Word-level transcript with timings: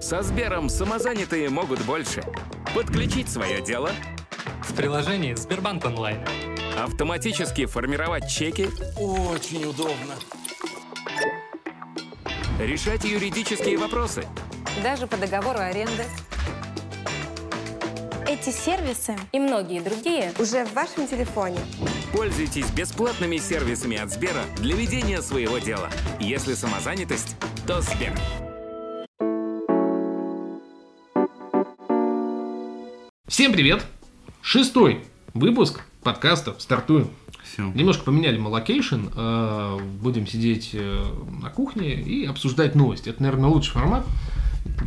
Со 0.00 0.22
Сбером 0.22 0.68
самозанятые 0.68 1.48
могут 1.48 1.80
больше. 1.82 2.22
Подключить 2.74 3.28
свое 3.28 3.60
дело, 3.60 3.90
В 4.62 4.74
приложении 4.74 5.34
Сбербанк 5.34 5.84
онлайн. 5.84 6.20
автоматически 6.78 7.66
формировать 7.66 8.28
чеки, 8.30 8.68
Очень 8.98 9.64
удобно. 9.64 10.14
решать 12.60 13.04
юридические 13.04 13.78
вопросы, 13.78 14.26
Даже 14.82 15.06
по 15.06 15.16
договору 15.16 15.58
аренды. 15.58 16.04
Эти 18.28 18.50
сервисы 18.50 19.16
и 19.32 19.38
многие 19.38 19.80
другие 19.80 20.32
уже 20.38 20.64
в 20.66 20.74
вашем 20.74 21.06
телефоне. 21.06 21.60
Пользуйтесь 22.12 22.68
бесплатными 22.70 23.36
сервисами 23.38 23.96
от 23.96 24.10
Сбера 24.10 24.42
для 24.56 24.74
ведения 24.74 25.22
своего 25.22 25.58
дела. 25.58 25.88
Если 26.20 26.54
самозанятость, 26.54 27.36
то 27.66 27.80
Сбер. 27.80 28.12
Всем 33.36 33.52
привет! 33.52 33.84
Шестой 34.40 35.04
выпуск 35.34 35.82
подкаста 36.02 36.54
«Стартуем». 36.56 37.10
Все. 37.44 37.70
Немножко 37.74 38.04
поменяли 38.04 38.38
мы 38.38 38.48
location, 38.48 39.10
э, 39.14 39.78
будем 40.00 40.26
сидеть 40.26 40.70
э, 40.72 41.04
на 41.42 41.50
кухне 41.50 42.00
и 42.00 42.24
обсуждать 42.24 42.74
новости. 42.74 43.10
Это, 43.10 43.22
наверное, 43.22 43.50
лучший 43.50 43.72
формат. 43.72 44.06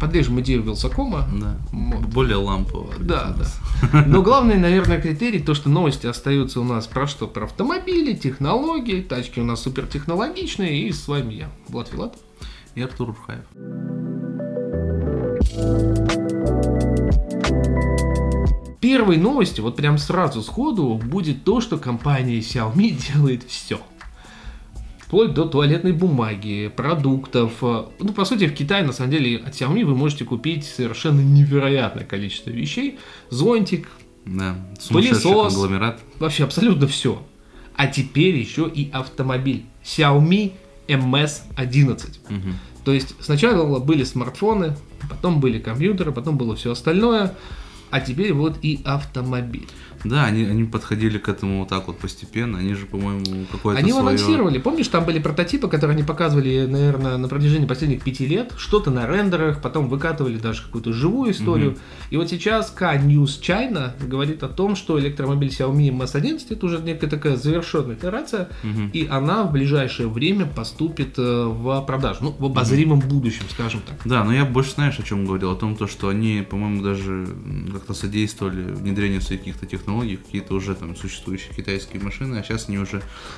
Подрежем 0.02 0.40
идею 0.42 0.64
Wylsacom 0.64 1.17
а. 1.17 1.30
Да. 1.40 1.60
Вот. 1.72 2.06
Более 2.08 2.38
лампово. 2.38 2.92
Да, 3.00 3.36
да. 3.38 4.04
Но 4.08 4.24
главный, 4.24 4.58
наверное, 4.58 5.00
критерий, 5.00 5.42
то, 5.42 5.54
что 5.54 5.70
новости 5.70 6.08
остаются 6.08 6.60
у 6.60 6.64
нас 6.64 6.88
про 6.88 7.06
что? 7.06 7.28
Про 7.28 7.46
автомобили, 7.46 8.16
технологии, 8.16 9.04
тачки 9.04 9.40
у 9.40 9.46
нас 9.46 9.62
супертехнологичные, 9.62 10.88
и 10.88 10.92
с 10.92 11.08
вами 11.08 11.36
я, 11.36 11.52
Влад 11.68 11.90
Филатов. 11.90 12.20
И 12.74 12.82
Артур 12.82 13.10
Урхаев. 13.10 13.46
Первой 18.82 19.18
новостью, 19.18 19.64
вот 19.66 19.76
прям 19.76 19.98
сразу 19.98 20.42
сходу, 20.42 20.94
будет 21.04 21.44
то, 21.44 21.60
что 21.60 21.78
компания 21.78 22.40
Xiaomi 22.40 22.92
делает 23.14 23.44
все. 23.44 23.80
Вплоть 25.00 25.34
до 25.34 25.46
туалетной 25.46 25.92
бумаги, 25.92 26.72
продуктов. 26.76 27.52
Ну, 27.62 28.14
по 28.16 28.26
сути, 28.26 28.48
в 28.48 28.54
Китае, 28.54 28.86
на 28.86 28.94
самом 28.94 29.10
деле, 29.12 29.38
от 29.38 29.54
Xiaomi 29.54 29.84
вы 29.84 29.96
можете 29.96 30.24
купить 30.24 30.66
совершенно 30.66 31.20
невероятное 31.20 32.06
количество 32.06 32.52
вещей. 32.52 33.00
Зонтик, 33.32 33.90
Да. 34.26 34.56
Пылесос. 34.90 35.54
конгломерат. 35.56 36.00
вообще 36.20 36.44
абсолютно 36.44 36.88
все. 36.88 37.22
А 37.76 37.88
теперь 37.88 38.36
еще 38.36 38.70
и 38.74 38.92
автомобиль. 38.92 39.66
Xiaomi 39.84 40.54
MS-11. 40.88 42.18
Мгм. 42.30 42.56
То 42.86 42.94
есть 42.94 43.16
сначала 43.20 43.80
были 43.80 44.04
смартфоны, 44.04 44.76
потом 45.10 45.40
были 45.40 45.60
компьютеры, 45.60 46.12
потом 46.12 46.38
было 46.38 46.56
все 46.56 46.72
остальное, 46.72 47.36
а 47.92 48.00
теперь 48.02 48.34
вот 48.34 48.58
и 48.62 48.82
автомобиль. 48.86 49.68
Да, 50.06 50.24
они, 50.24 50.46
они 50.46 50.64
подходили 50.64 51.18
к 51.18 51.28
этому 51.28 51.60
вот 51.60 51.68
так 51.68 51.88
вот 51.88 51.98
постепенно. 52.00 52.60
Они 52.60 52.74
же, 52.74 52.86
по-моему, 52.86 53.46
какое-то 53.52 53.82
Они 53.82 53.92
свое... 53.92 54.08
анонсировали, 54.08 54.58
помнишь, 54.58 54.88
там 54.88 55.04
были 55.04 55.20
прототипы, 55.20 55.68
которые 55.68 55.96
они 55.96 56.04
показывали, 56.06 56.66
наверное, 56.70 57.18
на 57.18 57.28
протяжении 57.28 57.66
последних 57.68 58.02
пяти 58.04 58.26
лет, 58.26 58.54
что-то 58.58 58.92
на 58.92 59.06
рендерах, 59.06 59.62
потом 59.62 59.90
выкатывали 59.90 60.38
даже 60.38 60.62
какую-то 60.64 60.94
живую 60.94 61.32
историю. 61.32 61.78
И 62.12 62.16
вот 62.18 62.30
сейчас 62.30 62.72
K-News 62.72 63.42
China 63.42 63.92
говорит 64.02 64.42
о 64.44 64.48
том, 64.48 64.78
что 64.78 64.98
электромобиль 65.00 65.50
Xiaomi 65.50 65.90
MS-11 65.90 66.46
это 66.52 66.66
уже 66.66 66.80
некая 66.80 67.08
такая 67.08 67.36
завершенная 67.36 67.96
итерация, 67.96 68.48
Мгм. 68.64 68.92
и 68.94 69.06
она 69.06 69.44
в 69.44 69.52
ближайшее 69.52 70.08
время 70.08 70.46
поступит 70.46 71.16
э, 71.18 71.44
в 71.46 71.82
продажу, 71.82 72.20
ну, 72.22 72.36
в 72.40 72.46
обозримом 72.46 73.00
будущем, 73.00 73.44
скажем 73.50 73.82
так. 73.86 73.98
Да, 74.06 74.24
но 74.24 74.34
я 74.34 74.46
больше 74.46 74.72
знаешь, 74.76 74.98
о 74.98 75.04
чем 75.04 75.26
говорил? 75.26 75.52
О 75.52 75.56
том, 75.56 75.76
то, 75.76 75.88
что 75.88 76.08
они, 76.08 76.46
по-моему, 76.50 76.82
даже 76.82 77.28
как-то 77.80 77.94
содействовали 77.94 78.72
внедрению 78.72 79.22
своих 79.22 79.42
каких-то 79.42 79.66
технологий, 79.66 80.18
какие-то 80.18 80.54
уже 80.54 80.76
там 80.76 80.96
существующие 80.96 81.54
китайские 81.56 82.02
машины, 82.02 82.36
а 82.38 82.44
сейчас 82.44 82.66
они 82.68 82.78
уже 82.78 82.98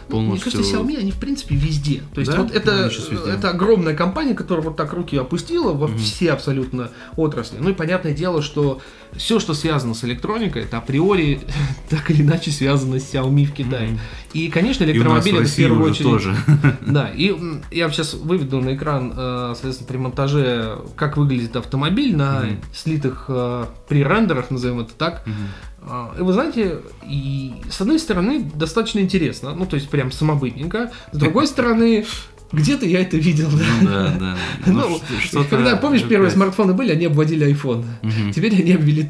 Ну, 0.09 0.19
Мне 0.19 0.27
полностью... 0.27 0.51
кажется, 0.51 0.75
Xiaomi, 0.77 0.97
они 0.97 1.11
в 1.11 1.19
принципе 1.19 1.55
везде. 1.55 2.01
То 2.13 2.21
есть 2.21 2.31
Да? 2.31 2.41
вот 2.41 2.51
это, 2.51 2.91
это 3.27 3.49
огромная 3.49 3.95
компания, 3.95 4.33
которая 4.33 4.65
вот 4.65 4.75
так 4.75 4.93
руки 4.93 5.15
опустила 5.17 5.73
во 5.73 5.87
все 5.87 6.31
абсолютно 6.31 6.91
отрасли. 7.15 7.57
Ну 7.59 7.69
и 7.69 7.73
понятное 7.73 8.13
дело, 8.13 8.41
что 8.41 8.81
все, 9.15 9.39
что 9.39 9.53
связано 9.53 9.93
с 9.93 10.03
электроникой, 10.03 10.63
это 10.63 10.77
априори 10.77 11.41
так 11.89 12.09
или 12.11 12.21
иначе 12.21 12.51
связано 12.51 12.99
с 12.99 13.13
Xiaomi 13.13 13.45
в 13.45 13.53
Китае. 13.53 13.89
Мгм. 13.89 13.99
И, 14.33 14.47
конечно, 14.49 14.83
И 14.83 14.87
электромобили 14.87 15.37
в 15.37 15.41
это 15.41 15.49
в 15.49 15.55
первую 15.55 15.89
очередь. 15.91 16.05
тоже. 16.09 16.35
Да, 16.87 17.09
и 17.13 17.35
я 17.71 17.89
сейчас 17.89 18.13
выведу 18.13 18.61
на 18.61 18.75
экран, 18.75 19.13
э, 19.15 19.51
соответственно, 19.53 19.87
при 19.87 19.97
монтаже, 19.97 20.79
как 20.95 21.17
выглядит 21.17 21.55
автомобиль 21.55 22.15
на 22.15 22.41
Мгм. 22.41 22.59
слитых 22.73 23.25
э, 23.27 23.65
пререндерах, 23.87 24.49
назовем 24.51 24.79
это 24.79 24.93
так. 24.93 25.23
А, 25.83 26.13
И 26.17 26.21
вы 26.21 26.31
знаете, 26.33 26.79
и 27.07 27.53
с 27.69 27.81
одной 27.81 27.97
стороны 27.99 28.49
достаточно 28.53 28.99
интересно, 28.99 29.53
ну 29.55 29.65
то 29.65 29.75
есть 29.75 29.89
прям 29.89 30.11
самобытненько, 30.11 30.91
с 31.11 31.17
другой 31.17 31.47
стороны 31.53 32.05
где-то 32.51 32.85
я 32.85 33.01
это 33.01 33.17
видел. 33.17 33.49
да. 33.51 33.65
Ну 33.81 33.87
да, 33.89 34.15
да. 34.19 34.37
Ну, 34.71 34.97
что- 34.97 35.19
что-то 35.21 35.49
когда, 35.49 35.75
помнишь, 35.75 36.03
первые 36.03 36.31
смартфоны 36.31 36.73
были, 36.73 36.91
они 36.91 37.05
обводили 37.05 37.47
iPhone. 37.51 37.83
Теперь 38.33 38.53
они 38.61 38.73
обвели. 38.73 39.01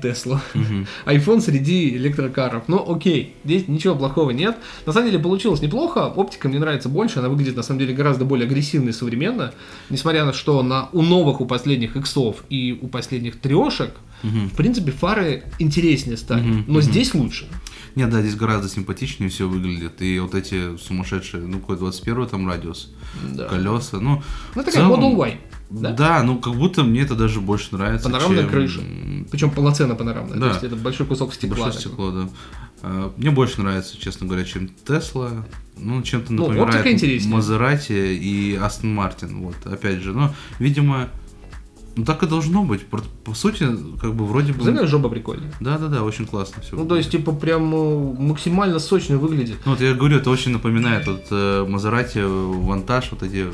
Мгм. 0.53 0.87
iPhone 1.05 1.41
среди 1.41 1.89
электрокаров. 1.97 2.63
Ну, 2.67 2.83
окей, 2.91 3.35
здесь 3.43 3.67
ничего 3.67 3.95
плохого 3.95 4.31
нет. 4.31 4.57
На 4.85 4.93
самом 4.93 5.07
деле 5.09 5.21
получилось 5.21 5.61
неплохо. 5.61 6.05
Оптика 6.07 6.47
мне 6.47 6.59
нравится 6.59 6.87
больше. 6.89 7.19
Она 7.19 7.29
выглядит, 7.29 7.55
на 7.57 7.63
самом 7.63 7.79
деле, 7.79 7.93
гораздо 7.93 8.25
более 8.25 8.45
агрессивно 8.47 8.89
и 8.89 8.93
современно. 8.93 9.53
Несмотря 9.89 10.23
на 10.25 10.33
что 10.33 10.63
на, 10.63 10.89
у 10.93 11.01
новых, 11.01 11.41
у 11.41 11.45
последних 11.45 11.95
иксов 11.95 12.43
и 12.49 12.77
у 12.81 12.87
последних 12.87 13.39
трешек, 13.39 13.91
в 14.23 14.55
принципе, 14.55 14.91
фары 14.91 15.43
интереснее 15.59 16.15
стали. 16.17 16.63
Но 16.67 16.79
здесь 16.81 17.13
лучше. 17.13 17.47
Нет, 17.95 18.09
да, 18.09 18.21
здесь 18.21 18.35
гораздо 18.35 18.69
симпатичнее 18.69 19.29
все 19.29 19.47
выглядит. 19.47 20.01
И 20.01 20.19
вот 20.19 20.35
эти 20.35 20.77
сумасшедшие, 20.77 21.43
ну, 21.45 21.59
какой 21.59 21.77
21 21.77 22.27
там 22.27 22.47
радиус, 22.47 22.93
Да. 23.33 23.47
колеса, 23.47 23.99
ну... 23.99 24.21
Ну, 24.55 24.63
такая 24.63 24.73
целом, 24.85 24.99
Model 24.99 25.15
Y. 25.17 25.37
Да? 25.69 25.91
Да? 25.93 26.23
ну, 26.23 26.37
как 26.39 26.55
будто 26.55 26.83
мне 26.83 27.01
это 27.01 27.15
даже 27.15 27.39
больше 27.39 27.69
нравится, 27.75 28.09
Панорамная 28.09 28.41
чем, 28.43 28.49
крыша. 28.49 28.81
Причем 29.31 29.51
полноценно 29.51 29.95
панорамная. 29.95 30.37
Да. 30.37 30.47
То 30.47 30.47
есть 30.53 30.63
это 30.63 30.75
большой 30.75 31.05
кусок 31.05 31.33
стекла. 31.33 31.65
Большое 31.65 31.71
такой. 31.73 31.89
стекло, 31.91 32.11
да. 32.11 32.29
А, 32.83 33.13
Мне 33.17 33.31
больше 33.31 33.61
нравится, 33.61 33.97
честно 33.97 34.27
говоря, 34.27 34.43
чем 34.43 34.67
Тесла. 34.67 35.45
Ну, 35.77 36.01
чем-то 36.01 36.33
Ну, 36.33 36.47
напоминает 36.49 36.85
интереснее. 36.87 37.33
Мазерати 37.33 37.93
и 37.93 38.55
Астон 38.55 38.93
Мартин. 38.93 39.39
Вот, 39.39 39.55
опять 39.65 39.99
же. 40.01 40.13
Но, 40.13 40.33
видимо, 40.59 41.09
ну 41.95 42.05
так 42.05 42.23
и 42.23 42.27
должно 42.27 42.63
быть. 42.63 42.85
По, 42.85 43.33
сути, 43.33 43.67
как 43.99 44.13
бы 44.13 44.25
вроде 44.25 44.53
бы... 44.53 44.63
Задняя 44.63 44.87
жопа 44.87 45.09
прикольная. 45.09 45.51
Да, 45.59 45.77
да, 45.77 45.87
да, 45.87 46.03
очень 46.03 46.25
классно 46.25 46.61
все. 46.61 46.75
Ну, 46.75 46.85
то 46.85 46.95
есть, 46.95 47.11
типа, 47.11 47.31
прям 47.33 47.73
э, 47.73 48.13
максимально 48.21 48.79
сочно 48.79 49.17
выглядит. 49.17 49.57
Ну, 49.65 49.71
вот 49.71 49.81
я 49.81 49.93
говорю, 49.93 50.17
это 50.17 50.29
очень 50.29 50.51
напоминает 50.51 51.07
вот 51.07 51.25
э, 51.31 51.65
Мазерати, 51.67 52.19
Вантаж, 52.19 53.09
вот 53.11 53.23
эти, 53.23 53.45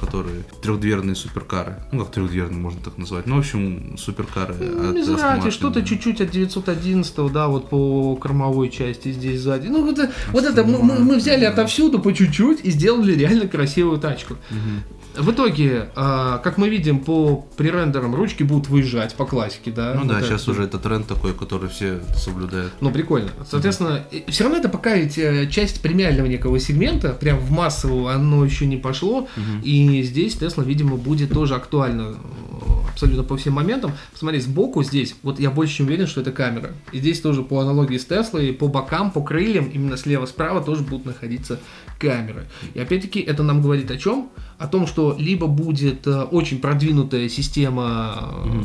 которые 0.00 0.44
трехдверные 0.62 1.14
суперкары. 1.16 1.76
Ну, 1.92 2.04
как 2.04 2.12
трехдверные 2.14 2.58
можно 2.60 2.80
так 2.84 2.98
назвать. 2.98 3.26
Ну, 3.26 3.36
в 3.36 3.38
общем, 3.38 3.96
суперкары. 3.98 4.54
Мизрати, 4.54 5.46
Martin. 5.46 5.50
что-то 5.50 5.82
чуть-чуть 5.82 6.20
от 6.20 6.30
911, 6.30 7.32
да, 7.32 7.48
вот 7.48 7.68
по 7.70 8.16
кормовой 8.16 8.68
части 8.70 9.12
здесь 9.12 9.40
сзади. 9.40 9.68
Ну, 9.68 9.84
вот, 9.84 9.98
это- 9.98 10.12
вот 10.32 10.44
это 10.44 10.64
мы, 10.64 10.82
мы- 10.82 11.16
взяли 11.16 11.44
отовсюду 11.44 11.98
по 11.98 12.12
чуть-чуть 12.12 12.60
и 12.64 12.70
сделали 12.70 13.14
реально 13.14 13.48
красивую 13.48 13.98
тачку. 13.98 14.34
Мгм. 14.50 14.82
В 15.16 15.30
итоге, 15.30 15.88
а, 15.94 16.38
как 16.38 16.58
мы 16.58 16.68
видим 16.68 17.00
по 17.00 17.46
пререндерам, 17.56 18.14
ручки 18.14 18.42
будут 18.42 18.68
выезжать 18.68 19.14
по 19.14 19.24
классике, 19.24 19.70
да. 19.70 19.94
Ну 19.94 20.04
да, 20.04 20.16
Вот 20.16 20.24
сейчас 20.24 20.42
это. 20.42 20.50
уже 20.52 20.64
это 20.64 20.78
тренд 20.78 21.06
такой, 21.06 21.34
который 21.34 21.68
все 21.68 22.00
соблюдают. 22.16 22.72
Ну, 22.80 22.90
прикольно. 22.90 23.30
Соответственно, 23.48 24.04
все 24.28 24.44
равно 24.44 24.58
это 24.58 24.68
пока 24.68 24.94
ведь 24.94 25.18
э, 25.18 25.48
часть 25.50 25.80
премиального 25.80 26.26
некого 26.26 26.58
сегмента, 26.58 27.10
прям 27.10 27.38
в 27.38 27.50
массового 27.50 28.12
оно 28.12 28.44
еще 28.44 28.66
не 28.66 28.76
пошло. 28.76 29.28
И 29.62 30.02
здесь 30.02 30.36
Tesla, 30.36 30.64
видимо, 30.64 30.96
будет 30.96 31.30
тоже 31.30 31.54
актуально 31.54 32.16
э, 32.16 32.90
абсолютно 32.92 33.22
по 33.24 33.36
всем 33.36 33.54
моментам. 33.54 33.92
Посмотри, 34.12 34.40
сбоку 34.40 34.82
здесь, 34.82 35.14
вот 35.22 35.40
я 35.40 35.50
больше 35.50 35.76
чем 35.76 35.86
уверен, 35.86 36.06
что 36.06 36.20
это 36.20 36.32
камера. 36.32 36.72
И 36.92 36.98
здесь 36.98 37.20
тоже 37.20 37.42
по 37.42 37.60
аналогии 37.60 37.98
с 37.98 38.04
Теслой, 38.04 38.52
по 38.52 38.68
бокам, 38.68 39.10
по 39.10 39.22
крыльям, 39.22 39.66
именно 39.66 39.96
слева-справа 39.96 40.62
тоже 40.62 40.82
будут 40.82 41.06
находиться 41.06 41.58
камеры. 41.98 42.46
И 42.74 42.80
опять-таки 42.80 43.20
это 43.20 43.42
нам 43.42 43.62
говорит 43.62 43.90
о 43.90 43.96
чем? 43.96 44.30
О 44.58 44.66
том, 44.66 44.86
что 44.86 45.16
либо 45.18 45.46
будет 45.46 46.06
э, 46.06 46.22
очень 46.22 46.60
продвинутая 46.60 47.28
система 47.28 48.44
э, 48.44 48.62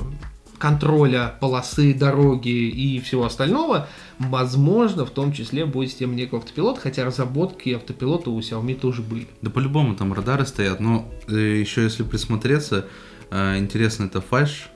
контроля 0.62 1.34
полосы, 1.40 1.94
дороги 1.94 2.50
и 2.50 3.00
всего 3.00 3.26
остального, 3.26 3.88
возможно, 4.20 5.06
в 5.06 5.10
том 5.10 5.34
числе 5.34 5.66
будет 5.66 5.90
система 5.90 6.14
некого 6.14 6.40
автопилота, 6.40 6.80
хотя 6.80 7.04
разработки 7.04 7.70
автопилота 7.72 8.30
у 8.30 8.40
Xiaomi 8.40 8.76
тоже 8.80 9.02
были. 9.02 9.28
Да 9.42 9.50
по-любому 9.50 9.96
там 9.96 10.14
радары 10.14 10.46
стоят, 10.46 10.80
но 10.80 11.10
еще 11.28 11.84
если 11.84 12.04
присмотреться, 12.04 12.86
э, 13.32 13.58
интересно 13.58 14.06
это 14.06 14.22
фальш, 14.22 14.70
э, 14.70 14.71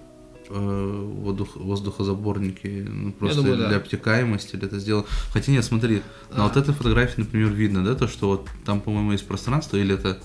воздух- 0.50 1.56
воздухозаборники, 1.56 2.86
ну, 2.90 3.12
просто 3.14 3.42
думаю, 3.42 3.58
да. 3.58 3.68
для 3.70 3.78
обтекаемости 3.78 4.56
или 4.56 4.66
это 4.66 4.80
сделано. 4.80 5.06
Хотя 5.34 5.52
нет, 5.52 5.66
смотри, 5.66 6.02
на 6.36 6.44
А. 6.46 6.48
вот 6.48 6.58
этой 6.58 6.74
фотографии, 6.74 7.22
например, 7.22 7.50
видно, 7.50 7.84
да, 7.84 7.96
то, 7.96 8.08
что 8.08 8.28
вот 8.28 8.48
там, 8.66 8.82
по-моему, 8.82 9.12
есть 9.14 9.28
пространство, 9.28 9.78
или 9.78 9.96
это... 9.96 10.18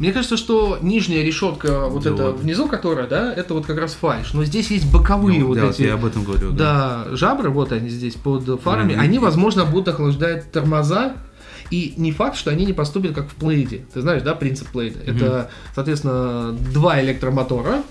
Мне 0.00 0.12
кажется, 0.12 0.36
что 0.36 0.78
нижняя 0.82 1.22
решетка, 1.22 1.86
вот 1.88 2.02
Да 2.02 2.10
эта 2.10 2.32
вот. 2.32 2.40
внизу, 2.40 2.66
которая, 2.66 3.06
да, 3.06 3.32
это 3.32 3.54
вот 3.54 3.64
как 3.64 3.78
раз 3.78 3.94
фальш. 3.94 4.32
Но 4.34 4.42
здесь 4.44 4.68
есть 4.72 4.90
боковые 4.92 5.38
Ну, 5.40 5.46
вот 5.46 5.56
да, 5.56 5.70
эти. 5.70 5.82
я 5.82 5.94
об 5.94 6.04
этом 6.04 6.24
говорю. 6.24 6.50
Да, 6.50 7.06
жабры, 7.12 7.48
вот 7.50 7.70
они 7.70 7.88
здесь 7.88 8.14
под 8.14 8.60
фарами, 8.60 8.92
Мгм. 8.94 9.00
они, 9.00 9.18
возможно, 9.20 9.64
будут 9.64 9.88
охлаждать 9.88 10.50
тормоза. 10.50 11.14
И 11.70 11.94
не 11.96 12.12
факт, 12.12 12.36
что 12.36 12.50
они 12.50 12.66
не 12.66 12.72
поступят 12.72 13.14
как 13.14 13.28
в 13.30 13.34
плейде. 13.36 13.86
Ты 13.94 14.00
знаешь, 14.02 14.22
да, 14.22 14.34
принцип 14.34 14.68
плейда? 14.68 14.98
Это, 15.06 15.50
соответственно, 15.74 16.52
два 16.74 17.00
электромотора 17.00 17.82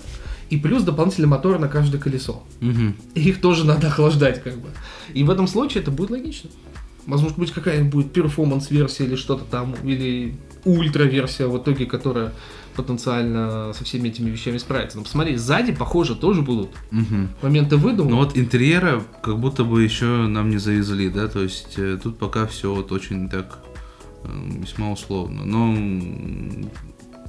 и 0.50 0.56
плюс 0.56 0.82
дополнительный 0.82 1.28
мотор 1.28 1.58
на 1.58 1.68
каждое 1.68 1.98
колесо. 1.98 2.42
И 3.14 3.20
их 3.20 3.40
тоже 3.40 3.64
надо 3.66 3.88
охлаждать, 3.88 4.42
как 4.42 4.58
бы. 4.58 4.68
И 5.12 5.24
в 5.24 5.30
этом 5.30 5.46
случае 5.46 5.82
это 5.82 5.90
будет 5.90 6.10
логично. 6.10 6.50
Возможно, 7.06 7.36
быть 7.38 7.50
какая-нибудь 7.52 7.92
будет 7.92 8.12
перформанс-версия 8.12 9.04
или 9.04 9.16
что-то 9.16 9.44
там, 9.44 9.74
или 9.84 10.34
ультра-версия 10.64 11.46
в 11.46 11.58
итоге, 11.58 11.84
которая 11.84 12.32
потенциально 12.76 13.72
со 13.72 13.84
всеми 13.84 14.08
этими 14.08 14.30
вещами 14.30 14.58
справится. 14.58 14.96
Но 14.98 15.04
посмотри, 15.04 15.36
сзади, 15.36 15.72
похоже, 15.72 16.16
тоже 16.16 16.42
будут 16.42 16.70
Мгм. 16.90 17.28
моменты 17.42 17.76
выдума. 17.76 18.10
Ну 18.10 18.16
вот 18.16 18.36
интерьера 18.36 19.02
как 19.22 19.38
будто 19.38 19.64
бы 19.64 19.82
еще 19.82 20.06
нам 20.26 20.50
не 20.50 20.56
завезли, 20.58 21.08
да, 21.08 21.28
то 21.28 21.40
есть 21.42 21.74
э, 21.76 21.98
тут 22.02 22.18
пока 22.18 22.46
все 22.46 22.74
вот 22.74 22.90
очень 22.90 23.28
так 23.28 23.58
э, 24.24 24.28
весьма 24.60 24.90
условно. 24.90 25.44
Но 25.44 25.72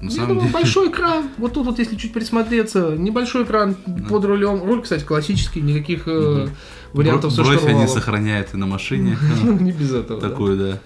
на 0.06 0.10
Я 0.10 0.16
самом 0.16 0.28
думаю, 0.30 0.42
деле... 0.48 0.54
большой 0.54 0.90
экран. 0.90 1.30
Вот 1.38 1.54
тут 1.54 1.66
вот, 1.66 1.80
если 1.80 1.96
чуть 1.96 2.13
присмотреться, 2.13 2.96
небольшой 2.98 3.44
экран 3.44 3.75
под 4.10 4.25
рулем. 4.25 4.63
Руль, 4.63 4.81
кстати, 4.81 5.04
классический, 5.04 5.62
никаких 5.62 6.04
э, 6.07 6.48
вариантов 6.94 7.34
со 7.34 7.44
Бро- 7.44 7.52
Бровь 7.52 7.66
они 7.66 7.88
сохраняют 7.88 8.54
и 8.54 8.57
на 8.57 8.66
машине. 8.66 9.18
Ну, 9.44 9.54
не 9.60 9.72
без 9.72 9.94
этого. 9.94 10.19
да. 10.22 10.30
Такую, 10.30 10.57
да, 10.57 10.80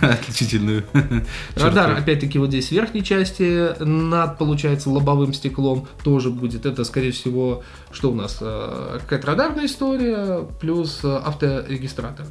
отличительную 0.12 0.84
Радар, 1.56 1.92
опять-таки, 1.98 2.38
вот 2.38 2.48
здесь 2.48 2.68
в 2.68 2.72
верхней 2.72 3.02
части, 3.04 3.82
над, 3.82 4.38
получается, 4.38 4.90
лобовым 4.90 5.32
стеклом 5.34 5.86
тоже 6.04 6.30
будет. 6.30 6.66
Это, 6.66 6.84
скорее 6.84 7.10
всего, 7.12 7.62
что 7.90 8.10
у 8.12 8.14
нас? 8.14 8.38
э, 8.40 8.98
Какая-то 9.00 9.26
радарная 9.26 9.66
история, 9.66 10.46
плюс 10.60 11.00
э, 11.02 11.08
авторегистратор. 11.24 12.26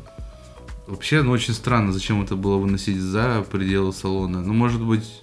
Вообще, 0.88 1.22
ну 1.22 1.32
очень 1.32 1.54
странно, 1.54 1.92
зачем 1.92 2.22
это 2.24 2.38
было 2.38 2.56
выносить 2.58 2.98
за 3.02 3.44
пределы 3.52 3.92
салона. 3.92 4.42
Ну, 4.42 4.54
может 4.54 4.82
быть, 4.82 5.22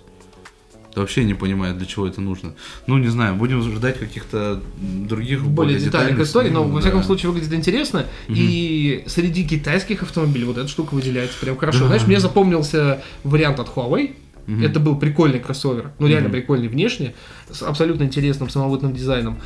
вообще 1.00 1.24
не 1.24 1.34
понимаю, 1.34 1.74
для 1.74 1.86
чего 1.86 2.06
это 2.06 2.20
нужно. 2.20 2.54
Ну, 2.86 2.98
не 2.98 3.08
знаю, 3.08 3.34
будем 3.34 3.62
ждать 3.62 3.98
каких-то 3.98 4.60
других 4.76 5.44
более 5.44 5.78
детальных 5.78 6.20
историй, 6.20 6.50
но 6.50 6.64
во 6.64 6.80
всяком 6.80 7.00
да. 7.00 7.06
случае 7.06 7.30
выглядит 7.30 7.52
интересно. 7.52 8.06
И 8.28 9.04
среди 9.06 9.46
китайских 9.46 10.02
автомобилей 10.02 10.44
вот 10.44 10.58
эта 10.58 10.68
штука 10.68 10.94
выделяется 10.94 11.38
прям 11.40 11.56
хорошо. 11.56 11.80
Да. 11.80 11.86
Знаешь, 11.86 12.06
мне 12.06 12.20
запомнился 12.20 13.02
вариант 13.22 13.60
от 13.60 13.68
Huawei. 13.68 14.14
Мгм. 14.46 14.62
Это 14.62 14.78
был 14.80 14.96
прикольный 14.96 15.40
кроссовер, 15.40 15.92
ну 15.98 16.06
реально 16.06 16.28
Мгм. 16.28 16.36
прикольный 16.38 16.68
внешне, 16.68 17.14
с 17.50 17.62
абсолютно 17.62 18.04
интересным 18.04 18.48
самобытным 18.50 18.92
дизайном, 18.92 19.38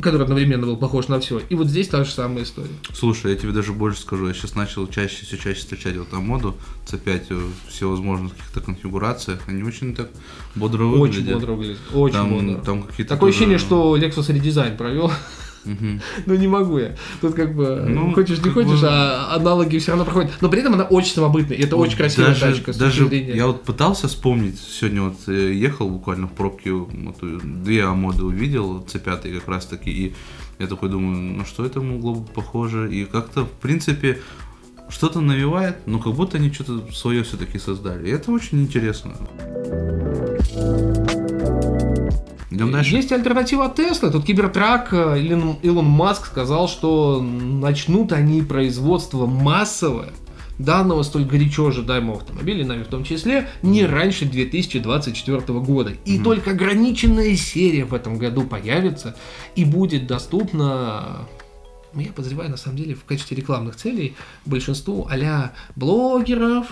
который 0.00 0.22
одновременно 0.22 0.66
был 0.66 0.76
похож 0.76 1.08
на 1.08 1.18
все. 1.20 1.40
И 1.48 1.54
вот 1.54 1.66
здесь 1.66 1.88
та 1.88 2.04
же 2.04 2.10
самая 2.12 2.44
история. 2.44 2.68
Слушай, 2.94 3.32
я 3.32 3.36
тебе 3.36 3.52
даже 3.52 3.72
больше 3.72 4.00
скажу, 4.00 4.28
я 4.28 4.34
сейчас 4.34 4.54
начал 4.54 4.86
чаще, 4.86 5.24
все 5.26 5.36
чаще 5.38 5.58
встречать 5.60 5.96
вот 5.96 6.08
там 6.10 6.24
моду 6.26 6.56
C5 6.86 7.34
в 7.34 7.70
всевозможных 7.70 8.32
каких-то 8.36 8.60
конфигурациях, 8.60 9.40
они 9.48 9.62
очень 9.64 9.94
так 9.94 10.08
бодро 10.54 10.84
Очень 10.84 11.00
выглядят. 11.20 11.34
бодро 11.40 11.52
выглядит. 11.54 11.78
Очень 11.92 12.14
там, 12.14 12.30
бодро. 12.48 12.64
там 12.64 12.82
какие-то 12.84 13.14
Такое 13.14 13.30
тоже- 13.32 13.36
ощущение, 13.44 13.58
что 13.58 13.96
Lexus 13.96 14.32
редизайн 14.32 14.76
провел. 14.76 15.10
Ну 16.26 16.34
не 16.34 16.46
могу 16.48 16.78
я. 16.78 16.96
Тут 17.20 17.34
как 17.34 17.54
бы 17.54 17.84
Ну, 17.88 18.12
хочешь 18.14 18.42
не 18.42 18.50
хочешь, 18.50 18.80
бы- 18.80 18.88
а 18.88 19.34
аналоги 19.36 19.78
все 19.78 19.92
равно 19.92 20.04
проходят. 20.04 20.32
Но 20.40 20.48
при 20.48 20.60
этом 20.60 20.74
она 20.74 20.84
очень 20.84 21.14
самобытная. 21.14 21.56
И 21.56 21.62
это 21.62 21.76
Вот 21.76 21.88
очень 21.88 21.96
красивая 21.96 22.28
даже, 22.28 22.40
тачка. 22.40 22.72
Даже 22.78 23.06
я 23.14 23.46
вот 23.46 23.62
пытался 23.64 24.08
вспомнить, 24.08 24.58
сегодня 24.58 25.02
вот 25.02 25.16
э, 25.26 25.52
ехал 25.52 25.88
буквально 25.88 26.26
в 26.26 26.32
пробке, 26.32 26.72
вот, 26.72 27.16
э, 27.22 27.38
две 27.42 27.84
амоды 27.84 28.24
увидел, 28.24 28.84
C5 28.86 29.38
как 29.40 29.48
раз 29.48 29.66
таки, 29.66 29.90
и 29.90 30.14
я 30.58 30.66
такой 30.66 30.88
думаю, 30.88 31.16
ну 31.38 31.44
что 31.44 31.64
это 31.64 31.80
могло 31.80 32.14
бы 32.14 32.26
похоже, 32.26 32.92
и 32.92 33.04
как-то 33.04 33.44
в 33.44 33.50
принципе 33.50 34.18
что-то 34.88 35.20
навевает, 35.20 35.76
но 35.86 35.98
как 35.98 36.14
будто 36.14 36.38
они 36.38 36.50
что-то 36.52 36.90
свое 36.92 37.22
все-таки 37.22 37.58
создали. 37.58 38.08
И 38.08 38.10
это 38.10 38.32
очень 38.32 38.62
интересно. 38.62 39.12
Идем 42.58 42.72
дальше. 42.72 42.96
Есть 42.96 43.12
альтернатива 43.12 43.72
Tesla. 43.74 44.10
Тут 44.10 44.24
Кибертрак, 44.24 44.88
э, 44.92 45.20
Илон, 45.20 45.58
Илон 45.62 45.84
Маск 45.84 46.26
сказал, 46.26 46.66
что 46.66 47.22
начнут 47.22 48.12
они 48.12 48.42
производство 48.42 49.26
массовое 49.26 50.10
данного 50.58 51.04
столь 51.04 51.24
горячо 51.24 51.68
ожидаемого 51.68 52.16
автомобиля, 52.16 52.66
нами 52.66 52.82
в 52.82 52.88
том 52.88 53.04
числе, 53.04 53.48
не 53.62 53.86
раньше 53.86 54.24
2024 54.24 55.60
года. 55.60 55.92
И 56.04 56.18
только 56.18 56.50
ограниченная 56.50 57.36
серия 57.36 57.84
в 57.84 57.94
этом 57.94 58.18
году 58.18 58.42
появится 58.42 59.14
и 59.54 59.64
будет 59.64 60.08
доступна 60.08 61.28
я 61.94 62.12
подозреваю, 62.12 62.50
на 62.50 62.56
самом 62.56 62.76
деле, 62.76 62.94
в 62.94 63.04
качестве 63.04 63.36
рекламных 63.36 63.76
целей 63.76 64.14
большинству 64.44 65.08
а 65.10 65.52
блогеров, 65.74 66.66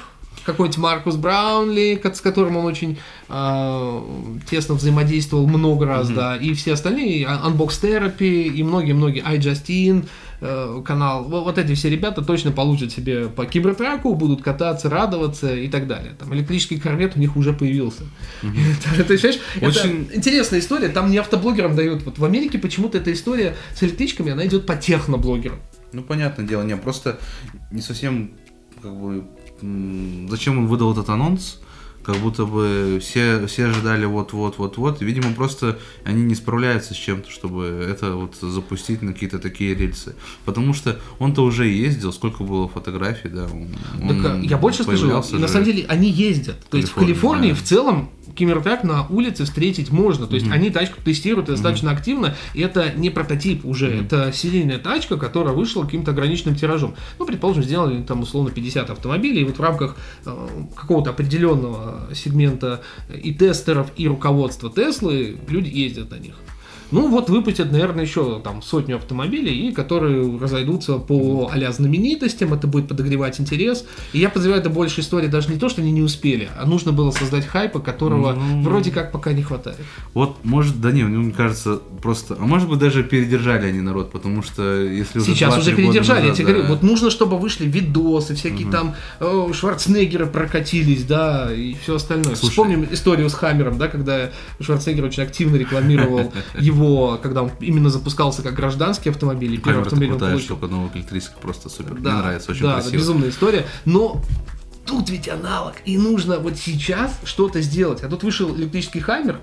какой-нибудь 0.44 0.78
Маркус 0.78 1.16
Браунли, 1.16 2.00
с 2.02 2.20
которым 2.20 2.56
он 2.56 2.64
очень 2.66 2.98
а, 3.28 4.02
тесно 4.48 4.74
взаимодействовал 4.74 5.46
много 5.46 5.86
раз, 5.86 6.08
да, 6.08 6.36
и 6.36 6.54
все 6.54 6.74
остальные, 6.74 7.24
Unbox 7.26 7.68
Therapy 7.82 8.44
и 8.48 8.62
многие-многие, 8.62 9.22
iJustine, 9.22 10.06
э, 10.40 10.82
канал, 10.84 11.24
Во- 11.24 11.42
вот 11.42 11.58
эти 11.58 11.74
все 11.74 11.88
ребята 11.90 12.22
точно 12.22 12.52
получат 12.52 12.92
себе 12.92 13.28
по 13.28 13.46
кибертраку, 13.46 14.14
будут 14.14 14.42
кататься, 14.42 14.88
радоваться 14.90 15.54
и 15.54 15.66
так 15.68 15.86
далее. 15.86 16.12
Там 16.18 16.32
электрический 16.34 16.78
корвет 16.78 17.16
у 17.16 17.18
них 17.18 17.36
уже 17.36 17.52
появился. 17.52 18.02
Это, 18.42 19.00
это, 19.02 19.16
знаешь, 19.16 19.38
это 19.56 19.66
Очень- 19.66 20.08
интересная 20.12 20.60
история, 20.60 20.88
там 20.88 21.10
не 21.10 21.18
автоблогерам 21.18 21.74
дают. 21.74 22.04
Вот 22.04 22.18
в 22.18 22.24
Америке 22.24 22.58
почему-то 22.58 22.98
эта 22.98 23.12
история 23.12 23.56
с 23.74 23.82
электричками, 23.82 24.30
она 24.32 24.46
идет 24.46 24.66
по 24.66 24.76
техноблогерам. 24.76 25.58
Ну, 25.92 26.02
понятное 26.02 26.46
дело, 26.46 26.62
не, 26.62 26.76
просто 26.76 27.18
не 27.70 27.80
совсем, 27.80 28.32
как 28.82 28.94
бы, 28.94 29.24
зачем 29.60 30.58
он 30.58 30.66
выдал 30.66 30.92
этот 30.92 31.08
анонс, 31.08 31.60
как 32.06 32.18
будто 32.18 32.46
бы 32.46 33.00
все, 33.02 33.48
все 33.48 33.64
ожидали 33.64 34.04
вот-вот-вот-вот, 34.04 35.02
видимо, 35.02 35.32
просто 35.32 35.80
они 36.04 36.22
не 36.22 36.36
справляются 36.36 36.94
с 36.94 36.96
чем-то, 36.96 37.28
чтобы 37.28 37.64
это 37.64 38.14
вот 38.14 38.36
запустить 38.40 39.02
на 39.02 39.12
какие-то 39.12 39.40
такие 39.40 39.74
рельсы. 39.74 40.14
Потому 40.44 40.72
что 40.72 41.00
он-то 41.18 41.42
уже 41.42 41.66
ездил, 41.66 42.12
сколько 42.12 42.44
было 42.44 42.68
фотографий, 42.68 43.28
да, 43.28 43.46
он, 43.46 44.22
Так, 44.22 44.34
он 44.34 44.42
я 44.42 44.56
больше 44.56 44.84
скажу, 44.84 45.08
на 45.08 45.48
самом 45.48 45.64
деле 45.64 45.84
они 45.88 46.08
ездят. 46.08 46.64
То 46.70 46.76
есть 46.76 46.90
в 46.90 46.94
Калифорнии, 46.94 47.14
Калифорнии 47.14 47.50
да. 47.50 47.56
в 47.56 47.62
целом 47.64 48.10
Кимертрак 48.36 48.84
на 48.84 49.06
улице 49.08 49.44
встретить 49.44 49.90
можно. 49.90 50.26
То 50.26 50.34
есть 50.34 50.50
они 50.50 50.70
тачку 50.70 51.00
тестируют 51.02 51.48
достаточно 51.48 51.90
активно. 51.90 52.36
И 52.54 52.60
это 52.60 52.92
не 52.92 53.10
прототип 53.10 53.64
уже, 53.64 53.88
это 54.02 54.32
серийная 54.32 54.78
тачка, 54.78 55.16
которая 55.16 55.54
вышла 55.54 55.84
каким-то 55.84 56.10
ограниченным 56.12 56.54
тиражом. 56.54 56.94
Ну, 57.18 57.26
предположим, 57.26 57.62
сделали 57.62 58.02
там 58.02 58.20
условно 58.20 58.50
50 58.50 58.90
автомобилей, 58.90 59.42
и 59.42 59.44
вот 59.44 59.58
в 59.58 59.62
рамках 59.62 59.96
э, 60.24 60.48
какого-то 60.74 61.10
определенного 61.10 62.08
сегмента 62.14 62.82
и 63.22 63.34
тестеров, 63.34 63.90
и 63.96 64.06
руководства 64.06 64.70
Теслы 64.70 65.38
люди 65.48 65.68
ездят 65.68 66.10
на 66.10 66.16
них. 66.16 66.34
Ну 66.90 67.08
вот 67.08 67.30
выпустят, 67.30 67.72
наверное, 67.72 68.04
еще 68.04 68.40
там 68.42 68.62
сотню 68.62 68.96
автомобилей, 68.96 69.68
и 69.68 69.72
которые 69.72 70.38
разойдутся 70.38 70.98
по 70.98 71.50
а 71.52 71.72
знаменитостям, 71.72 72.54
это 72.54 72.66
будет 72.66 72.88
подогревать 72.88 73.40
интерес. 73.40 73.84
И 74.12 74.18
я 74.18 74.28
подозреваю, 74.28 74.60
это 74.60 74.70
больше 74.70 75.00
история 75.00 75.28
даже 75.28 75.50
не 75.50 75.58
то, 75.58 75.68
что 75.68 75.82
они 75.82 75.90
не 75.90 76.02
успели, 76.02 76.48
а 76.58 76.66
нужно 76.66 76.92
было 76.92 77.10
создать 77.10 77.46
хайпа, 77.46 77.80
которого 77.80 78.32
Ну. 78.34 78.62
вроде 78.62 78.90
как 78.90 79.12
пока 79.12 79.32
не 79.32 79.42
хватает. 79.42 79.78
Вот, 80.14 80.36
может, 80.44 80.80
да 80.80 80.92
не, 80.92 81.02
мне 81.02 81.32
кажется, 81.32 81.80
просто, 82.02 82.36
а 82.38 82.46
может 82.46 82.68
быть, 82.68 82.78
даже 82.78 83.02
передержали 83.02 83.66
они 83.66 83.80
народ, 83.80 84.12
потому 84.12 84.42
что 84.42 84.82
если 84.82 85.18
уже 85.18 85.32
Сейчас 85.32 85.56
уже 85.58 85.70
2-3 85.70 85.74
года 85.74 85.76
передержали, 85.76 86.20
я 86.20 86.28
назад, 86.28 86.36
тебе 86.36 86.46
да, 86.46 86.52
говорю, 86.52 86.68
вот 86.74 86.82
нужно, 86.82 87.10
чтобы 87.10 87.38
вышли 87.38 87.66
видосы, 87.66 88.34
всякие 88.34 88.70
там 88.70 88.94
э, 89.20 89.48
Шварценеггеры 89.52 90.26
прокатились, 90.26 91.04
да, 91.04 91.52
и 91.52 91.74
все 91.82 91.96
остальное. 91.96 92.36
Слушай. 92.36 92.50
Вспомним 92.50 92.86
историю 92.90 93.28
с 93.28 93.34
Хаммером, 93.34 93.78
да, 93.78 93.88
когда 93.88 94.30
Шварценеггер 94.60 95.04
очень 95.04 95.22
активно 95.22 95.56
рекламировал 95.56 96.32
его, 96.58 96.75
когда 97.22 97.42
он 97.42 97.50
именно 97.60 97.90
запускался 97.90 98.42
как 98.42 98.54
гражданский 98.54 99.10
автомобиль, 99.10 99.54
и 99.54 99.58
первый 99.58 99.82
автомобиль 99.82 100.10
он 100.12 100.18
крутая 100.18 100.34
получил. 100.34 100.56
штука, 100.56 100.72
новая 100.72 100.90
электрическая, 100.94 101.38
просто 101.40 101.68
супер. 101.68 101.94
Да, 102.00 102.10
Мне 102.12 102.20
нравится, 102.22 102.50
очень 102.52 102.62
да, 102.62 102.72
красиво. 102.74 102.92
да, 102.92 102.98
безумная 102.98 103.28
история. 103.30 103.66
Но 103.84 104.22
тут 104.86 105.10
ведь 105.10 105.28
аналог, 105.28 105.74
и 105.84 105.98
нужно 105.98 106.38
вот 106.38 106.56
сейчас 106.56 107.18
что-то 107.24 107.60
сделать. 107.60 108.02
А 108.02 108.08
тут 108.08 108.22
вышел 108.22 108.54
электрический 108.54 109.00
Хаммер, 109.00 109.40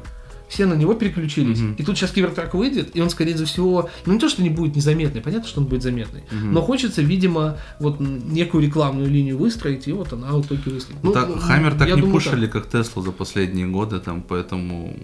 все 0.47 0.65
на 0.65 0.73
него 0.75 0.93
переключились. 0.93 1.59
Мгм. 1.59 1.75
И 1.75 1.83
тут 1.83 1.97
сейчас 1.97 2.11
Кибертрак 2.11 2.53
выйдет, 2.53 2.95
и 2.95 3.01
он, 3.01 3.09
скорее 3.09 3.35
всего, 3.45 3.89
ну 4.05 4.13
не 4.13 4.19
то, 4.19 4.29
что 4.29 4.43
не 4.43 4.49
будет 4.49 4.75
незаметный, 4.75 5.21
понятно, 5.21 5.47
что 5.47 5.61
он 5.61 5.67
будет 5.67 5.83
заметный, 5.83 6.23
но 6.31 6.61
хочется, 6.61 7.01
видимо, 7.01 7.57
вот 7.79 7.99
некую 7.99 8.63
рекламную 8.63 9.09
линию 9.09 9.37
выстроить, 9.37 9.87
и 9.87 9.91
вот 9.91 10.13
она 10.13 10.31
в 10.33 10.41
итоге 10.45 10.71
выстрелит. 10.71 11.03
Ну, 11.03 11.11
так, 11.11 11.29
ну, 11.29 11.37
Хаммер 11.37 11.75
так 11.75 11.87
не 11.87 11.95
думаю, 11.95 12.13
пушили, 12.13 12.47
как 12.47 12.69
Теслу 12.69 13.01
за 13.01 13.11
последние 13.11 13.67
годы, 13.67 13.99
там, 13.99 14.21
поэтому, 14.21 14.95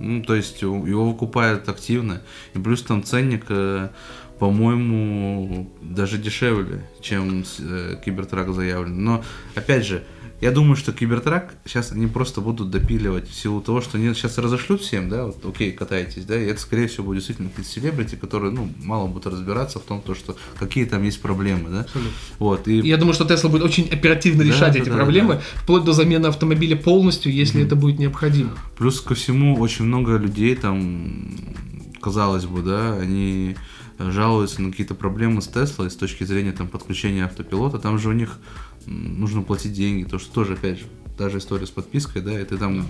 ну, 0.00 0.22
то 0.22 0.34
есть 0.34 0.62
его 0.62 1.08
выкупают 1.10 1.68
активно, 1.68 2.22
и 2.54 2.58
плюс 2.58 2.82
там 2.82 3.02
ценник, 3.02 3.44
э, 3.48 3.88
по-моему, 4.38 5.70
даже 5.80 6.18
дешевле, 6.18 6.88
чем 7.00 7.44
э, 7.60 7.96
Кибертрак 8.04 8.52
заявлен. 8.52 9.04
Но, 9.04 9.24
опять 9.54 9.86
же, 9.86 10.02
Я 10.44 10.50
думаю, 10.50 10.76
что 10.76 10.92
Кибертрак 10.92 11.54
сейчас 11.64 11.90
они 11.90 12.06
просто 12.06 12.42
будут 12.42 12.68
допиливать 12.68 13.30
в 13.30 13.34
силу 13.34 13.62
того, 13.62 13.80
что 13.80 13.96
они 13.96 14.12
сейчас 14.12 14.36
разошлют 14.36 14.82
всем, 14.82 15.08
да, 15.08 15.24
вот, 15.24 15.42
окей, 15.42 15.72
катайтесь, 15.72 16.26
да, 16.26 16.38
и 16.38 16.44
это, 16.44 16.60
скорее 16.60 16.86
всего, 16.86 17.04
будет 17.04 17.20
действительно 17.20 17.48
какие-то 17.48 17.70
селебрити, 17.70 18.16
которые, 18.16 18.52
ну, 18.52 18.68
мало 18.82 19.06
будут 19.06 19.32
разбираться 19.32 19.78
в 19.78 19.84
том, 19.84 20.02
то, 20.02 20.14
что 20.14 20.36
какие 20.58 20.84
там 20.84 21.02
есть 21.02 21.22
проблемы, 21.22 21.70
да. 21.70 21.80
Абсолютно. 21.80 22.12
Вот, 22.38 22.68
и... 22.68 22.80
Я 22.80 22.98
думаю, 22.98 23.14
что 23.14 23.24
Тесла 23.24 23.48
будет 23.48 23.62
очень 23.62 23.88
оперативно 23.88 24.44
Да, 24.44 24.50
решать 24.50 24.74
да, 24.74 24.80
эти 24.80 24.90
да, 24.90 24.96
проблемы, 24.96 25.34
да. 25.36 25.42
вплоть 25.62 25.84
до 25.84 25.94
замены 25.94 26.26
автомобиля 26.26 26.76
полностью, 26.76 27.32
если 27.32 27.64
это 27.64 27.74
будет 27.74 27.98
необходимо. 27.98 28.50
Плюс 28.76 29.00
ко 29.00 29.14
всему, 29.14 29.58
очень 29.58 29.86
много 29.86 30.18
людей 30.18 30.54
там, 30.56 31.38
казалось 32.02 32.44
бы, 32.44 32.60
да, 32.60 32.98
они 32.98 33.56
жалуются 33.98 34.60
на 34.60 34.70
какие-то 34.70 34.94
проблемы 34.94 35.40
с 35.40 35.46
Теслой 35.46 35.90
с 35.90 35.96
точки 35.96 36.24
зрения 36.24 36.52
там 36.52 36.68
подключения 36.68 37.24
автопилота. 37.24 37.78
Там 37.78 37.98
же 37.98 38.08
у 38.08 38.12
них 38.12 38.38
нужно 38.86 39.42
платить 39.42 39.72
деньги, 39.72 40.04
то 40.04 40.18
что 40.18 40.32
тоже, 40.32 40.54
опять 40.54 40.78
же, 40.78 40.86
та 41.16 41.30
же 41.30 41.38
история 41.38 41.66
с 41.66 41.70
подпиской, 41.70 42.22
да, 42.22 42.38
и 42.38 42.44
ты 42.44 42.56
там, 42.56 42.86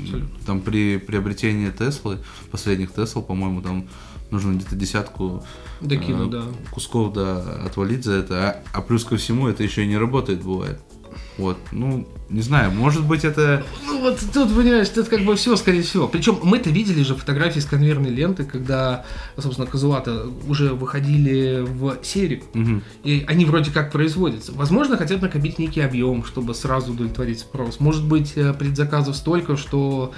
там 0.46 0.60
при 0.60 0.98
приобретении 0.98 1.70
Теслы, 1.70 2.18
последних 2.50 2.92
Тесл, 2.92 3.22
по-моему, 3.22 3.60
там 3.62 3.86
нужно 4.30 4.54
где-то 4.54 4.76
десятку 4.76 5.44
Докину, 5.80 6.28
э, 6.28 6.30
да. 6.30 6.44
кусков, 6.70 7.12
да, 7.12 7.64
отвалить 7.64 8.04
за 8.04 8.12
это, 8.12 8.50
а, 8.50 8.62
а 8.72 8.80
плюс 8.82 9.04
ко 9.04 9.16
всему 9.16 9.48
это 9.48 9.62
еще 9.62 9.84
и 9.84 9.86
не 9.86 9.98
работает, 9.98 10.42
бывает. 10.42 10.80
Вот, 11.36 11.58
ну, 11.72 12.06
не 12.30 12.42
знаю, 12.42 12.70
может 12.70 13.04
быть 13.04 13.24
это... 13.24 13.64
Ну 13.86 14.00
вот 14.00 14.20
тут, 14.32 14.54
понимаешь, 14.54 14.88
это 14.88 15.02
как 15.04 15.24
бы 15.24 15.34
все, 15.34 15.56
скорее 15.56 15.82
всего. 15.82 16.06
Причем 16.06 16.38
мы-то 16.42 16.70
видели 16.70 17.02
же 17.02 17.16
фотографии 17.16 17.58
с 17.58 17.64
конвейерной 17.64 18.10
ленты, 18.10 18.44
когда, 18.44 19.04
собственно, 19.36 19.66
Казуата 19.66 20.26
уже 20.46 20.74
выходили 20.74 21.60
в 21.66 21.98
серию. 22.02 22.42
Мгм. 22.54 22.82
И 23.02 23.24
они 23.26 23.44
вроде 23.44 23.72
как 23.72 23.90
производятся. 23.90 24.52
Возможно, 24.52 24.96
хотят 24.96 25.22
накопить 25.22 25.58
некий 25.58 25.80
объем, 25.80 26.24
чтобы 26.24 26.54
сразу 26.54 26.92
удовлетворить 26.92 27.40
спрос. 27.40 27.80
Может 27.80 28.04
быть, 28.04 28.32
э, 28.36 28.54
предзаказов 28.54 29.16
столько, 29.16 29.56
что 29.56 30.12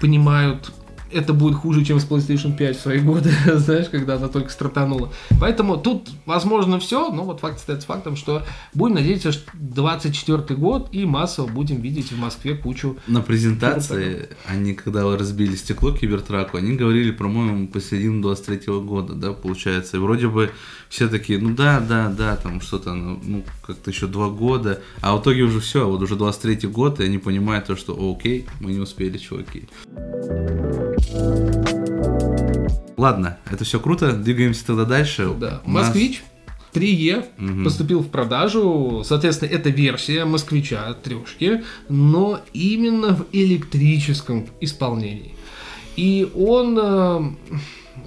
понимают, 0.00 0.72
это 1.10 1.32
будет 1.32 1.56
хуже, 1.56 1.84
чем 1.84 2.00
с 2.00 2.06
PlayStation 2.06 2.56
5 2.56 2.76
в 2.76 2.80
свои 2.80 2.98
годы, 3.00 3.30
знаешь, 3.54 3.88
когда 3.88 4.16
она 4.16 4.28
только 4.28 4.50
стартанула. 4.50 5.12
Поэтому 5.40 5.76
тут, 5.76 6.08
возможно, 6.24 6.78
все, 6.80 7.10
но 7.10 7.24
вот 7.24 7.40
факт 7.40 7.56
остается 7.56 7.86
фактом, 7.86 8.16
что 8.16 8.42
будем 8.74 8.96
надеяться, 8.96 9.32
что 9.32 9.50
24 9.54 10.58
год 10.58 10.88
и 10.92 11.04
массово 11.04 11.46
будем 11.46 11.80
видеть 11.80 12.12
в 12.12 12.18
Москве 12.18 12.54
кучу 12.54 12.96
На 13.06 13.22
презентации, 13.22 14.30
они 14.46 14.74
когда 14.74 15.16
разбили 15.16 15.56
стекло 15.56 15.92
Кибертраку, 15.92 16.56
они 16.56 16.74
говорили, 16.74 17.10
по-моему, 17.10 17.68
по 17.68 17.80
середину 17.80 18.22
23 18.22 18.80
года, 18.80 19.14
да, 19.14 19.32
получается. 19.32 19.96
И 19.96 20.00
вроде 20.00 20.28
бы 20.28 20.50
все 20.88 21.08
такие, 21.08 21.38
ну 21.38 21.54
да, 21.54 21.80
да, 21.80 22.08
да, 22.08 22.36
там 22.36 22.60
что-то, 22.60 22.94
ну, 22.94 23.44
как-то 23.66 23.90
еще 23.90 24.06
два 24.06 24.28
года. 24.28 24.82
А 25.00 25.16
в 25.16 25.22
итоге 25.22 25.42
уже 25.42 25.60
все, 25.60 25.88
вот 25.88 26.02
уже 26.02 26.16
23 26.16 26.68
год, 26.68 27.00
и 27.00 27.04
они 27.04 27.18
понимают 27.18 27.66
то, 27.66 27.76
что 27.76 27.94
окей, 28.10 28.46
мы 28.60 28.72
не 28.72 28.78
успели, 28.78 29.18
чуваки. 29.18 29.68
Ладно, 32.96 33.38
это 33.50 33.64
все 33.64 33.78
круто, 33.78 34.12
двигаемся 34.12 34.66
тогда 34.66 34.84
дальше. 34.84 35.30
Да. 35.38 35.60
У 35.64 35.70
нас- 35.70 35.86
Москвич 35.88 36.22
3Е 36.72 37.26
Мгм. 37.38 37.64
поступил 37.64 38.00
в 38.00 38.08
продажу. 38.08 39.02
Соответственно, 39.04 39.50
это 39.50 39.70
версия 39.70 40.24
москвича 40.24 40.94
трешки, 40.94 41.62
но 41.88 42.40
именно 42.52 43.14
в 43.14 43.26
электрическом 43.32 44.46
исполнении. 44.60 45.34
И 45.96 46.28
он, 46.34 46.78
э, 46.78 47.20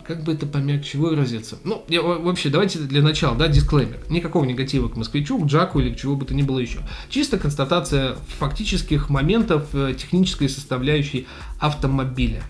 как 0.08 0.24
бы 0.24 0.34
это 0.34 0.46
помягче 0.46 0.98
выразиться. 0.98 1.58
Ну, 1.63 1.84
я, 1.88 2.01
во- 2.01 2.19
вообще, 2.19 2.50
давайте 2.50 2.79
для 2.79 3.01
начала, 3.01 3.36
да, 3.36 3.48
дисклеймер. 3.48 4.00
Никакого 4.10 4.43
негатива 4.46 4.88
к 4.88 4.96
москвичу, 4.96 5.39
к 5.39 5.46
Джаку 5.46 5.79
или 5.79 5.93
к 5.93 5.98
чего 5.98 6.15
бы 6.15 6.25
то 6.25 6.34
ни 6.36 6.41
было 6.43 6.60
еще. 6.60 6.79
Чисто 7.10 7.38
констатация 7.39 8.15
фактических 8.39 9.10
моментов 9.10 9.67
э, 9.74 9.93
технической 9.98 10.50
составляющей 10.50 11.27
автомобиля. 11.60 12.43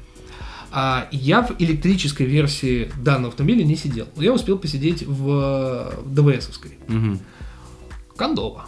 А 0.72 1.08
я 1.12 1.42
в 1.42 1.56
электрической 1.60 2.26
версии 2.26 2.92
данного 3.02 3.30
автомобиля 3.30 3.64
не 3.64 3.76
сидел. 3.76 4.08
Но 4.16 4.24
я 4.24 4.34
успел 4.34 4.58
посидеть 4.58 5.04
в 5.04 5.94
ДВСовской. 6.06 6.78
Мгм. 6.88 7.20
Кондово. 8.16 8.66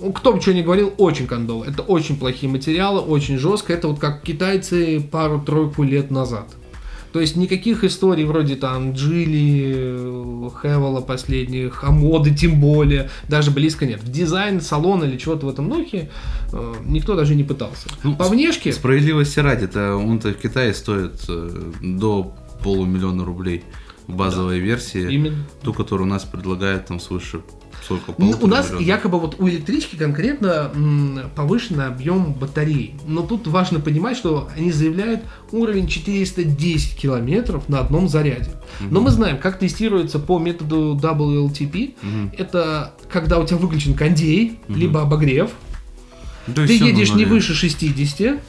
Ну, 0.00 0.12
Кто 0.12 0.32
бы 0.32 0.40
что 0.40 0.54
ни 0.54 0.62
говорил, 0.62 0.92
очень 0.96 1.26
кондово. 1.26 1.64
Это 1.64 1.82
очень 1.82 2.18
плохие 2.18 2.50
материалы, 2.50 3.00
очень 3.00 3.38
жестко. 3.38 3.72
Это 3.72 3.88
вот 3.88 3.98
как 3.98 4.22
китайцы 4.22 5.00
пару-тройку 5.00 5.82
лет 5.82 6.10
назад. 6.10 6.48
То 7.12 7.20
есть 7.20 7.36
никаких 7.36 7.84
историй 7.84 8.24
вроде 8.24 8.56
там 8.56 8.92
Джили, 8.92 10.50
Хевела 10.62 11.00
последних, 11.00 11.84
Амоды 11.84 12.34
тем 12.34 12.60
более, 12.60 13.10
даже 13.28 13.50
близко 13.50 13.86
нет. 13.86 14.02
В 14.02 14.10
дизайн 14.10 14.60
салона 14.60 15.04
или 15.04 15.16
чего-то 15.18 15.46
в 15.46 15.48
этом 15.48 15.68
духе 15.68 16.10
э, 16.52 16.74
никто 16.86 17.14
даже 17.14 17.34
не 17.34 17.44
пытался. 17.44 17.88
Ну, 18.02 18.16
По 18.16 18.24
внешке... 18.24 18.72
Справедливости 18.72 19.40
ради, 19.40 19.66
то 19.66 19.96
он-то 19.96 20.30
в 20.30 20.36
Китае 20.36 20.72
стоит 20.72 21.24
э, 21.28 21.72
до 21.82 22.34
полумиллиона 22.62 23.24
рублей 23.24 23.62
базовой 24.08 24.58
версии. 24.58 25.12
Именно. 25.12 25.36
Ту, 25.62 25.72
которую 25.72 26.06
у 26.06 26.10
нас 26.10 26.24
предлагают 26.24 26.86
там 26.86 26.98
свыше 26.98 27.42
сколько? 27.84 28.14
Ну, 28.18 28.36
у 28.40 28.46
нас 28.46 28.66
миллионов. 28.66 28.86
якобы 28.86 29.18
вот 29.20 29.36
у 29.38 29.48
электрички 29.48 29.96
конкретно 29.96 30.70
м, 30.74 31.20
повышенный 31.34 31.86
объем 31.86 32.32
батареи. 32.32 32.94
Но 33.06 33.22
тут 33.22 33.46
важно 33.46 33.80
понимать, 33.80 34.16
что 34.16 34.48
они 34.56 34.72
заявляют 34.72 35.22
уровень 35.50 35.86
410 35.86 36.96
километров 36.96 37.68
на 37.68 37.80
одном 37.80 38.08
заряде. 38.08 38.50
Но 38.80 39.00
мы 39.00 39.10
знаем, 39.10 39.38
как 39.38 39.58
тестируется 39.58 40.18
по 40.18 40.38
методу 40.38 40.98
WLTP. 41.00 41.94
Мгм. 42.02 42.32
Это 42.38 42.94
когда 43.10 43.38
у 43.38 43.46
тебя 43.46 43.58
выключен 43.58 43.94
кондей, 43.94 44.60
либо 44.68 45.02
обогрев. 45.02 45.50
Есть 46.46 46.66
Ты 46.66 46.74
едешь 46.86 47.14
не 47.14 47.24
выше 47.24 47.54
60, 47.54 48.40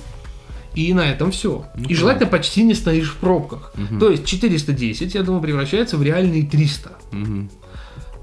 и 0.75 0.93
на 0.93 1.01
этом 1.01 1.29
все. 1.31 1.65
Ну, 1.77 1.87
и 1.87 1.93
желательно 1.93 2.27
почти 2.27 2.63
не 2.63 2.73
стоишь 2.73 3.11
в 3.11 3.17
пробках. 3.17 3.73
То 3.99 4.09
есть 4.09 4.25
410, 4.25 5.13
я 5.13 5.21
думаю, 5.23 5.41
превращается 5.43 5.97
в 5.97 6.03
реальные 6.03 6.43
300. 6.47 6.93
Мгм. 7.11 7.49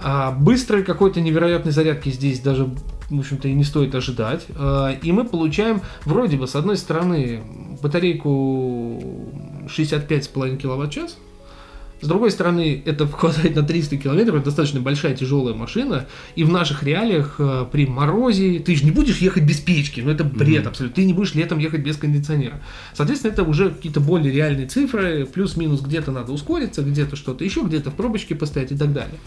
А 0.03 0.33
быстрой 0.33 0.83
какой-то 0.83 1.21
невероятной 1.21 1.73
зарядки 1.73 2.09
здесь 2.11 2.41
даже, 2.41 2.69
в 3.11 3.19
общем-то, 3.19 3.49
и 3.49 3.53
не 3.53 3.65
стоит 3.65 3.95
ожидать. 3.95 4.47
А, 4.57 4.93
И 5.03 5.13
мы 5.13 5.25
получаем, 5.25 5.83
вроде 6.05 6.37
бы, 6.37 6.47
с 6.47 6.57
одной 6.57 6.77
стороны, 6.77 7.43
батарейку 7.83 9.03
65,5 9.69 10.57
киловатт-час, 10.57 11.17
с 12.01 12.07
другой 12.07 12.31
стороны, 12.31 12.83
это 12.87 13.07
хватает 13.07 13.55
на 13.55 13.63
300 13.63 13.99
километров, 13.99 14.37
это 14.37 14.47
достаточно 14.47 14.81
большая 14.81 15.15
тяжелая 15.15 15.55
машина, 15.55 16.07
и 16.35 16.45
в 16.45 16.51
наших 16.51 16.83
реалиях 16.83 17.37
э, 17.39 17.67
при 17.71 17.87
морозе 17.87 18.59
ты 18.59 18.75
же 18.75 18.85
не 18.85 18.91
будешь 18.91 19.19
ехать 19.19 19.45
без 19.45 19.59
печки, 19.59 20.01
ну 20.01 20.11
это 20.11 20.25
бред 20.25 20.67
абсолютно, 20.67 20.97
ты 20.97 21.05
не 21.05 21.13
будешь 21.13 21.35
летом 21.35 21.59
ехать 21.59 21.83
без 21.83 21.97
кондиционера. 21.97 22.61
Соответственно, 22.95 23.33
это 23.33 23.43
уже 23.43 23.71
какие-то 23.71 24.01
более 24.01 24.33
реальные 24.33 24.67
цифры, 24.67 25.27
плюс-минус 25.27 25.83
где-то 25.83 26.11
надо 26.11 26.33
ускориться, 26.33 26.83
где-то 26.83 27.17
что-то 27.17 27.45
еще, 27.45 27.63
где-то 27.63 27.91
в 27.91 27.95
пробочке 27.95 28.35
постоять 28.35 28.73
и 28.73 28.77
так 28.77 28.93
далее. 28.93 29.19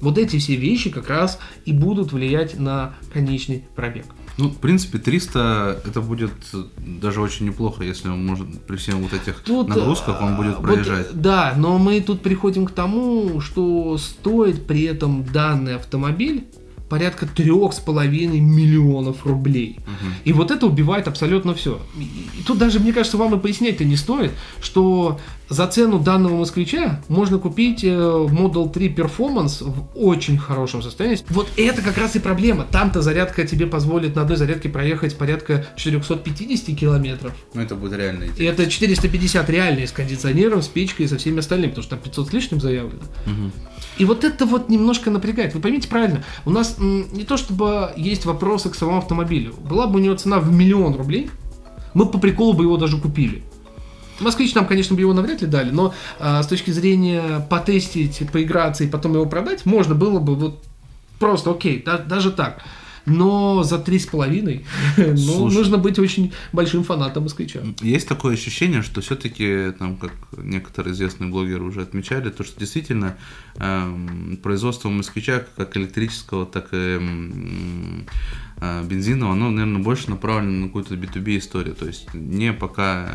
Вот 0.00 0.18
эти 0.18 0.38
все 0.38 0.56
вещи 0.56 0.90
как 0.90 1.08
раз 1.08 1.38
и 1.64 1.72
будут 1.72 2.12
влиять 2.12 2.58
на 2.58 2.94
конечный 3.12 3.64
пробег. 3.74 4.06
Ну, 4.38 4.50
в 4.50 4.58
принципе, 4.58 4.98
300 4.98 5.82
это 5.86 6.00
будет 6.02 6.30
даже 6.76 7.22
очень 7.22 7.46
неплохо, 7.46 7.82
если 7.84 8.08
он 8.08 8.24
может 8.26 8.62
при 8.66 8.76
всем 8.76 8.98
вот 8.98 9.14
этих 9.14 9.40
Тут, 9.40 9.68
нагрузках 9.68 10.20
он 10.20 10.34
а, 10.34 10.36
будет 10.36 10.56
вот, 10.56 10.62
проезжать. 10.62 11.08
да, 11.14 11.54
но 11.56 11.78
мы 11.78 12.00
тут 12.02 12.20
приходим 12.20 12.66
к 12.66 12.70
тому, 12.70 13.40
что 13.40 13.96
стоит 13.96 14.66
при 14.66 14.82
этом 14.82 15.24
данный 15.24 15.76
автомобиль 15.76 16.46
порядка 16.88 17.26
трех 17.26 17.72
с 17.72 17.80
половиной 17.80 18.40
миллионов 18.40 19.26
рублей. 19.26 19.78
И 20.24 20.32
вот 20.32 20.50
это 20.50 20.66
убивает 20.66 21.08
абсолютно 21.08 21.54
все. 21.54 21.80
И 21.98 22.42
тут 22.46 22.58
даже, 22.58 22.78
мне 22.78 22.92
кажется, 22.92 23.16
вам 23.16 23.34
и 23.34 23.38
пояснять-то 23.40 23.84
не 23.84 23.96
стоит, 23.96 24.32
что 24.60 25.18
за 25.48 25.66
цену 25.68 25.98
данного 25.98 26.36
москвича 26.36 27.00
можно 27.08 27.38
купить 27.38 27.84
э, 27.84 27.88
Model 27.88 28.72
3 28.72 28.94
Performance 28.94 29.62
в 29.62 29.86
очень 29.94 30.38
хорошем 30.38 30.82
состоянии. 30.82 31.18
Вот 31.28 31.48
это 31.56 31.82
как 31.82 31.96
раз 31.98 32.16
и 32.16 32.18
проблема. 32.18 32.66
Там-то 32.70 33.02
зарядка 33.02 33.46
тебе 33.46 33.66
позволит 33.66 34.16
на 34.16 34.22
одной 34.22 34.36
зарядке 34.36 34.68
проехать 34.68 35.16
порядка 35.16 35.66
450 35.76 36.76
километров. 36.76 37.32
Ну, 37.54 37.60
это 37.60 37.76
будет 37.76 37.92
реально 37.94 38.24
И 38.36 38.44
это 38.44 38.68
450 38.68 39.48
реальные 39.48 39.86
с 39.86 39.92
кондиционером, 39.92 40.62
с 40.62 40.68
печкой 40.68 41.06
и 41.06 41.08
со 41.08 41.16
всеми 41.16 41.38
остальными, 41.38 41.70
потому 41.70 41.84
что 41.84 41.96
там 41.96 42.04
500 42.04 42.28
с 42.28 42.32
лишним 42.32 42.60
заявлено. 42.60 43.02
И 43.98 44.04
вот 44.04 44.24
это 44.24 44.46
вот 44.46 44.68
немножко 44.68 45.10
напрягает. 45.10 45.54
Вы 45.54 45.60
поймите 45.60 45.88
правильно, 45.88 46.24
у 46.44 46.50
нас 46.50 46.76
не 46.78 47.24
то 47.24 47.36
чтобы 47.36 47.92
есть 47.96 48.24
вопросы 48.26 48.68
к 48.68 48.74
самому 48.74 48.98
автомобилю. 48.98 49.54
Была 49.54 49.86
бы 49.86 50.00
у 50.00 50.02
него 50.02 50.14
цена 50.16 50.38
в 50.38 50.52
миллион 50.52 50.94
рублей, 50.94 51.30
мы 51.94 52.06
по 52.06 52.18
приколу 52.18 52.52
бы 52.52 52.64
его 52.64 52.76
даже 52.76 52.98
купили. 52.98 53.42
Москвич 54.20 54.54
нам, 54.54 54.66
конечно, 54.66 54.94
бы 54.94 55.00
его 55.02 55.12
навряд 55.12 55.42
ли 55.42 55.46
дали, 55.46 55.70
но 55.70 55.94
а, 56.18 56.42
с 56.42 56.46
точки 56.46 56.70
зрения 56.70 57.46
потестить, 57.50 58.22
поиграться 58.32 58.84
и 58.84 58.88
потом 58.88 59.14
его 59.14 59.26
продать, 59.26 59.66
можно 59.66 59.94
было 59.94 60.18
бы 60.18 60.34
вот 60.34 60.62
просто 61.18 61.50
окей, 61.50 61.82
да- 61.84 61.98
даже 61.98 62.30
так. 62.30 62.62
Но 63.08 63.62
за 63.62 63.78
три 63.78 64.00
с 64.00 64.06
половиной 64.06 64.66
ну, 64.96 65.48
нужно 65.48 65.78
быть 65.78 65.96
очень 66.00 66.32
большим 66.52 66.82
фанатом 66.82 67.22
москвича. 67.22 67.60
Есть 67.80 68.08
такое 68.08 68.34
ощущение, 68.34 68.82
что 68.82 69.00
все-таки, 69.00 69.70
там, 69.78 69.96
как 69.96 70.10
некоторые 70.36 70.92
известные 70.92 71.30
блогеры 71.30 71.62
уже 71.62 71.82
отмечали, 71.82 72.30
то, 72.30 72.42
что 72.42 72.58
действительно 72.58 73.16
эм, 73.58 74.38
производство 74.42 74.88
москвича, 74.88 75.44
как 75.56 75.76
электрического, 75.76 76.46
так 76.46 76.72
и 76.72 76.76
м, 76.76 78.06
э, 78.60 78.84
бензинового, 78.84 79.34
оно, 79.34 79.50
наверное, 79.50 79.82
больше 79.82 80.10
направлено 80.10 80.52
на 80.52 80.66
какую-то 80.66 80.94
B2B 80.94 81.38
историю, 81.38 81.74
то 81.74 81.86
есть 81.86 82.12
не 82.14 82.52
пока 82.52 83.10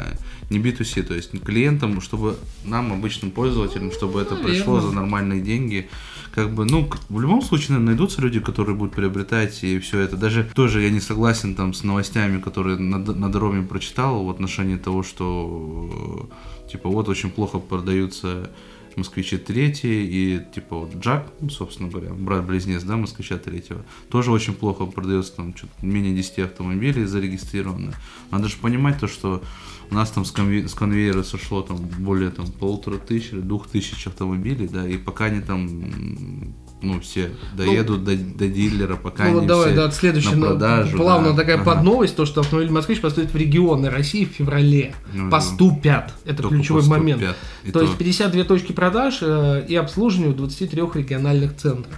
не 0.50 0.60
B2C, 0.60 1.04
то 1.04 1.14
есть 1.14 1.32
клиентам, 1.44 2.02
чтобы 2.02 2.38
нам, 2.66 2.92
обычным 2.94 3.32
пользователям, 3.32 3.92
чтобы 3.92 4.22
это 4.22 4.36
Наверное. 4.36 4.56
пришло 4.56 4.82
за 4.82 4.92
нормальные 4.92 5.42
деньги, 5.42 5.90
как 6.34 6.52
бы, 6.52 6.66
ну, 6.66 6.90
в 7.10 7.20
любом 7.20 7.42
случае, 7.42 7.72
наверное, 7.72 7.88
найдутся 7.94 8.22
люди, 8.22 8.40
которые 8.40 8.76
будут 8.76 8.94
приобретать 8.94 9.64
и 9.64 9.80
все 9.80 10.00
это. 10.00 10.16
Даже 10.18 10.50
тоже 10.54 10.82
я 10.82 10.90
не 10.90 11.00
согласен 11.00 11.56
там 11.56 11.74
с 11.74 11.84
новостями, 11.84 12.40
которые 12.40 12.78
на, 12.78 12.98
на 12.98 13.32
дороге 13.32 13.62
прочитал 13.62 14.24
в 14.24 14.30
отношении 14.30 14.78
того, 14.78 15.04
что 15.04 16.30
э, 16.66 16.70
типа 16.72 16.90
вот 16.90 17.10
очень 17.10 17.32
плохо 17.32 17.60
продаются 17.60 18.50
москвичи 18.98 19.38
третьи 19.38 19.90
и 19.90 20.42
типа 20.54 20.78
вот 20.78 20.96
Джак, 20.96 21.32
ну, 21.40 21.50
собственно 21.50 21.90
говоря, 21.90 22.14
брат-близнец, 22.14 22.84
да, 22.84 22.98
москвича 22.98 23.38
третьего, 23.38 23.84
тоже 24.10 24.32
очень 24.32 24.54
плохо 24.54 24.86
продается, 24.86 25.36
там 25.36 25.56
что-то 25.56 25.74
менее 25.86 26.16
10 26.16 26.40
автомобилей 26.40 27.06
зарегистрировано. 27.06 27.94
Надо 28.32 28.48
же 28.48 28.58
понимать 28.58 29.00
то, 29.00 29.08
что 29.08 29.44
у 29.90 29.96
нас 29.96 30.10
там 30.10 30.26
с, 30.26 30.34
конве- 30.34 30.68
с 30.68 30.74
конвейера 30.74 31.24
сошло 31.24 31.62
там 31.62 31.78
более 31.78 32.32
там 32.32 32.48
полутора 32.52 32.98
тысяч 32.98 33.34
или 33.34 33.42
двух 33.42 33.68
тысяч 33.68 34.08
автомобилей, 34.08 34.68
да, 34.68 34.88
и 34.88 34.98
пока 34.98 35.26
они 35.26 35.42
там, 35.42 36.54
ну, 36.82 37.00
все 37.00 37.32
доедут 37.56 38.04
до, 38.04 38.16
до 38.16 38.48
дилера, 38.48 38.96
пока 38.96 39.24
Ну 39.26 39.30
они 39.30 39.40
вот 39.40 39.48
давай, 39.48 39.68
все 39.68 39.76
да, 39.76 39.92
следующая 39.92 40.32
на 40.32 40.36
ну, 40.38 40.46
продажу. 40.48 40.98
плавно 40.98 41.32
да. 41.32 41.36
такая 41.38 41.56
Ага. 41.58 41.66
подновость, 41.66 42.16
то, 42.16 42.26
что 42.26 42.42
автомобиль 42.42 42.72
«Москвич» 42.72 43.02
поступит 43.02 43.32
в 43.32 43.36
регионы 43.36 43.90
России 43.90 44.26
в 44.26 44.30
феврале. 44.30 44.94
Ну, 45.14 45.30
поступят. 45.30 46.14
Это 46.26 46.44
ключевой 46.44 46.82
поступят. 46.82 47.00
момент. 47.00 47.24
И 47.64 47.72
то, 47.72 47.80
то- 47.80 47.86
есть 47.86 47.98
52 47.98 48.44
точки 48.46 48.72
продаж 48.72 49.20
э, 49.22 49.66
и 49.68 49.76
обслуживания 49.76 50.30
в 50.34 50.36
23 50.38 50.82
региональных 50.96 51.56
центрах. 51.56 51.96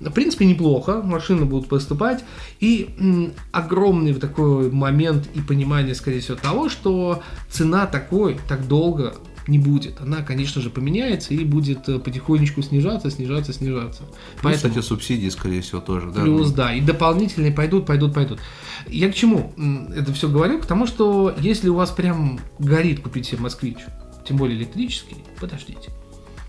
В 0.00 0.10
принципе, 0.10 0.44
неплохо, 0.44 1.00
машины 1.02 1.46
будут 1.46 1.68
поступать. 1.70 2.22
И 2.60 2.90
м, 2.98 3.32
огромный 3.52 4.12
такой 4.12 4.70
момент 4.70 5.26
и 5.34 5.40
понимание, 5.40 5.94
скорее 5.94 6.20
всего, 6.20 6.36
того, 6.36 6.68
что 6.68 7.22
цена 7.48 7.86
такой 7.86 8.38
так 8.46 8.68
долго 8.68 9.14
не 9.46 9.58
будет. 9.58 10.00
Она, 10.00 10.22
конечно 10.22 10.60
же, 10.60 10.70
поменяется 10.70 11.34
и 11.34 11.44
будет 11.44 11.88
э, 11.88 11.98
потихонечку 11.98 12.62
снижаться, 12.62 13.10
снижаться, 13.10 13.52
снижаться. 13.52 14.02
Ну, 14.42 14.52
кстати, 14.52 14.80
субсидии, 14.80 15.28
скорее 15.28 15.60
всего, 15.60 15.80
тоже, 15.80 16.10
да. 16.10 16.22
Плюс, 16.22 16.50
да, 16.52 16.74
и 16.74 16.80
дополнительные 16.80 17.52
пойдут, 17.52 17.86
пойдут, 17.86 18.14
пойдут. 18.14 18.40
Я 18.88 19.10
к 19.10 19.14
чему 19.14 19.52
это 19.94 20.12
все 20.12 20.28
говорю? 20.28 20.60
К 20.60 20.66
тому, 20.66 20.86
что 20.86 21.34
если 21.38 21.68
у 21.68 21.74
вас 21.74 21.90
прям 21.90 22.40
горит 22.58 23.00
купить 23.00 23.26
себе 23.26 23.40
москвич, 23.40 23.78
тем 24.26 24.36
более 24.36 24.58
электрический, 24.58 25.16
подождите. 25.40 25.90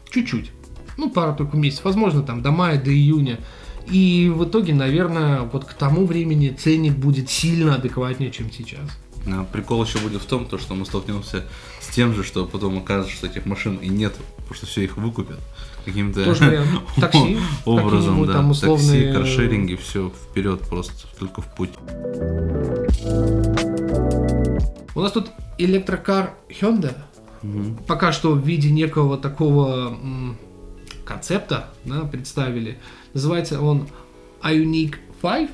Чуть-чуть. 0.09 0.51
Ну, 0.97 1.09
пару 1.09 1.35
только 1.35 1.57
месяцев. 1.57 1.85
Возможно, 1.85 2.23
там 2.23 2.41
до 2.41 2.51
мая, 2.51 2.81
до 2.81 2.91
июня. 2.91 3.39
И 3.89 4.31
в 4.33 4.45
итоге, 4.45 4.73
наверное, 4.73 5.41
вот 5.41 5.65
к 5.65 5.73
тому 5.73 6.05
времени 6.05 6.49
ценник 6.49 6.95
будет 6.95 7.29
сильно 7.29 7.75
адекватнее, 7.75 8.31
чем 8.31 8.51
сейчас. 8.51 8.89
А 9.27 9.43
Прикол 9.43 9.83
еще 9.83 9.99
будет 9.99 10.21
в 10.21 10.25
том, 10.25 10.45
то, 10.45 10.57
что 10.57 10.73
мы 10.75 10.85
столкнемся 10.85 11.43
с 11.81 11.87
тем 11.93 12.13
же, 12.13 12.23
что 12.23 12.45
потом 12.45 12.77
окажется, 12.77 13.13
что 13.13 13.27
этих 13.27 13.45
машин 13.45 13.75
и 13.77 13.89
нет, 13.89 14.13
потому 14.37 14.53
что 14.55 14.65
все 14.65 14.83
их 14.83 14.97
выкупят 14.97 15.39
каким-то. 15.85 16.23
Такси, 16.99 17.37
образом, 17.65 18.25
да. 18.25 18.33
там 18.33 18.51
условные- 18.51 19.11
Такси, 19.13 19.13
каршеринги, 19.13 19.75
все 19.75 20.09
вперед 20.09 20.61
просто, 20.61 20.93
только 21.19 21.41
в 21.41 21.53
путь. 21.55 21.71
У 24.95 25.01
нас 25.01 25.11
тут 25.11 25.27
электрокар 25.57 26.33
Hyundai. 26.49 26.95
Пока 27.85 28.11
что 28.11 28.31
в 28.33 28.39
виде 28.45 28.71
некого 28.71 29.17
такого 29.17 29.89
м, 29.89 30.37
концепта 31.05 31.69
да, 31.85 32.01
представили. 32.01 32.79
Называется 33.13 33.61
он 33.61 33.87
Ioniq 34.41 34.95
5. 35.21 35.49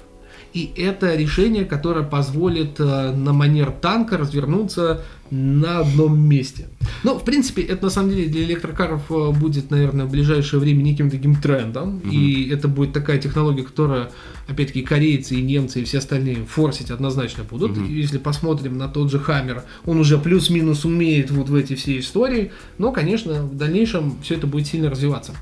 И 0.53 0.71
это 0.77 1.15
решение, 1.15 1.65
которое 1.65 2.03
позволит 2.03 2.79
э, 2.79 3.11
на 3.11 3.33
манер 3.33 3.71
танка 3.71 4.17
развернуться 4.17 5.03
на 5.31 5.79
одном 5.79 6.19
месте. 6.19 6.67
Ну, 7.03 7.17
в 7.17 7.23
принципе, 7.23 7.63
это 7.63 7.85
на 7.85 7.89
самом 7.89 8.11
деле 8.11 8.27
для 8.27 8.43
электрокаров 8.43 9.09
э, 9.09 9.31
будет, 9.31 9.71
наверное, 9.71 10.05
в 10.05 10.11
ближайшее 10.11 10.59
время 10.59 10.83
неким 10.83 11.09
таким 11.09 11.35
трендом. 11.35 11.99
И 11.99 12.49
это 12.49 12.67
будет 12.67 12.93
такая 12.93 13.17
технология, 13.17 13.63
которая, 13.63 14.11
опять-таки, 14.47 14.83
корейцы 14.83 15.35
и 15.35 15.41
немцы 15.41 15.81
и 15.81 15.85
все 15.85 15.97
остальные 15.97 16.45
форсить 16.47 16.91
однозначно 16.91 17.43
будут. 17.43 17.75
И 17.77 17.93
Если 17.93 18.19
посмотрим 18.19 18.77
на 18.77 18.87
тот 18.87 19.09
же 19.09 19.17
Хаммер, 19.17 19.63
он 19.85 19.99
уже 19.99 20.19
плюс-минус 20.19 20.85
умеет 20.85 21.31
вот 21.31 21.49
в 21.49 21.55
эти 21.55 21.73
все 21.73 21.97
истории. 21.97 22.51
Но, 22.77 22.91
конечно, 22.91 23.41
в 23.41 23.57
дальнейшем 23.57 24.17
все 24.21 24.35
это 24.35 24.45
будет 24.45 24.67
сильно 24.67 24.91
развиваться. 24.91 25.33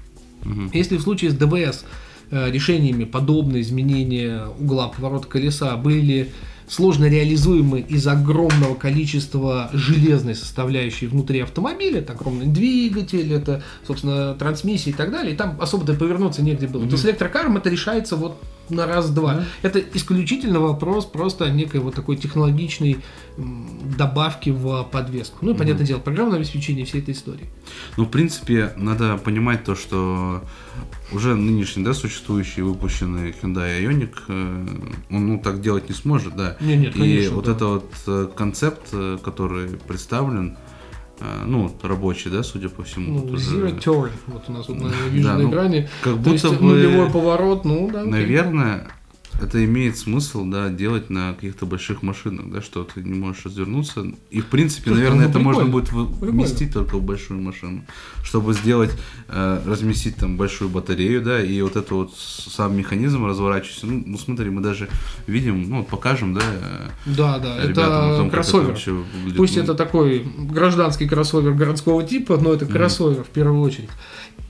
Если 0.73 0.97
в 0.97 1.01
случае 1.01 1.31
с 1.31 1.35
ДВС 1.35 1.85
решениями 2.31 3.03
подобные 3.03 3.61
изменения 3.61 4.45
угла 4.59 4.87
поворота 4.87 5.27
колеса 5.27 5.75
были 5.75 6.31
сложно 6.67 7.05
реализуемы 7.09 7.81
из-за 7.81 8.13
огромного 8.13 8.75
количества 8.75 9.69
железной 9.73 10.35
составляющей 10.35 11.07
внутри 11.07 11.41
автомобиля, 11.41 11.99
это 11.99 12.13
огромный 12.13 12.45
двигатель, 12.45 13.33
это, 13.33 13.61
собственно, 13.85 14.33
трансмиссия 14.35 14.93
и 14.93 14.95
так 14.95 15.11
далее, 15.11 15.33
и 15.33 15.35
там 15.35 15.57
особо-то 15.59 15.93
повернуться 15.95 16.41
негде 16.41 16.67
было. 16.67 16.87
То 16.87 16.95
с 16.95 17.03
электрокаром 17.03 17.57
это 17.57 17.69
решается 17.69 18.15
вот 18.15 18.41
на 18.69 18.87
раз-два. 18.87 19.43
Это 19.63 19.81
исключительно 19.81 20.61
вопрос 20.61 21.05
просто 21.05 21.49
некой 21.49 21.81
вот 21.81 21.93
такой 21.93 22.15
технологичной 22.15 22.99
добавки 23.97 24.49
в 24.51 24.83
подвеску. 24.89 25.39
Ну 25.41 25.51
и, 25.51 25.57
понятное 25.57 25.85
дело, 25.85 25.99
программное 25.99 26.37
обеспечение 26.37 26.85
всей 26.85 27.01
этой 27.01 27.13
истории. 27.13 27.49
Ну, 27.97 28.05
в 28.05 28.09
принципе, 28.09 28.71
надо 28.77 29.17
понимать 29.17 29.65
то, 29.65 29.75
что 29.75 30.41
уже 31.11 31.35
нынешний, 31.35 31.83
да, 31.83 31.93
существующий 31.93 32.61
выпущенный 32.61 33.31
Hyundai 33.31 33.81
Ioniq, 33.83 34.13
э, 34.27 34.65
он, 35.09 35.27
ну, 35.27 35.39
так 35.39 35.61
делать 35.61 35.89
не 35.89 35.95
сможет, 35.95 36.35
да. 36.35 36.57
Не, 36.59 36.77
нет, 36.77 36.95
И 36.95 36.99
конечно, 36.99 37.35
вот 37.35 37.45
да. 37.45 37.51
это 37.51 37.65
вот 37.65 37.93
э, 38.07 38.27
концепт, 38.35 38.81
э, 38.93 39.17
который 39.23 39.69
представлен, 39.87 40.57
ну, 41.45 41.71
рабочий, 41.83 42.31
да, 42.31 42.41
судя 42.41 42.69
по 42.69 42.81
всему. 42.83 43.19
Ну, 43.19 43.35
Zero 43.35 43.77
Turn, 43.79 44.09
вот 44.25 44.43
у 44.47 44.51
нас 44.53 44.67
вот 44.67 44.79
на, 44.81 44.87
вижу 45.09 45.27
Да, 45.27 45.37
ну, 45.37 45.51
экране. 45.51 45.87
как 46.01 46.23
То 46.23 46.31
есть 46.31 46.43
будто 46.45 46.57
бы- 46.59 46.65
нулевой 46.71 47.11
поворот, 47.11 47.63
ну 47.63 47.87
да. 47.93 48.03
Наверное, 48.03 48.87
это 49.41 49.63
имеет 49.65 49.97
смысл, 49.97 50.45
да, 50.45 50.69
делать 50.69 51.09
на 51.09 51.33
каких-то 51.33 51.65
больших 51.65 52.03
машинах, 52.03 52.51
да, 52.51 52.61
что 52.61 52.83
ты 52.83 53.01
не 53.01 53.17
можешь 53.17 53.45
развернуться. 53.45 54.05
И, 54.29 54.41
в 54.41 54.45
принципе, 54.45 54.89
Слушай, 54.89 54.97
наверное, 54.97 55.25
ну, 55.25 55.29
это 55.29 55.39
можно 55.39 55.65
будет 55.65 55.85
Прикольно. 55.85 56.15
вместить 56.31 56.73
только 56.73 56.97
в 56.97 57.03
большую 57.03 57.41
машину, 57.41 57.83
чтобы 58.23 58.53
сделать, 58.53 58.91
э, 59.27 59.61
разместить 59.65 60.17
там 60.17 60.37
большую 60.37 60.69
батарею, 60.69 61.21
да, 61.21 61.41
и 61.41 61.61
вот 61.61 61.75
это 61.75 61.95
вот 61.95 62.13
сам 62.17 62.75
механизм 62.77 63.25
разворачивается. 63.25 63.87
Ну, 63.87 64.03
ну, 64.05 64.17
смотри, 64.17 64.49
мы 64.49 64.61
даже 64.61 64.89
видим, 65.27 65.69
ну, 65.69 65.79
вот 65.79 65.87
покажем, 65.87 66.33
да, 66.33 66.41
э, 66.43 66.89
Да, 67.05 67.39
да, 67.39 67.61
ребятам 67.65 68.09
это 68.09 68.17
том, 68.17 68.29
кроссовер. 68.29 68.63
это 68.63 68.69
вообще 68.71 68.91
выглядит. 68.91 69.37
Пусть 69.37 69.55
Ну, 69.57 69.63
это 69.63 69.73
такой 69.73 70.25
гражданский 70.37 71.07
кроссовер 71.07 71.53
городского 71.53 72.03
типа, 72.03 72.37
но 72.37 72.53
это 72.53 72.65
кроссовер 72.65 73.23
в 73.23 73.29
первую 73.29 73.61
очередь. 73.61 73.89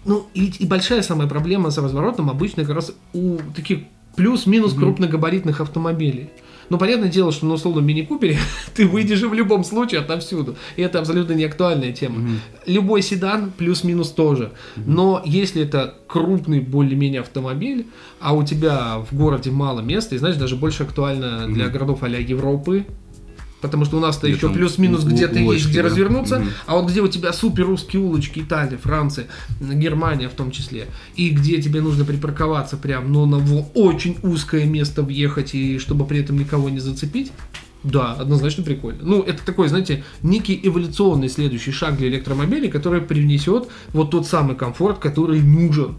Ну, 0.04 0.28
и, 0.34 0.48
и 0.48 0.66
большая 0.66 1.04
самая 1.04 1.28
проблема 1.28 1.70
с 1.70 1.78
разворотом 1.78 2.30
обычно 2.30 2.66
как 2.66 2.76
раз 2.76 2.92
у 3.14 3.38
таких 3.56 3.80
плюс-минус 4.16 4.74
крупногабаритных 4.74 5.62
автомобилей. 5.62 6.30
Ну, 6.72 6.78
понятное 6.78 7.10
дело, 7.10 7.34
что 7.34 7.46
на 7.46 7.56
условном 7.56 7.86
мини-купере 7.86 8.38
ты 8.74 8.88
выйдешь 8.88 9.22
в 9.22 9.34
любом 9.34 9.66
случае 9.66 10.00
отовсюду. 10.00 10.56
И 10.78 10.82
это 10.82 11.00
абсолютно 11.00 11.34
не 11.34 11.44
актуальная 11.44 11.92
тема. 11.92 12.30
Любой 12.66 13.02
седан 13.02 13.52
плюс-минус 13.52 14.12
тоже. 14.12 14.54
Но 14.78 15.22
если 15.26 15.64
это 15.64 15.96
крупный 16.08 16.62
более-менее 16.62 17.22
автомобиль, 17.22 17.88
а 18.22 18.34
у 18.34 18.44
тебя 18.44 19.00
в 19.00 19.14
городе 19.14 19.52
мало 19.52 19.82
места, 19.82 20.16
и 20.16 20.18
знаешь, 20.18 20.38
даже 20.38 20.56
больше 20.56 20.84
актуально 20.84 21.48
для 21.48 21.68
городов 21.68 22.04
а 22.04 22.08
Европы, 22.08 22.86
Потому 23.62 23.86
что 23.86 23.98
у 23.98 24.00
нас-то 24.00 24.28
еще 24.28 24.50
плюс-минус 24.50 25.04
где-то 25.04 25.38
есть 25.40 25.70
где 25.70 25.82
да? 25.84 25.90
развернуться, 25.90 26.40
Мгм. 26.40 26.50
а 26.66 26.76
вот 26.78 26.90
где 26.90 27.02
у 27.02 27.08
тебя 27.08 27.32
супер 27.32 27.70
узкие 27.70 28.02
улочки 28.02 28.40
Италия, 28.40 28.78
Франция, 28.78 29.28
Германия 29.60 30.30
в 30.30 30.34
том 30.34 30.52
числе, 30.52 30.88
и 31.16 31.30
где 31.30 31.62
тебе 31.62 31.82
нужно 31.82 32.04
припарковаться 32.04 32.78
прям, 32.78 33.12
ну, 33.12 33.26
на 33.26 33.38
очень 33.76 34.18
узкое 34.24 34.66
место 34.66 35.04
въехать, 35.04 35.54
и 35.54 35.78
чтобы 35.78 36.06
при 36.06 36.20
этом 36.20 36.38
никого 36.38 36.70
не 36.70 36.80
зацепить, 36.80 37.32
да, 37.84 38.14
однозначно 38.14 38.64
прикольно. 38.64 39.00
Ну, 39.04 39.22
это 39.22 39.44
такой, 39.46 39.68
знаете, 39.68 40.04
некий 40.22 40.60
эволюционный 40.62 41.30
следующий 41.30 41.72
шаг 41.72 41.98
для 41.98 42.10
электромобилей, 42.10 42.70
который 42.70 43.02
привнесет 43.02 43.68
вот 43.94 44.12
тот 44.12 44.28
самый 44.28 44.56
комфорт, 44.56 45.00
который 45.00 45.42
нужен. 45.42 45.96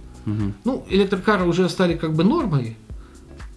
Ну, 0.65 0.85
электрокары 0.89 1.45
уже 1.45 1.69
стали 1.69 1.95
как 1.97 2.15
бы 2.15 2.23
нормой, 2.23 2.77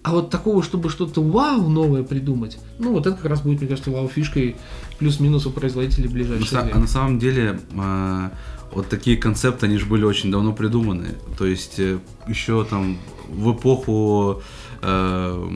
а 0.05 0.11
вот 0.11 0.29
такого, 0.29 0.61
чтобы 0.61 0.91
что-то 0.91 1.23
вау 1.23 1.67
новое 1.67 2.03
придумать, 2.03 2.59
ну, 2.77 2.91
вот 2.91 3.07
это 3.07 3.15
как 3.15 3.25
раз 3.25 3.41
будет, 3.41 3.59
мне 3.59 3.67
кажется, 3.67 3.89
вау-фишкой 3.89 4.55
плюс-минус 4.99 5.47
у 5.47 5.49
производителей 5.49 6.07
в 6.07 6.11
На 6.11 6.15
ближайшее 6.15 6.61
са- 6.61 6.71
а 6.71 6.77
на 6.77 6.87
самом 6.87 7.17
деле, 7.17 7.59
а, 7.75 8.31
вот 8.71 8.87
такие 8.87 9.17
концепты, 9.17 9.65
они 9.65 9.77
же 9.79 9.87
были 9.87 10.03
очень 10.03 10.29
давно 10.31 10.53
придуманы. 10.53 11.15
То 11.39 11.47
есть, 11.47 11.79
э, 11.79 11.97
еще 12.27 12.63
там 12.65 12.97
в 13.27 13.53
эпоху 13.53 14.43
э, 14.83 15.49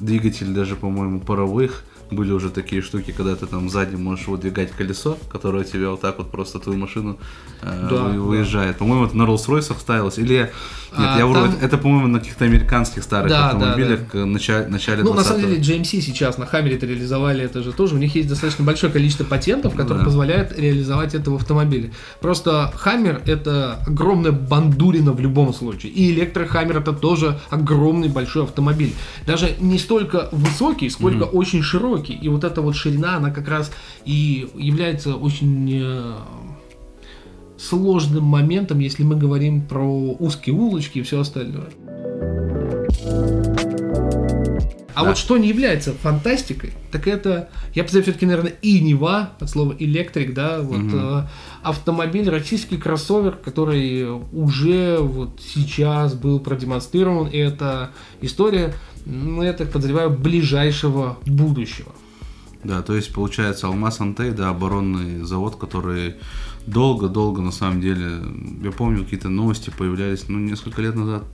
двигателей 0.00 0.52
даже, 0.52 0.74
по-моему, 0.74 1.20
паровых, 1.20 1.84
были 2.14 2.32
уже 2.32 2.50
такие 2.50 2.82
штуки, 2.82 3.12
когда 3.16 3.34
ты 3.36 3.46
там 3.46 3.68
сзади 3.70 3.96
можешь 3.96 4.26
выдвигать 4.28 4.70
колесо, 4.72 5.18
которое 5.30 5.64
тебя 5.64 5.90
вот 5.90 6.00
так 6.00 6.18
вот 6.18 6.30
просто 6.30 6.58
твою 6.58 6.78
машину 6.78 7.18
э, 7.62 7.88
Да, 7.90 7.96
вы- 8.04 8.12
да. 8.12 8.18
выезжает. 8.20 8.76
По-моему, 8.78 9.06
это 9.06 9.16
на 9.16 9.22
Rolls-Royce 9.24 9.74
ставилось. 9.80 10.18
Или 10.18 10.34
нет, 10.38 10.52
А, 10.96 11.18
я 11.18 11.32
там- 11.32 11.44
это, 11.52 11.64
это, 11.64 11.78
по-моему, 11.78 12.06
на 12.08 12.18
каких-то 12.20 12.44
американских 12.44 13.02
старых 13.02 13.28
Да, 13.30 13.40
да, 13.40 13.46
автомобилях 13.50 14.00
да. 14.00 14.04
к 14.06 14.24
начале, 14.26 14.66
начале 14.68 15.02
Ну, 15.02 15.12
на 15.14 15.24
самом 15.24 15.40
20-го. 15.42 15.48
деле, 15.62 15.78
GMC 15.82 16.00
сейчас 16.02 16.38
на 16.38 16.46
Хаммере-то 16.46 16.86
реализовали 16.86 17.42
это 17.44 17.62
же 17.62 17.72
тоже. 17.72 17.94
У 17.94 17.98
них 17.98 18.14
есть 18.14 18.28
достаточно 18.28 18.64
большое 18.64 18.92
количество 18.92 19.24
патентов, 19.24 19.74
которые 19.74 19.98
Да. 20.00 20.04
позволяют 20.04 20.56
реализовать 20.58 21.14
это 21.14 21.30
в 21.30 21.34
автомобиле. 21.34 21.90
Просто 22.20 22.70
Хаммер 22.76 23.22
это 23.26 23.78
огромная 23.86 24.32
бандурина 24.32 25.12
в 25.12 25.20
любом 25.20 25.52
случае. 25.54 25.90
И 25.92 26.10
электрохаммер 26.12 26.78
это 26.78 26.92
тоже 26.92 27.38
огромный 27.50 28.08
большой 28.08 28.44
автомобиль. 28.44 28.92
Даже 29.26 29.56
не 29.60 29.78
столько 29.78 30.28
высокий, 30.32 30.90
сколько 30.90 31.24
очень 31.24 31.62
широкий. 31.62 32.03
И 32.12 32.28
вот 32.28 32.44
эта 32.44 32.60
вот 32.60 32.76
ширина, 32.76 33.16
она 33.16 33.30
как 33.30 33.48
раз 33.48 33.70
и 34.04 34.48
является 34.56 35.16
очень 35.16 35.70
э, 35.72 36.14
сложным 37.58 38.24
моментом, 38.24 38.78
если 38.78 39.02
мы 39.02 39.16
говорим 39.16 39.62
про 39.62 39.86
узкие 39.86 40.54
улочки 40.54 40.98
и 40.98 41.02
все 41.02 41.20
остальное. 41.20 41.70
А 44.94 45.02
Да. 45.02 45.08
вот 45.08 45.18
что 45.18 45.36
не 45.36 45.48
является 45.48 45.92
фантастикой, 45.92 46.72
так 46.92 47.08
это, 47.08 47.48
я 47.74 47.82
позову 47.84 48.02
все-таки, 48.04 48.26
наверное, 48.26 48.54
и 48.62 48.80
Нева, 48.80 49.30
от 49.40 49.50
слова 49.50 49.74
электрик, 49.78 50.34
да, 50.34 50.60
вот 50.60 50.84
э, 50.92 51.26
автомобиль, 51.62 52.28
российский 52.30 52.76
кроссовер, 52.76 53.32
который 53.32 54.06
уже 54.32 54.98
вот 55.00 55.40
сейчас 55.40 56.14
был 56.14 56.38
продемонстрирован, 56.38 57.26
и 57.28 57.38
это 57.38 57.90
история, 58.20 58.74
ну, 59.04 59.42
я 59.42 59.52
так 59.52 59.72
подозреваю, 59.72 60.10
ближайшего 60.10 61.18
будущего. 61.26 61.92
Да, 62.62 62.80
то 62.80 62.94
есть 62.96 63.12
получается 63.12 63.66
Алмаз 63.66 64.00
Антей, 64.00 64.30
да, 64.30 64.48
оборонный 64.48 65.22
завод, 65.22 65.56
который 65.56 66.14
долго-долго 66.66 67.42
на 67.42 67.52
самом 67.52 67.80
деле, 67.80 68.22
я 68.62 68.70
помню, 68.72 69.04
какие-то 69.04 69.28
новости 69.28 69.70
появлялись, 69.76 70.24
ну, 70.28 70.38
несколько 70.38 70.80
лет 70.80 70.94
назад. 70.94 71.24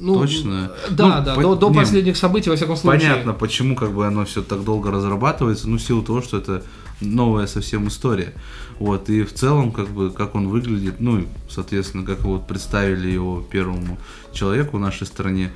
Ну, 0.00 0.20
Точно? 0.20 0.72
Да, 0.90 1.18
Ну, 1.18 1.24
да, 1.24 1.34
по- 1.34 1.42
до, 1.42 1.54
до 1.56 1.68
не, 1.70 1.74
последних 1.74 2.16
событий, 2.16 2.50
во 2.50 2.56
всяком 2.56 2.76
случае. 2.76 3.00
Понятно, 3.10 3.32
почему 3.32 3.74
как 3.74 3.92
бы 3.92 4.06
оно 4.06 4.24
все 4.24 4.42
так 4.42 4.62
долго 4.64 4.90
разрабатывается, 4.90 5.68
ну, 5.68 5.76
в 5.78 5.82
силу 5.82 6.02
того, 6.02 6.22
что 6.22 6.38
это 6.38 6.62
новая 7.00 7.46
совсем 7.46 7.88
история. 7.88 8.32
Вот, 8.78 9.10
и 9.10 9.24
в 9.24 9.34
целом, 9.34 9.72
как 9.72 9.88
бы, 9.88 10.10
как 10.10 10.34
он 10.34 10.48
выглядит, 10.48 11.00
ну, 11.00 11.18
и, 11.18 11.26
соответственно, 11.48 12.04
как 12.04 12.20
вот 12.22 12.46
представили 12.46 13.08
его 13.08 13.40
первому 13.40 13.98
человеку 14.32 14.76
в 14.76 14.80
нашей 14.80 15.06
стране, 15.06 15.50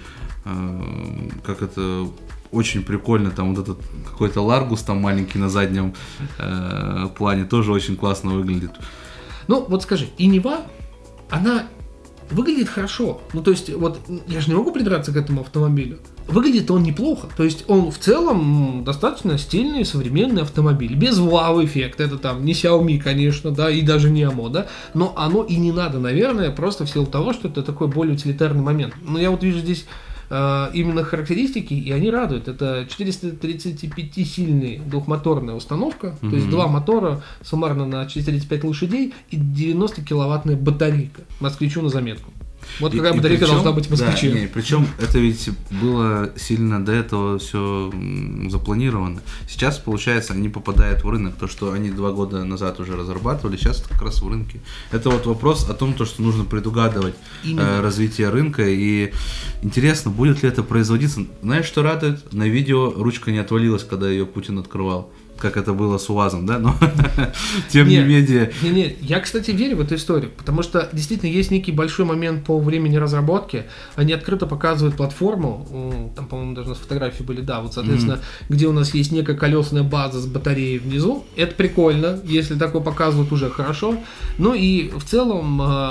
э, 0.45 0.81
как 1.45 1.63
это 1.63 2.09
очень 2.51 2.83
прикольно, 2.83 3.31
там 3.31 3.55
вот 3.55 3.63
этот 3.63 3.79
какой-то 4.11 4.43
Ларгус 4.43 4.83
там 4.83 4.99
маленький 5.01 5.39
на 5.39 5.49
заднем 5.49 5.95
э, 6.39 7.09
плане 7.17 7.45
тоже 7.45 7.73
очень 7.73 7.97
классно 7.97 8.33
выглядит. 8.33 8.73
Ну, 9.49 9.65
вот 9.69 9.83
скажи, 9.83 10.09
и 10.19 10.27
Нева, 10.27 10.63
она 11.31 11.67
выглядит 12.33 12.69
хорошо. 12.69 13.21
Ну, 13.33 13.43
то 13.43 13.51
есть, 13.51 13.73
вот 13.73 13.99
я 14.27 14.41
же 14.41 14.49
не 14.49 14.57
могу 14.57 14.73
придраться 14.73 15.13
к 15.13 15.17
этому 15.17 15.43
автомобилю. 15.43 15.99
Выглядит 16.29 16.71
он 16.71 16.83
неплохо. 16.83 17.29
То 17.37 17.45
есть, 17.45 17.65
он 17.69 17.91
в 17.91 17.99
целом 17.99 18.83
достаточно 18.85 19.39
стильный, 19.39 19.85
современный 19.85 20.43
автомобиль. 20.43 20.95
Без 20.95 21.19
вау-эффекта. 21.19 22.05
Это 22.05 22.19
там 22.19 22.45
не 22.45 22.53
Xiaomi, 22.53 22.99
конечно, 22.99 23.51
да, 23.51 23.71
и 23.71 23.83
даже 23.83 24.11
не 24.11 24.23
AMO, 24.23 24.51
да. 24.51 24.67
Но 24.95 25.13
оно 25.17 25.43
и 25.45 25.57
не 25.57 25.73
надо, 25.73 25.99
наверное, 25.99 26.51
просто 26.51 26.85
в 26.85 26.91
силу 26.91 27.07
того, 27.07 27.33
что 27.33 27.49
это 27.49 27.63
такой 27.63 27.89
более 27.89 28.15
утилитарный 28.15 28.63
момент. 28.63 28.95
Но 29.03 29.19
я 29.19 29.31
вот 29.31 29.43
вижу 29.43 29.59
здесь 29.59 29.87
именно 30.33 31.05
характеристики, 31.05 31.75
и 31.75 31.93
они 31.93 32.11
радуют. 32.11 32.49
Это 32.49 32.87
435-сильная 32.89 34.81
двухмоторная 34.89 35.55
установка, 35.55 36.17
то 36.21 36.35
есть 36.35 36.49
два 36.49 36.69
мотора 36.69 37.23
суммарно 37.43 37.87
на 37.87 38.07
435 38.07 38.65
лошадей 38.65 39.13
и 39.31 39.37
90-киловаттная 39.37 40.57
батарейка. 40.57 41.23
Москвичу 41.41 41.83
на 41.83 41.91
заметку. 41.91 42.33
Вот 42.81 42.93
какая 42.93 43.13
батарейка 43.13 43.45
причем- 43.45 43.55
должна 43.55 43.73
быть 43.73 43.87
в 43.87 43.91
москвиче. 43.91 44.31
Да, 44.31 44.41
не, 44.41 44.47
причем 44.47 44.87
это 44.99 45.19
ведь 45.19 45.51
было 45.71 46.33
сильно 46.37 46.85
до 46.85 46.93
этого 46.93 47.39
все 47.39 47.93
запланировано. 48.49 49.21
Сейчас, 49.49 49.79
получается, 49.79 50.33
они 50.33 50.49
попадают 50.49 51.05
в 51.05 51.09
рынок. 51.09 51.35
То, 51.37 51.49
что 51.49 51.73
они 51.73 51.91
два 51.91 52.13
года 52.13 52.45
назад 52.45 52.81
уже 52.81 52.97
разрабатывали, 52.97 53.57
сейчас 53.57 53.81
это 53.81 53.89
как 53.91 54.03
раз 54.03 54.23
в 54.23 54.29
рынке. 54.29 54.61
Это 54.91 55.11
вот 55.11 55.27
вопрос 55.27 55.69
о 55.69 55.75
том, 55.75 55.95
то, 55.95 56.05
что 56.05 56.23
нужно 56.23 56.45
предугадывать 56.45 57.15
э, 57.45 57.81
развитие 57.81 58.29
рынка. 58.29 58.63
И 58.69 59.13
интересно, 59.63 60.11
будет 60.11 60.43
ли 60.43 60.49
это 60.49 60.63
производиться. 60.63 61.27
Знаешь, 61.43 61.67
что 61.67 61.83
радует? 61.83 62.33
На 62.33 62.45
видео 62.49 62.91
ручка 62.91 63.31
не 63.31 63.39
отвалилась, 63.39 63.85
когда 63.85 64.09
ее 64.09 64.27
Путин 64.27 64.59
открывал. 64.59 65.11
Как 65.43 65.57
это 65.57 65.73
было 65.73 65.99
с 65.99 66.09
УАЗом, 66.09 66.47
да? 66.47 66.61
Но 66.61 66.77
тем 67.69 67.89
не 67.89 67.99
менее. 67.99 68.53
Не, 68.63 68.71
не, 68.71 68.97
я, 69.01 69.19
кстати, 69.19 69.51
верю 69.51 69.79
в 69.79 69.81
эту 69.81 69.97
историю, 69.97 70.31
потому 70.37 70.63
что 70.63 70.89
действительно 70.93 71.31
есть 71.31 71.51
некий 71.51 71.73
большой 71.73 72.05
момент 72.05 72.45
по 72.45 72.61
времени 72.61 72.97
разработки. 72.97 73.65
Они 73.97 74.13
открыто 74.13 74.47
показывают 74.47 74.97
платформу, 74.97 76.13
там, 76.15 76.27
по-моему, 76.27 76.55
даже 76.55 76.69
у 76.69 76.71
нас 76.71 76.79
фотографии 76.79 77.25
были, 77.25 77.41
да, 77.41 77.61
вот, 77.61 77.75
соответственно, 77.75 78.21
где 78.49 78.69
у 78.69 78.73
нас 78.73 78.95
есть 78.95 79.11
некая 79.11 79.35
колесная 79.35 79.83
база 79.83 80.21
с 80.21 80.27
батареей 80.27 80.79
внизу. 80.79 81.25
Это 81.35 81.57
прикольно, 81.57 82.21
если 82.23 82.55
такое 82.55 82.81
показывают, 82.81 83.33
уже 83.33 83.51
хорошо. 83.51 83.97
Ну 84.39 84.55
и 84.55 84.91
в 84.91 85.03
целом 85.03 85.61
э, 85.61 85.91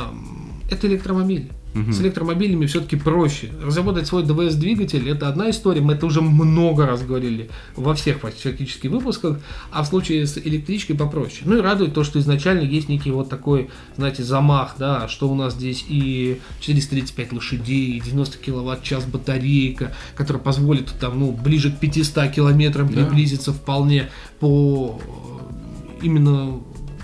это 0.71 0.87
электромобиль. 0.87 1.51
С 1.73 2.01
электромобилями 2.01 2.65
все-таки 2.65 2.97
проще. 2.97 3.49
Разработать 3.63 4.05
свой 4.05 4.23
ДВС-двигатель 4.23 5.09
это 5.09 5.29
одна 5.29 5.49
история, 5.49 5.79
мы 5.81 5.93
это 5.93 6.05
уже 6.05 6.21
много 6.21 6.85
раз 6.85 7.01
говорили 7.01 7.49
во 7.77 7.95
всех 7.95 8.19
практически 8.19 8.87
выпусках, 8.87 9.39
а 9.71 9.83
в 9.83 9.87
случае 9.87 10.27
с 10.27 10.37
электричкой 10.37 10.97
попроще. 10.97 11.43
Ну 11.45 11.57
и 11.57 11.61
радует 11.61 11.93
то, 11.93 12.03
что 12.03 12.19
изначально 12.19 12.61
есть 12.61 12.89
некий 12.89 13.11
вот 13.11 13.29
такой, 13.29 13.69
знаете, 13.95 14.21
замах, 14.23 14.75
да, 14.77 15.07
что 15.07 15.29
у 15.29 15.35
нас 15.35 15.53
здесь 15.53 15.85
и 15.87 16.41
435 16.59 17.31
лошадей, 17.33 17.97
и 17.97 18.01
90 18.01 18.37
киловатт-час 18.37 19.05
батарейка, 19.05 19.93
которая 20.15 20.43
позволит 20.43 20.91
там, 20.99 21.19
ну, 21.19 21.31
ближе 21.31 21.71
к 21.71 21.79
500 21.79 22.31
километрам 22.31 22.87
Да. 22.87 22.93
приблизиться 23.05 23.53
вполне 23.53 24.09
по 24.41 24.99
э, 25.01 26.05
именно 26.05 26.59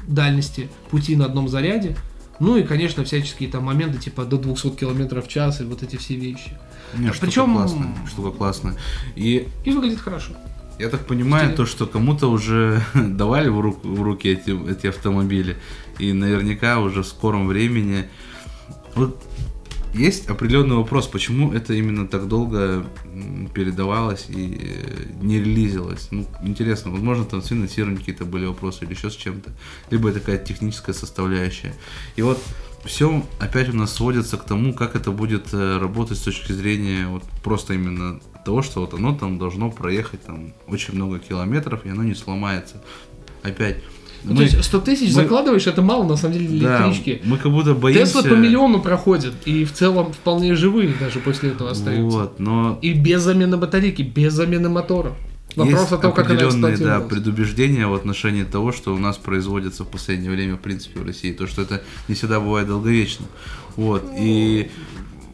дальности 0.08 0.70
пути 0.90 1.16
на 1.16 1.26
одном 1.26 1.48
заряде. 1.48 1.96
Ну 2.40 2.58
и, 2.58 2.64
конечно, 2.64 3.04
всяческие 3.04 3.50
там 3.50 3.64
моменты, 3.64 3.98
типа 3.98 4.26
до 4.26 4.38
200 4.38 4.70
км 4.76 5.22
в 5.22 5.28
час 5.28 5.62
и 5.62 5.64
вот 5.64 5.84
эти 5.84 5.96
все 5.96 6.16
вещи. 6.16 6.52
Не, 6.98 7.08
А 7.10 7.14
штука 7.14 7.26
причем- 7.28 7.54
классная, 7.56 7.96
штука 8.08 8.32
классная. 8.38 8.76
И 9.16 9.48
И 9.66 9.72
выглядит 9.72 10.00
хорошо. 10.00 10.34
Я 10.80 10.90
так 10.90 11.08
понимаю, 11.08 11.46
Стиле. 11.46 11.58
то, 11.58 11.66
что 11.66 11.88
кому-то 11.88 12.30
уже 12.30 12.82
давали 12.94 13.50
в, 13.50 13.60
руку, 13.60 13.88
в 13.88 14.02
руки 14.04 14.30
эти, 14.30 14.52
эти 14.70 14.88
автомобили. 14.88 15.58
И 16.00 16.14
наверняка 16.14 16.80
уже 16.80 17.02
в 17.02 17.08
скором 17.08 17.48
времени... 17.48 18.06
Вот 18.94 19.22
есть 19.98 20.30
определенный 20.30 20.76
вопрос, 20.76 21.08
почему 21.08 21.52
это 21.52 21.74
именно 21.74 22.08
так 22.08 22.28
долго 22.28 22.86
передавалось 23.54 24.28
и 24.30 24.60
э, 24.62 25.24
не 25.24 25.40
релизилось. 25.40 26.08
Ну, 26.12 26.26
интересно, 26.44 26.92
возможно, 26.92 27.26
там 27.26 27.42
с 27.42 27.48
финансированием 27.48 28.00
какие-то 28.00 28.26
были 28.26 28.46
вопросы 28.46 28.86
или 28.86 28.94
еще 28.94 29.10
с 29.10 29.16
чем-то. 29.16 29.52
Либо 29.90 30.10
это 30.10 30.20
какая-то 30.20 30.46
техническая 30.46 30.94
составляющая. 30.94 31.74
И 32.16 32.22
вот 32.22 32.42
все 32.86 33.26
опять 33.40 33.70
у 33.70 33.76
нас 33.76 33.94
сводится 33.94 34.38
к 34.38 34.46
тому, 34.46 34.74
как 34.74 34.96
это 34.96 35.12
будет 35.12 35.54
э, 35.54 35.78
работать 35.78 36.18
с 36.18 36.22
точки 36.22 36.52
зрения 36.52 37.08
вот 37.08 37.24
просто 37.44 37.74
именно 37.74 38.20
того, 38.46 38.62
что 38.62 38.82
вот 38.82 38.94
оно 38.94 39.18
там 39.18 39.38
должно 39.38 39.70
проехать 39.72 40.24
там 40.24 40.54
очень 40.68 40.96
много 40.96 41.20
километров, 41.20 41.86
и 41.86 41.90
оно 41.90 42.04
не 42.04 42.16
сломается. 42.16 42.82
Опять. 43.44 43.84
Ну, 44.30 44.36
то 44.36 44.44
есть 44.44 44.64
100 44.64 44.80
тысяч 44.82 45.08
мы- 45.08 45.24
закладываешь, 45.24 45.68
это 45.68 45.82
мало 45.82 46.04
на 46.04 46.18
самом 46.18 46.34
деле 46.34 46.48
для 46.48 46.68
да, 46.68 46.86
электрички. 46.88 47.22
мы 47.24 47.38
как 47.38 47.52
будто 47.52 47.74
боимся. 47.74 48.06
Теслы 48.06 48.30
по 48.30 48.34
миллиону 48.34 48.82
проходят, 48.82 49.34
и 49.46 49.66
в 49.66 49.74
целом 49.74 50.14
вполне 50.14 50.56
живые 50.56 50.94
даже 51.00 51.20
после 51.20 51.52
этого 51.52 51.72
остаются. 51.72 52.18
Вот, 52.18 52.40
но 52.40 52.80
И 52.82 52.94
без 52.94 53.22
замены 53.22 53.58
батарейки, 53.58 54.02
без 54.02 54.34
замены 54.34 54.70
мотора. 54.70 55.14
Вопрос 55.56 55.80
есть 55.82 55.92
о 55.92 55.98
том, 55.98 56.14
как 56.14 56.30
определенные 56.30 56.78
да, 56.78 57.00
предубеждения 57.00 57.88
в 57.88 57.94
отношении 57.96 58.44
того, 58.44 58.72
что 58.72 58.94
у 58.94 58.98
нас 59.00 59.18
производится 59.18 59.84
в 59.86 59.88
последнее 59.88 60.30
время, 60.30 60.56
в 60.56 60.60
принципе, 60.60 61.00
в 61.00 61.06
России. 61.06 61.32
То, 61.32 61.48
что 61.48 61.64
это 61.64 61.82
не 62.08 62.14
всегда 62.14 62.40
бывает 62.40 62.68
долговечно. 62.68 63.26
Вот. 63.76 64.04
И 64.18 64.70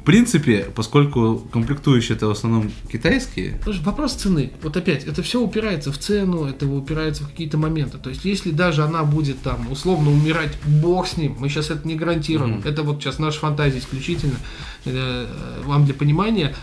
в 0.03 0.05
принципе, 0.05 0.67
поскольку 0.75 1.47
комплектующие 1.53 2.17
это 2.17 2.27
в 2.27 2.31
основном 2.31 2.69
китайские, 2.91 3.57
вопрос 3.83 4.15
цены. 4.15 4.51
Вот 4.61 4.75
опять, 4.75 5.05
это 5.05 5.23
все 5.23 5.39
упирается 5.39 5.93
в 5.93 5.97
цену, 5.97 6.43
это 6.43 6.67
упирается 6.67 7.23
в 7.23 7.29
какие-то 7.29 7.57
моменты. 7.57 7.97
То 7.99 8.09
есть, 8.09 8.25
если 8.25 8.51
даже 8.51 8.83
она 8.83 9.05
будет 9.05 9.41
там 9.41 9.71
условно 9.71 10.11
умирать, 10.11 10.57
бог 10.65 11.07
с 11.07 11.15
ним, 11.15 11.37
мы 11.39 11.47
сейчас 11.47 11.69
это 11.71 11.87
не 11.87 11.95
гарантируем. 11.95 12.61
Это 12.65 12.83
вот 12.83 13.01
сейчас 13.01 13.17
наша 13.17 13.39
фантазия 13.39 13.79
исключительно. 13.79 14.35
Э, 14.83 15.25
Вам 15.63 15.85
для 15.85 15.93
понимания, 15.93 16.53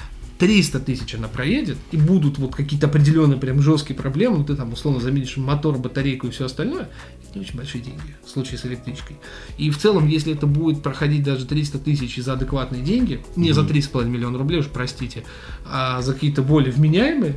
300 0.41 0.81
тысяч 0.81 1.15
она 1.15 1.29
проедет, 1.29 1.77
и 1.93 1.99
будут 1.99 2.39
вот 2.39 2.57
какие-то 2.57 2.87
определенные 2.87 3.39
прям 3.39 3.61
жесткие 3.61 3.95
проблемы, 3.95 4.43
ты 4.43 4.57
там 4.57 4.73
условно 4.73 4.99
заменишь 4.99 5.37
мотор, 5.37 5.77
батарейку 5.77 6.29
и 6.29 6.31
все 6.31 6.47
остальное, 6.47 6.89
это 7.23 7.39
не 7.39 7.43
очень 7.43 7.57
большие 7.57 7.85
деньги 7.85 8.17
в 8.25 8.31
случае 8.31 8.59
с 8.59 8.65
электричкой. 8.65 9.19
И 9.59 9.71
в 9.71 9.77
целом, 9.77 10.09
если 10.09 10.33
это 10.33 10.47
будет 10.47 10.83
проходить 10.83 11.23
даже 11.23 11.45
300 11.45 11.79
тысяч 11.81 12.17
за 12.17 12.33
адекватные 12.33 12.83
деньги, 12.83 13.23
не 13.37 13.53
за 13.53 13.61
3,5 13.61 14.07
миллиона 14.07 14.39
рублей, 14.39 14.61
уж 14.61 14.69
простите, 14.69 15.25
а 15.67 16.01
за 16.01 16.15
какие-то 16.15 16.41
более 16.41 16.73
вменяемые, 16.73 17.37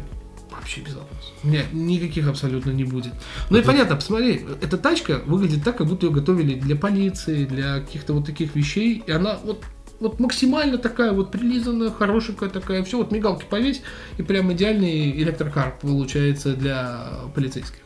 вообще 0.50 0.80
без 0.80 0.94
вопросов. 0.94 1.34
У 1.44 1.48
меня 1.48 1.63
никаких 1.74 2.28
абсолютно 2.30 2.72
не 2.72 2.86
будет. 2.86 3.12
Ну 3.50 3.58
и 3.58 3.63
понятно, 3.63 3.98
посмотри, 3.98 4.46
эта 4.62 4.78
тачка 4.78 5.22
выглядит 5.26 5.63
так, 5.66 5.78
как 5.78 5.88
будто 5.88 6.06
ее 6.06 6.13
готовили 6.13 6.56
для 6.56 6.78
полиции, 6.78 7.44
для 7.44 7.82
каких-то 7.82 8.13
вот 8.13 8.26
таких 8.26 8.56
вещей, 8.56 9.04
и 9.06 9.12
она 9.12 9.38
вот 9.44 9.62
вот 10.00 10.20
максимально 10.20 10.78
такая 10.78 11.12
вот 11.12 11.32
прилизанная, 11.32 11.92
хорошенькая 11.92 12.50
такая, 12.50 12.84
все, 12.84 12.98
вот 12.98 13.12
мигалки 13.12 13.46
повесь, 13.50 13.82
и 14.18 14.24
прям 14.24 14.52
идеальный 14.54 15.12
электрокар 15.12 15.78
получается 15.82 16.56
для 16.56 17.10
полицейских. 17.36 17.80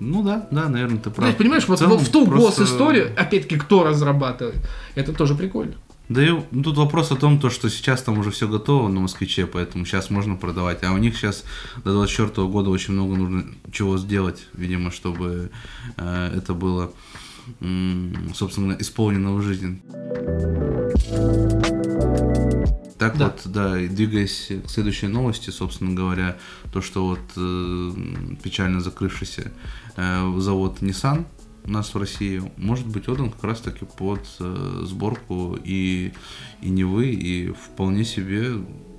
Ну 0.00 0.22
да, 0.22 0.48
да, 0.50 0.68
наверное, 0.68 0.98
ты 0.98 1.10
прав. 1.10 1.26
есть, 1.26 1.38
понимаешь, 1.38 1.68
вот, 1.68 1.78
целом 1.78 1.98
вот 1.98 2.02
в 2.02 2.10
ту 2.10 2.26
просто- 2.26 2.62
госисторию, 2.62 3.12
опять-таки, 3.16 3.56
кто 3.56 3.84
разрабатывает, 3.84 4.56
это 4.94 5.12
тоже 5.12 5.34
прикольно. 5.34 5.74
Да 6.08 6.24
и 6.24 6.30
ну, 6.50 6.62
тут 6.64 6.76
вопрос 6.76 7.12
о 7.12 7.16
том, 7.16 7.38
то, 7.38 7.50
что 7.50 7.68
сейчас 7.68 8.02
там 8.02 8.18
уже 8.18 8.32
все 8.32 8.48
готово 8.48 8.88
на 8.88 8.98
москвиче, 8.98 9.46
поэтому 9.46 9.84
сейчас 9.84 10.10
можно 10.10 10.34
продавать. 10.34 10.82
А 10.82 10.90
у 10.92 10.98
них 10.98 11.16
сейчас 11.16 11.44
до 11.84 11.92
24 11.92 12.48
года 12.48 12.70
очень 12.70 12.94
много 12.94 13.14
нужно 13.14 13.44
чего 13.70 13.96
сделать, 13.96 14.48
видимо, 14.54 14.90
чтобы 14.90 15.50
э, 15.96 16.32
это 16.36 16.52
было, 16.52 16.90
м, 17.60 18.32
собственно, 18.34 18.76
исполнено 18.80 19.34
в 19.34 19.42
жизнь. 19.42 19.80
Так 22.98 23.16
Да. 23.16 23.24
вот, 23.26 23.40
да, 23.46 23.80
и 23.80 23.88
двигаясь 23.88 24.52
к 24.64 24.68
следующей 24.68 25.06
новости, 25.06 25.48
собственно 25.50 25.94
говоря, 25.94 26.36
то, 26.70 26.82
что 26.82 27.06
вот 27.06 27.20
э, 27.36 27.92
печально 28.42 28.80
закрывшийся 28.80 29.52
э, 29.96 30.34
завод 30.38 30.82
Nissan 30.82 31.24
у 31.64 31.70
нас 31.70 31.94
в 31.94 31.98
России 31.98 32.42
может 32.56 32.86
быть 32.86 33.08
отдан 33.08 33.30
как 33.30 33.44
раз 33.44 33.60
таки 33.60 33.84
под 33.84 34.20
э, 34.40 34.82
сборку 34.84 35.58
и, 35.62 36.12
и 36.60 36.68
Невы, 36.68 37.06
и 37.06 37.52
вполне 37.52 38.04
себе 38.04 38.52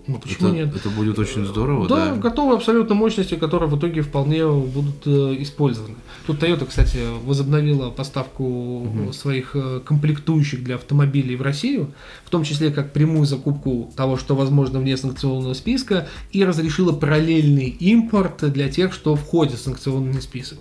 Ну, 0.08 0.18
почему 0.18 0.50
это, 0.50 0.58
нет? 0.58 0.76
это 0.76 0.90
будет 0.90 1.20
очень 1.20 1.46
здорово, 1.46 1.88
да, 1.88 2.12
да. 2.12 2.16
готовы 2.16 2.56
абсолютно 2.56 2.96
мощности, 2.96 3.36
которые 3.36 3.70
в 3.70 3.78
итоге 3.78 4.02
вполне 4.02 4.48
будут 4.48 5.06
э, 5.06 5.36
использованы. 5.40 5.96
Тут 6.26 6.42
Toyota, 6.42 6.66
кстати, 6.66 7.00
возобновила 7.24 7.90
поставку 7.90 8.88
своих 9.12 9.56
э, 9.56 9.82
комплектующих 9.84 10.64
для 10.64 10.76
автомобилей 10.76 11.36
в 11.36 11.42
Россию, 11.42 11.94
в 12.26 12.30
том 12.30 12.44
числе 12.44 12.72
как 12.72 12.94
прямую 12.94 13.26
закупку 13.26 13.92
того, 13.96 14.18
что 14.18 14.36
возможно 14.36 14.80
вне 14.80 14.98
санкционного 14.98 15.54
списка, 15.54 16.08
и 16.32 16.44
разрешила 16.44 16.94
параллельный 16.94 17.70
импорт 17.70 18.52
для 18.52 18.70
тех, 18.70 18.94
что 18.94 19.16
входит 19.16 19.60
в 19.60 19.64
санкционный 19.64 20.22
список. 20.22 20.60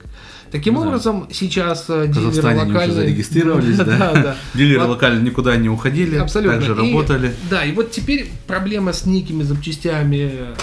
Таким 0.50 0.74
Да. 0.74 0.80
образом, 0.80 1.28
сейчас 1.30 1.86
э, 1.88 2.06
дилеры 2.08 2.56
локальные... 2.58 2.92
зарегистрировались, 2.92 3.76
да? 3.78 3.84
Да, 3.84 4.12
да. 4.14 4.36
Дилеры 4.54 4.80
Вот. 4.80 4.90
локально 4.90 5.22
никуда 5.22 5.56
не 5.56 5.68
уходили, 5.68 6.16
Абсолютно. 6.16 6.58
также 6.58 6.72
И- 6.72 6.76
работали. 6.76 7.34
да, 7.48 7.64
и 7.64 7.72
вот 7.72 7.90
теперь 7.92 8.30
проблема 8.46 8.92
с 8.92 9.06
некими 9.06 9.42
запчастями 9.44 10.30
э, 10.32 10.54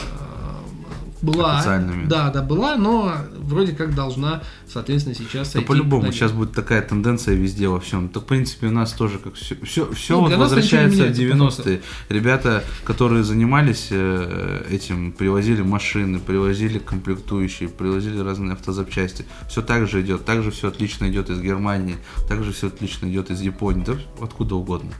была. 1.21 1.63
Да, 2.07 2.29
да, 2.31 2.41
была, 2.41 2.75
но 2.75 3.13
вроде 3.47 3.73
как 3.73 3.95
должна, 3.95 4.43
соответственно, 4.67 5.15
сейчас 5.15 5.53
Да 5.53 5.61
по-любому, 5.61 6.05
на 6.05 6.11
сейчас 6.11 6.31
будет 6.31 6.51
такая 6.51 6.81
тенденция 6.81 7.35
везде 7.35 7.67
во 7.67 7.79
всем. 7.79 8.09
Так, 8.09 8.23
в 8.23 8.25
принципе, 8.25 8.67
у 8.67 8.71
нас 8.71 8.93
тоже 8.93 9.17
как 9.17 9.35
все, 9.35 9.55
все, 9.63 9.91
все 9.93 10.19
Ну, 10.19 10.27
не 10.27 10.35
возвращается 10.35 11.03
в 11.03 11.17
меняется, 11.17 11.63
по 11.63 11.69
90-е. 11.69 11.81
Ребята, 12.09 12.63
которые 12.83 13.23
занимались 13.23 13.87
э, 13.91 14.65
этим, 14.69 15.11
привозили 15.11 15.61
машины, 15.61 16.19
привозили 16.19 16.79
комплектующие, 16.79 17.69
привозили 17.69 18.19
разные 18.19 18.53
автозапчасти. 18.53 19.25
Все 19.49 19.61
так 19.61 19.87
же 19.87 20.01
идет, 20.01 20.25
так 20.25 20.43
же 20.43 20.51
все 20.51 20.67
отлично 20.67 21.09
идет 21.09 21.29
из 21.29 21.41
Германии, 21.41 21.97
так 22.27 22.43
же 22.43 22.51
все 22.51 22.67
отлично 22.67 23.07
идет 23.07 23.31
из 23.31 23.41
Японии, 23.41 23.83
да 23.85 23.95
откуда 24.21 24.55
угодно. 24.55 24.91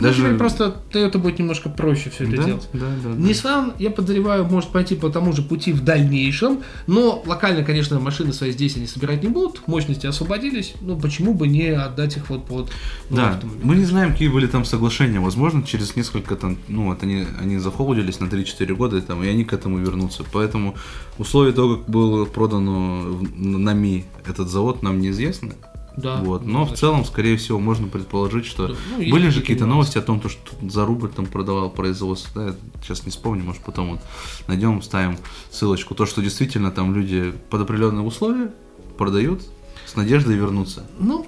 Ну, 0.00 0.12
теперь 0.12 0.34
просто 0.36 0.76
Toyota 0.92 1.18
будет 1.18 1.38
немножко 1.38 1.68
проще 1.68 2.10
все 2.10 2.24
это 2.24 2.36
да, 2.36 2.44
делать. 2.44 2.68
да, 2.72 2.86
да, 3.02 3.08
да. 3.14 3.30
Nissan, 3.30 3.74
я 3.78 3.90
подозреваю, 3.90 4.44
может 4.44 4.70
пойти 4.70 4.94
по 4.94 5.10
тому 5.10 5.32
же 5.32 5.42
пути 5.42 5.72
в 5.72 5.82
дальнейшем, 5.84 6.60
но 6.86 7.22
локально, 7.26 7.64
конечно, 7.64 8.00
машины 8.00 8.32
свои 8.32 8.52
здесь 8.52 8.76
они 8.76 8.86
собирать 8.86 9.22
не 9.22 9.28
будут, 9.28 9.66
мощности 9.68 10.06
освободились, 10.06 10.74
ну 10.80 10.98
почему 10.98 11.34
бы 11.34 11.48
не 11.48 11.68
отдать 11.68 12.16
их 12.16 12.30
вот 12.30 12.46
под 12.46 12.70
новый 13.10 13.24
Да, 13.24 13.30
автомобиль? 13.30 13.60
мы 13.64 13.76
не 13.76 13.84
знаем, 13.84 14.12
какие 14.12 14.28
были 14.28 14.46
там 14.46 14.64
соглашения. 14.64 15.20
Возможно, 15.20 15.62
через 15.62 15.96
несколько 15.96 16.36
там, 16.36 16.56
ну 16.68 16.86
вот 16.86 17.02
они, 17.02 17.26
они 17.40 17.58
захолодились 17.58 18.20
на 18.20 18.24
3-4 18.26 18.74
года, 18.74 18.96
и, 18.98 19.00
там, 19.00 19.22
и 19.22 19.28
они 19.28 19.44
к 19.44 19.52
этому 19.52 19.78
вернутся. 19.78 20.24
Поэтому 20.32 20.74
условия 21.18 21.52
того, 21.52 21.76
как 21.76 21.88
было 21.88 22.24
продано 22.24 23.20
на 23.36 23.74
МИ 23.74 24.04
этот 24.26 24.48
завод, 24.48 24.82
нам 24.82 25.00
неизвестно. 25.00 25.52
Да. 25.96 26.16
вот. 26.22 26.46
Но 26.46 26.64
в 26.66 26.74
целом, 26.74 27.04
скорее 27.04 27.36
всего, 27.36 27.58
можно 27.58 27.88
предположить, 27.88 28.46
что 28.46 28.68
Да, 28.68 28.74
ну, 28.96 29.10
были 29.10 29.28
же 29.28 29.40
какие-то 29.40 29.66
новости 29.66 29.98
о 29.98 30.02
том, 30.02 30.20
то, 30.20 30.28
что 30.28 30.40
за 30.68 30.86
рубль 30.86 31.08
там 31.08 31.26
продавал 31.26 31.70
производство. 31.70 32.30
Да, 32.34 32.48
я 32.48 32.54
сейчас 32.82 33.04
не 33.04 33.10
вспомню, 33.10 33.44
может 33.44 33.62
потом 33.62 33.90
вот 33.92 34.00
найдем, 34.46 34.82
ставим 34.82 35.18
ссылочку. 35.50 35.94
То, 35.94 36.06
что 36.06 36.22
действительно 36.22 36.70
там 36.70 36.94
люди 36.94 37.34
под 37.50 37.62
определенные 37.62 38.04
условия 38.04 38.52
продают 38.96 39.42
с 39.86 39.96
надеждой 39.96 40.36
вернуться. 40.36 40.86
Ну, 40.98 41.26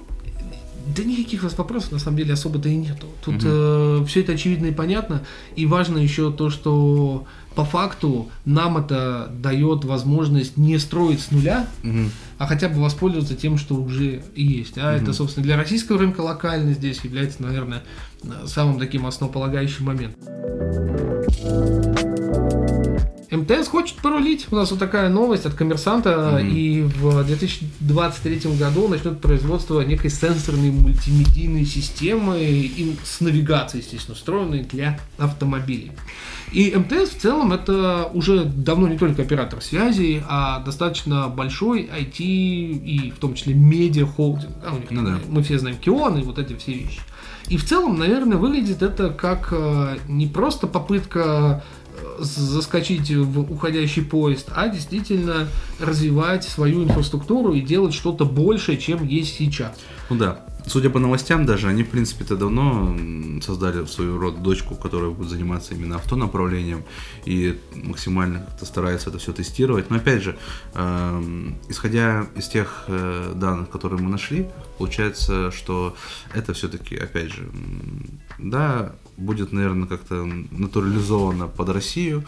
да 0.95 1.03
никаких 1.03 1.41
у 1.41 1.45
нас 1.45 1.57
вопросов 1.57 1.91
на 1.93 1.99
самом 1.99 2.17
деле 2.17 2.33
особо-то 2.33 2.69
и 2.69 2.75
нету. 2.75 3.07
Тут 3.23 3.39
все 4.07 4.19
это 4.21 4.33
очевидно 4.33 4.67
и 4.67 4.71
понятно. 4.73 5.23
И 5.55 5.65
важно 5.65 5.97
еще 5.97 6.31
то, 6.31 6.49
что 6.49 7.25
по 7.55 7.65
факту 7.65 8.29
нам 8.45 8.77
это 8.77 9.31
дает 9.41 9.85
возможность 9.85 10.57
не 10.57 10.77
строить 10.79 11.21
с 11.21 11.31
нуля, 11.31 11.67
Мгм. 11.83 12.11
а 12.37 12.47
хотя 12.47 12.69
бы 12.69 12.81
воспользоваться 12.81 13.35
тем, 13.35 13.57
что 13.57 13.75
уже 13.75 14.23
есть. 14.35 14.77
А 14.77 14.93
это, 14.95 15.13
собственно, 15.13 15.43
для 15.45 15.57
российского 15.57 15.99
рынка 15.99 16.21
локально 16.21 16.73
здесь 16.73 17.03
является, 17.03 17.43
наверное, 17.43 17.83
самым 18.45 18.79
таким 18.79 19.05
основополагающим 19.05 19.85
моментом. 19.85 21.92
МТС 23.37 23.67
хочет 23.67 23.97
порулить. 23.97 24.47
У 24.51 24.55
нас 24.55 24.71
вот 24.71 24.79
такая 24.79 25.09
новость 25.09 25.45
от 25.45 25.53
коммерсанта. 25.53 26.39
Мгм. 26.39 26.49
И 26.49 26.81
в 26.81 27.23
2023 27.23 28.57
году 28.57 28.87
начнет 28.87 29.19
производство 29.19 29.81
некой 29.81 30.09
сенсорной 30.09 30.71
мультимедийной 30.71 31.65
системы 31.65 32.39
и 32.39 32.95
с 33.03 33.21
навигацией, 33.21 33.83
естественно, 33.83 34.15
встроенной 34.15 34.63
для 34.63 34.99
автомобилей. 35.17 35.91
И 36.51 36.75
МТС 36.75 37.15
в 37.15 37.19
целом 37.19 37.51
это 37.51 38.09
уже 38.13 38.45
давно 38.45 38.87
не 38.87 38.97
только 38.97 39.23
оператор 39.23 39.61
связи, 39.61 40.23
а 40.29 40.59
достаточно 40.59 41.27
большой 41.27 41.83
IT 41.83 42.17
и 42.19 43.11
в 43.15 43.19
том 43.19 43.33
числе 43.33 43.55
медиа 43.55 44.05
холдинг. 44.05 44.53
Да, 44.61 44.73
Ну 44.91 45.03
да. 45.03 45.19
Мы 45.29 45.41
все 45.41 45.57
знаем 45.57 45.77
Кион 45.77 46.19
и 46.19 46.23
вот 46.23 46.37
эти 46.37 46.55
все 46.55 46.73
вещи. 46.73 46.99
И 47.49 47.57
в 47.57 47.65
целом, 47.65 47.97
наверное, 47.97 48.37
выглядит 48.37 48.81
это 48.81 49.09
как 49.09 49.49
э, 49.51 49.97
не 50.07 50.27
просто 50.27 50.67
попытка 50.67 51.63
заскочить 52.19 53.09
в 53.11 53.51
уходящий 53.51 54.03
поезд, 54.03 54.49
а 54.55 54.67
действительно 54.69 55.47
развивать 55.79 56.43
свою 56.43 56.83
инфраструктуру 56.83 57.53
и 57.53 57.61
делать 57.61 57.93
что-то 57.93 58.25
большее, 58.25 58.77
чем 58.77 59.05
есть 59.05 59.35
сейчас. 59.35 59.73
Ну 60.09 60.17
да. 60.17 60.45
Судя 60.65 60.89
по 60.89 60.97
новостям 60.97 61.45
даже, 61.45 61.67
они, 61.67 61.83
в 61.83 61.89
принципе-то, 61.89 62.37
давно 62.37 62.95
создали 63.41 63.85
свою 63.85 64.17
род 64.17 64.41
дочку, 64.41 64.75
которая 64.75 65.09
будет 65.09 65.29
заниматься 65.29 65.73
именно 65.73 65.97
автонаправлением 65.97 66.85
и 67.25 67.59
максимально 67.75 68.39
как-то 68.39 68.65
старается 68.65 69.09
это 69.09 69.19
все 69.19 69.33
тестировать. 69.33 69.89
Но 69.89 69.97
опять 69.97 70.23
же, 70.23 70.37
эм, 70.73 71.57
исходя 71.67 72.27
из 72.37 72.47
тех 72.47 72.85
э, 72.87 73.33
данных, 73.35 73.71
которые 73.71 74.01
мы 74.01 74.09
нашли, 74.09 74.47
получается, 74.77 75.51
что 75.51 75.97
это 76.33 76.53
все-таки, 76.53 76.95
опять 76.95 77.31
же, 77.33 77.49
да, 78.39 78.93
будет, 79.17 79.51
наверное, 79.51 79.87
как-то 79.87 80.25
натурализовано 80.51 81.47
под 81.47 81.69
Россию, 81.69 82.23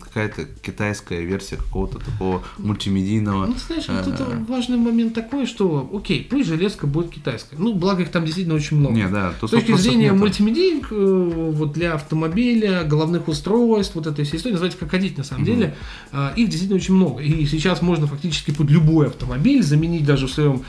какая-то 0.00 0.44
китайская 0.44 1.24
версия 1.24 1.56
какого-то 1.56 1.98
такого 1.98 2.42
мультимедийного. 2.58 3.46
Ну, 3.46 3.54
знаешь, 3.66 3.88
вот 3.88 4.06
это 4.06 4.24
э, 4.24 4.44
важный 4.46 4.76
момент 4.76 5.14
такой, 5.14 5.46
что, 5.46 5.90
окей, 5.94 6.26
пусть 6.28 6.48
железка 6.48 6.86
будет 6.86 7.10
китайская. 7.10 7.56
Ну, 7.56 7.72
благо 7.72 8.02
их 8.02 8.10
там 8.10 8.24
действительно 8.24 8.56
очень 8.56 8.76
много. 8.76 8.94
Не, 8.94 9.08
да, 9.08 9.32
С 9.32 9.40
тут 9.40 9.50
точки 9.52 9.72
зрения 9.72 10.10
нету. 10.10 10.16
мультимедийных, 10.16 10.92
э, 10.92 11.50
вот 11.54 11.72
для 11.72 11.94
автомобиля, 11.94 12.84
головных 12.84 13.26
устройств, 13.26 13.94
вот 13.94 14.06
этой 14.06 14.26
всей 14.26 14.36
истории, 14.36 14.52
называется 14.52 14.78
как 14.78 14.90
хотите 14.90 15.16
на 15.16 15.24
самом 15.24 15.44
деле, 15.44 15.74
э, 16.12 16.32
их 16.36 16.48
действительно 16.50 16.76
очень 16.76 16.94
много. 16.94 17.22
И 17.22 17.46
сейчас 17.46 17.80
можно 17.80 18.06
фактически 18.06 18.50
под 18.50 18.70
любой 18.70 19.06
автомобиль 19.06 19.62
заменить 19.62 20.04
даже 20.04 20.26
в 20.26 20.30
своем 20.30 20.62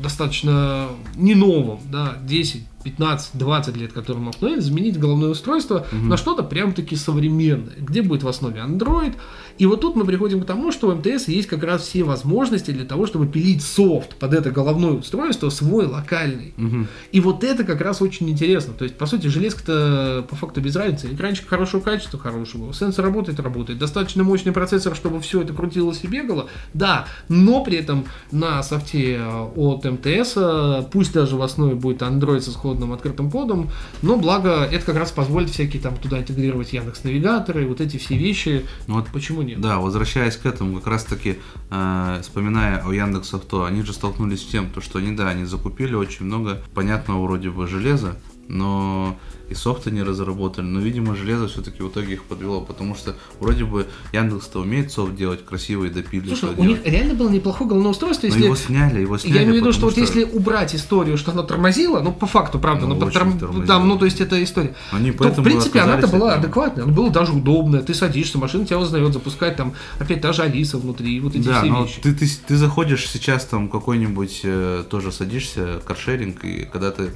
достаточно 0.00 0.86
не 1.16 1.34
новом, 1.34 1.80
да, 1.90 2.18
10, 2.22 2.62
15, 2.84 3.38
20 3.38 3.76
лет, 3.76 3.92
которому 3.92 4.30
автомобиль, 4.30 4.60
заменить 4.60 4.98
головное 4.98 5.30
устройство 5.30 5.86
на 5.92 6.16
что-то 6.16 6.42
прям-таки 6.42 6.96
современное, 6.96 7.74
где 7.78 8.02
будет 8.02 8.22
в 8.22 8.28
основе 8.28 8.60
Android. 8.60 9.14
И 9.58 9.66
вот 9.66 9.80
тут 9.80 9.96
мы 9.96 10.04
приходим 10.04 10.40
к 10.40 10.46
тому, 10.46 10.72
что 10.72 10.88
у 10.88 10.94
МТС 10.94 11.28
есть 11.28 11.48
как 11.48 11.64
раз 11.64 11.82
все 11.82 12.04
возможности 12.04 12.70
для 12.70 12.84
того, 12.84 13.06
чтобы 13.06 13.26
пилить 13.26 13.62
софт 13.62 14.14
под 14.14 14.32
это 14.32 14.50
головное 14.50 14.92
устройство 14.92 15.50
свой 15.50 15.86
локальный. 15.86 16.54
Мгм. 16.56 16.88
И 17.12 17.20
вот 17.20 17.44
это 17.44 17.64
как 17.64 17.80
раз 17.80 18.00
очень 18.00 18.30
интересно. 18.30 18.72
То 18.72 18.84
есть, 18.84 18.96
по 18.96 19.06
сути, 19.06 19.26
железка-то 19.26 20.24
по 20.28 20.36
факту 20.36 20.60
без 20.60 20.76
разницы. 20.76 21.12
Экранчик 21.12 21.48
хорошего 21.48 21.80
качества, 21.80 22.18
хорошего. 22.18 22.72
Сенсор 22.72 23.04
работает, 23.04 23.40
работает. 23.40 23.78
Достаточно 23.78 24.22
мощный 24.24 24.52
процессор, 24.52 24.94
чтобы 24.94 25.20
все 25.20 25.42
это 25.42 25.52
крутилось 25.52 26.00
и 26.04 26.06
бегало. 26.06 26.46
Да, 26.72 27.06
но 27.28 27.62
при 27.64 27.76
этом 27.76 28.06
на 28.30 28.62
софте 28.62 29.16
э, 29.18 29.48
от 29.56 29.84
МТС, 29.84 30.34
э, 30.36 30.84
пусть 30.92 31.12
даже 31.12 31.36
в 31.36 31.42
основе 31.42 31.74
будет 31.74 32.02
Android 32.02 32.40
со 32.40 32.52
бесплатным 32.78 32.92
открытым 32.92 33.30
кодом, 33.30 33.70
но 34.02 34.16
благо 34.16 34.68
это 34.70 34.84
как 34.84 34.96
раз 34.96 35.10
позволит 35.10 35.50
всякие 35.50 35.82
там 35.82 35.96
туда 35.96 36.18
интегрировать 36.18 36.72
Яндекс 36.72 37.04
навигаторы, 37.04 37.66
вот 37.66 37.80
эти 37.80 37.96
все 37.96 38.16
вещи. 38.16 38.64
Ну 38.86 38.94
вот, 38.94 39.08
Почему 39.12 39.42
нет? 39.48 39.60
Да, 39.60 39.78
возвращаясь 39.78 40.36
к 40.36 40.46
этому, 40.46 40.76
как 40.76 40.86
раз 40.86 41.04
таки, 41.04 41.38
э, 41.70 42.18
вспоминая 42.22 42.82
о 42.84 42.92
Яндекс 42.92 43.34
Авто, 43.34 43.64
они 43.64 43.82
же 43.82 43.92
столкнулись 43.92 44.42
с 44.42 44.46
тем, 44.46 44.70
то, 44.70 44.80
что 44.80 44.98
они, 44.98 45.16
да, 45.16 45.28
они 45.28 45.44
закупили 45.44 45.94
очень 45.94 46.26
много 46.26 46.62
понятного 46.74 47.24
вроде 47.24 47.50
бы 47.50 47.66
железа, 47.66 48.18
но 48.48 49.18
и 49.48 49.54
софта 49.54 49.90
не 49.90 50.02
разработали, 50.02 50.66
но, 50.66 50.80
видимо, 50.80 51.16
железо 51.16 51.48
все-таки 51.48 51.82
в 51.82 51.88
итоге 51.88 52.14
их 52.14 52.24
подвело, 52.24 52.60
потому 52.60 52.94
что 52.94 53.14
вроде 53.40 53.64
бы 53.64 53.86
Яндекс-то 54.12 54.60
умеет 54.60 54.92
софт 54.92 55.14
делать 55.14 55.44
красивый, 55.44 55.90
допили, 55.90 56.26
Слушай, 56.28 56.52
что 56.52 56.60
у 56.60 56.64
них 56.64 56.82
делать. 56.82 56.92
реально 56.92 57.14
было 57.14 57.28
неплохое 57.30 57.68
головное 57.70 57.90
устройство, 57.92 58.26
Но 58.26 58.34
если... 58.34 58.44
его 58.46 58.56
сняли, 58.56 59.00
его 59.00 59.18
сняли. 59.18 59.36
Я 59.36 59.42
имею 59.44 59.54
в 59.54 59.58
виду, 59.58 59.72
что 59.72 59.86
вот 59.86 59.96
если 59.96 60.24
убрать 60.24 60.74
историю, 60.74 61.16
что 61.16 61.32
оно 61.32 61.42
тормозило, 61.42 62.00
ну, 62.00 62.12
по 62.12 62.26
факту, 62.26 62.58
правда, 62.58 62.86
Ну, 62.86 62.96
потром- 62.96 63.66
там, 63.66 63.88
ну, 63.88 63.98
то 63.98 64.04
есть 64.04 64.20
это 64.20 64.42
история, 64.42 64.74
Они 64.92 65.12
то, 65.12 65.28
в 65.28 65.42
принципе, 65.42 65.80
она-то 65.80 66.08
была 66.08 66.34
адекватная, 66.34 66.84
она 66.84 66.92
была 66.92 67.08
даже 67.10 67.32
удобная, 67.32 67.80
ты 67.82 67.94
садишься, 67.94 68.38
машина 68.38 68.66
тебя 68.66 68.78
узнает, 68.78 69.12
запускает 69.12 69.56
там, 69.56 69.72
опять 69.98 70.20
та 70.20 70.32
же 70.32 70.42
Алиса 70.42 70.78
внутри, 70.78 71.20
вот 71.20 71.34
эти 71.34 71.46
Да, 71.46 71.62
все 71.62 71.70
но 71.70 71.84
вещи. 71.84 72.00
ты, 72.02 72.14
ты, 72.14 72.28
ты 72.46 72.56
заходишь 72.56 73.08
сейчас 73.08 73.44
там 73.46 73.68
какой-нибудь, 73.68 74.40
э, 74.44 74.84
тоже 74.90 75.10
садишься, 75.12 75.80
каршеринг, 75.86 76.44
и 76.44 76.64
когда 76.70 76.90
ты, 76.90 77.10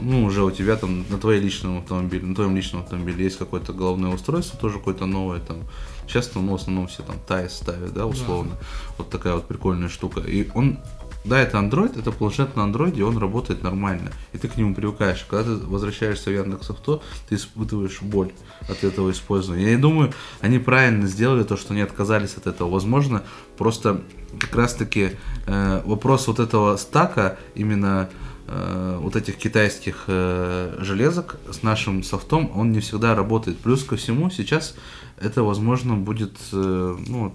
ну, 0.00 0.24
уже 0.24 0.42
у 0.44 0.50
тебя 0.50 0.76
там 0.76 1.04
на 1.08 1.18
твоей 1.18 1.40
личном 1.40 1.78
автомобиле, 1.78 2.26
на 2.26 2.34
твоем 2.34 2.54
личном 2.54 2.82
автомобиле 2.82 3.24
есть 3.24 3.38
какое-то 3.38 3.72
головное 3.72 4.10
устройство, 4.12 4.58
тоже 4.58 4.78
какое-то 4.78 5.06
новое 5.06 5.40
там. 5.40 5.58
Сейчас 6.06 6.28
там, 6.28 6.46
ну, 6.46 6.52
в 6.52 6.54
основном 6.56 6.86
все 6.86 7.02
там 7.02 7.16
TAIS 7.26 7.50
ставят, 7.50 7.92
да, 7.92 8.06
условно. 8.06 8.52
Вот 8.98 9.10
такая 9.10 9.34
вот 9.34 9.46
прикольная 9.46 9.88
штука. 9.88 10.20
И 10.20 10.48
он, 10.54 10.78
да, 11.24 11.40
это 11.40 11.58
Android, 11.58 11.98
это 11.98 12.12
планшет 12.12 12.56
на 12.56 12.64
андроиде, 12.64 13.04
он 13.04 13.16
работает 13.16 13.62
нормально. 13.62 14.12
И 14.32 14.38
ты 14.38 14.48
к 14.48 14.56
нему 14.56 14.74
привыкаешь. 14.74 15.24
Когда 15.28 15.44
ты 15.44 15.66
возвращаешься 15.66 16.30
в 16.30 16.34
Яндекс 16.34 16.70
Авто, 16.70 17.02
ты 17.28 17.36
испытываешь 17.36 18.02
боль 18.02 18.32
от 18.68 18.84
этого 18.84 19.10
использования. 19.10 19.72
Я 19.72 19.78
думаю, 19.78 20.12
они 20.40 20.58
правильно 20.58 21.06
сделали 21.06 21.42
то, 21.42 21.56
что 21.56 21.72
они 21.72 21.80
отказались 21.80 22.36
от 22.36 22.46
этого. 22.46 22.68
Возможно, 22.70 23.22
просто 23.56 24.02
как 24.38 24.54
раз-таки 24.54 25.12
э, 25.46 25.82
вопрос 25.86 26.26
вот 26.26 26.40
этого 26.40 26.76
стака, 26.76 27.38
именно 27.54 28.10
э, 28.46 28.98
вот 29.00 29.16
этих 29.16 29.36
китайских 29.36 30.04
э, 30.06 30.76
железок 30.80 31.36
с 31.50 31.62
нашим 31.62 32.02
софтом, 32.02 32.50
он 32.54 32.72
не 32.72 32.80
всегда 32.80 33.14
работает. 33.14 33.58
Плюс 33.58 33.84
ко 33.84 33.96
всему, 33.96 34.30
сейчас 34.30 34.74
это, 35.18 35.42
возможно, 35.42 35.96
будет, 35.96 36.36
э, 36.52 36.96
ну, 37.06 37.34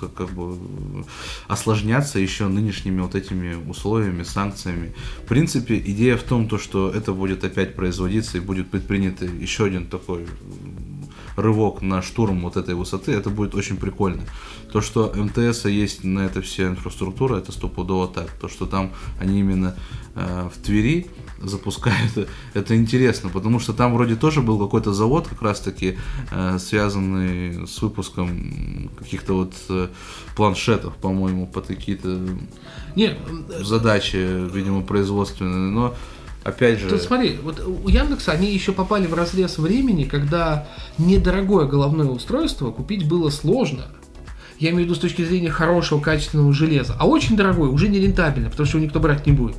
как, 0.00 0.14
как 0.14 0.30
бы 0.30 0.56
осложняться 1.48 2.18
еще 2.18 2.48
нынешними 2.48 3.00
вот 3.00 3.14
этими 3.14 3.56
условиями, 3.68 4.22
санкциями. 4.22 4.94
В 5.24 5.28
принципе, 5.28 5.78
идея 5.78 6.16
в 6.16 6.22
том, 6.22 6.48
то, 6.48 6.58
что 6.58 6.90
это 6.90 7.12
будет 7.12 7.44
опять 7.44 7.74
производиться 7.74 8.38
и 8.38 8.40
будет 8.40 8.70
предпринят 8.70 9.22
еще 9.22 9.64
один 9.64 9.86
такой 9.86 10.26
рывок 11.36 11.82
на 11.82 12.02
штурм 12.02 12.42
вот 12.42 12.56
этой 12.56 12.74
высоты, 12.74 13.12
это 13.12 13.30
будет 13.30 13.54
очень 13.54 13.76
прикольно. 13.76 14.22
То, 14.72 14.80
что 14.80 15.12
МТС 15.14 15.64
есть 15.64 16.04
на 16.04 16.20
это 16.20 16.42
вся 16.42 16.68
инфраструктура, 16.68 17.38
это 17.38 17.52
стопудово 17.52 18.08
так. 18.08 18.30
То, 18.40 18.48
что 18.48 18.66
там 18.66 18.92
они 19.18 19.40
именно 19.40 19.74
э, 20.14 20.48
в 20.52 20.58
Твери 20.64 21.08
запускают, 21.42 22.28
это 22.54 22.76
интересно, 22.76 23.30
потому 23.30 23.58
что 23.58 23.72
там 23.72 23.94
вроде 23.94 24.16
тоже 24.16 24.42
был 24.42 24.58
какой-то 24.58 24.92
завод, 24.92 25.26
как 25.28 25.42
раз 25.42 25.60
таки 25.60 25.98
э, 26.30 26.58
связанный 26.58 27.66
с 27.66 27.82
выпуском 27.82 28.90
каких-то 28.98 29.34
вот 29.34 29.54
э, 29.68 29.88
планшетов, 30.36 30.94
по-моему, 30.96 31.46
под 31.46 31.66
какие-то 31.66 32.20
Не, 32.94 33.16
задачи, 33.60 34.16
видимо, 34.16 34.82
производственные, 34.82 35.70
но 35.70 35.94
опять 36.44 36.78
же... 36.78 36.88
Тут 36.88 37.02
смотри, 37.02 37.38
вот 37.42 37.60
у 37.60 37.88
Яндекса 37.88 38.32
они 38.32 38.52
еще 38.52 38.72
попали 38.72 39.06
в 39.06 39.14
разрез 39.14 39.58
времени, 39.58 40.04
когда 40.04 40.68
недорогое 40.98 41.66
головное 41.66 42.06
устройство 42.06 42.70
купить 42.70 43.08
было 43.08 43.30
сложно. 43.30 43.86
Я 44.60 44.70
имею 44.70 44.82
в 44.82 44.84
виду 44.84 44.94
с 44.94 44.98
точки 44.98 45.24
зрения 45.24 45.50
хорошего, 45.50 46.00
качественного 46.00 46.52
железа. 46.52 46.94
А 46.98 47.06
очень 47.06 47.34
дорогое 47.36 47.70
уже 47.70 47.88
не 47.88 47.98
рентабельно, 47.98 48.50
потому 48.50 48.66
что 48.66 48.76
его 48.76 48.86
никто 48.86 49.00
брать 49.00 49.26
не 49.26 49.32
будет. 49.32 49.56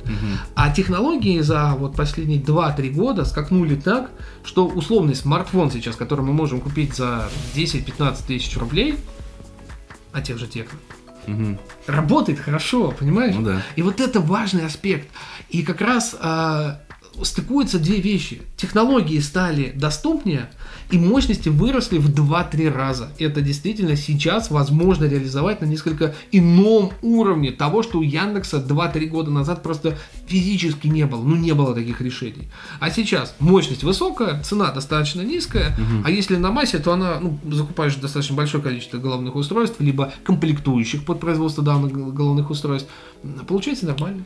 А 0.54 0.70
технологии 0.72 1.40
за 1.40 1.74
вот 1.76 1.96
последние 1.96 2.40
2-3 2.40 2.90
года 2.90 3.24
скакнули 3.24 3.74
так, 3.74 4.10
что 4.44 4.66
условный 4.66 5.16
смартфон 5.16 5.70
сейчас, 5.72 5.96
который 5.96 6.24
мы 6.24 6.32
можем 6.32 6.60
купить 6.60 6.94
за 6.94 7.28
10-15 7.56 8.16
тысяч 8.28 8.56
рублей, 8.56 8.94
а 10.12 10.20
тех 10.22 10.38
же 10.38 10.46
техно, 10.46 10.78
Мгм. 11.26 11.58
работает 11.86 12.38
хорошо, 12.38 12.92
понимаешь? 12.96 13.34
Ну 13.36 13.42
да. 13.42 13.62
И 13.76 13.82
вот 13.82 14.00
это 14.00 14.20
важный 14.20 14.66
аспект. 14.66 15.08
И 15.50 15.62
как 15.62 15.80
раз 15.80 16.16
а, 16.20 16.80
стыкуются 17.22 17.78
две 17.78 18.00
вещи. 18.00 18.42
Технологии 18.56 19.18
стали 19.20 19.72
доступнее, 19.76 20.50
и 20.90 20.98
мощности 20.98 21.48
выросли 21.48 21.98
в 21.98 22.08
2-3 22.10 22.72
раза. 22.72 23.10
Это 23.18 23.40
действительно 23.40 23.96
сейчас 23.96 24.50
возможно 24.50 25.04
реализовать 25.04 25.60
на 25.60 25.66
несколько 25.66 26.14
ином 26.32 26.92
уровне 27.02 27.50
того, 27.50 27.82
что 27.82 27.98
у 27.98 28.02
Яндекса 28.02 28.58
2-3 28.58 29.06
года 29.06 29.30
назад 29.30 29.62
просто 29.62 29.98
физически 30.26 30.86
не 30.88 31.06
было. 31.06 31.22
Ну, 31.22 31.36
не 31.36 31.52
было 31.52 31.74
таких 31.74 32.00
решений. 32.00 32.48
А 32.80 32.90
сейчас 32.90 33.34
мощность 33.38 33.84
высокая, 33.84 34.42
цена 34.42 34.70
достаточно 34.72 35.22
низкая, 35.22 35.76
а 36.04 36.10
если 36.10 36.36
на 36.36 36.50
массе, 36.50 36.78
то 36.78 36.92
она, 36.92 37.20
ну, 37.20 37.38
закупаешь 37.50 37.94
достаточно 37.96 38.36
большое 38.36 38.62
количество 38.62 38.98
головных 38.98 39.36
устройств, 39.36 39.76
либо 39.80 40.12
комплектующих 40.24 41.04
под 41.04 41.20
производство 41.20 41.62
данных 41.62 41.92
гол- 41.92 42.12
головных 42.12 42.50
устройств. 42.50 42.88
Получается 43.46 43.86
нормально. 43.86 44.24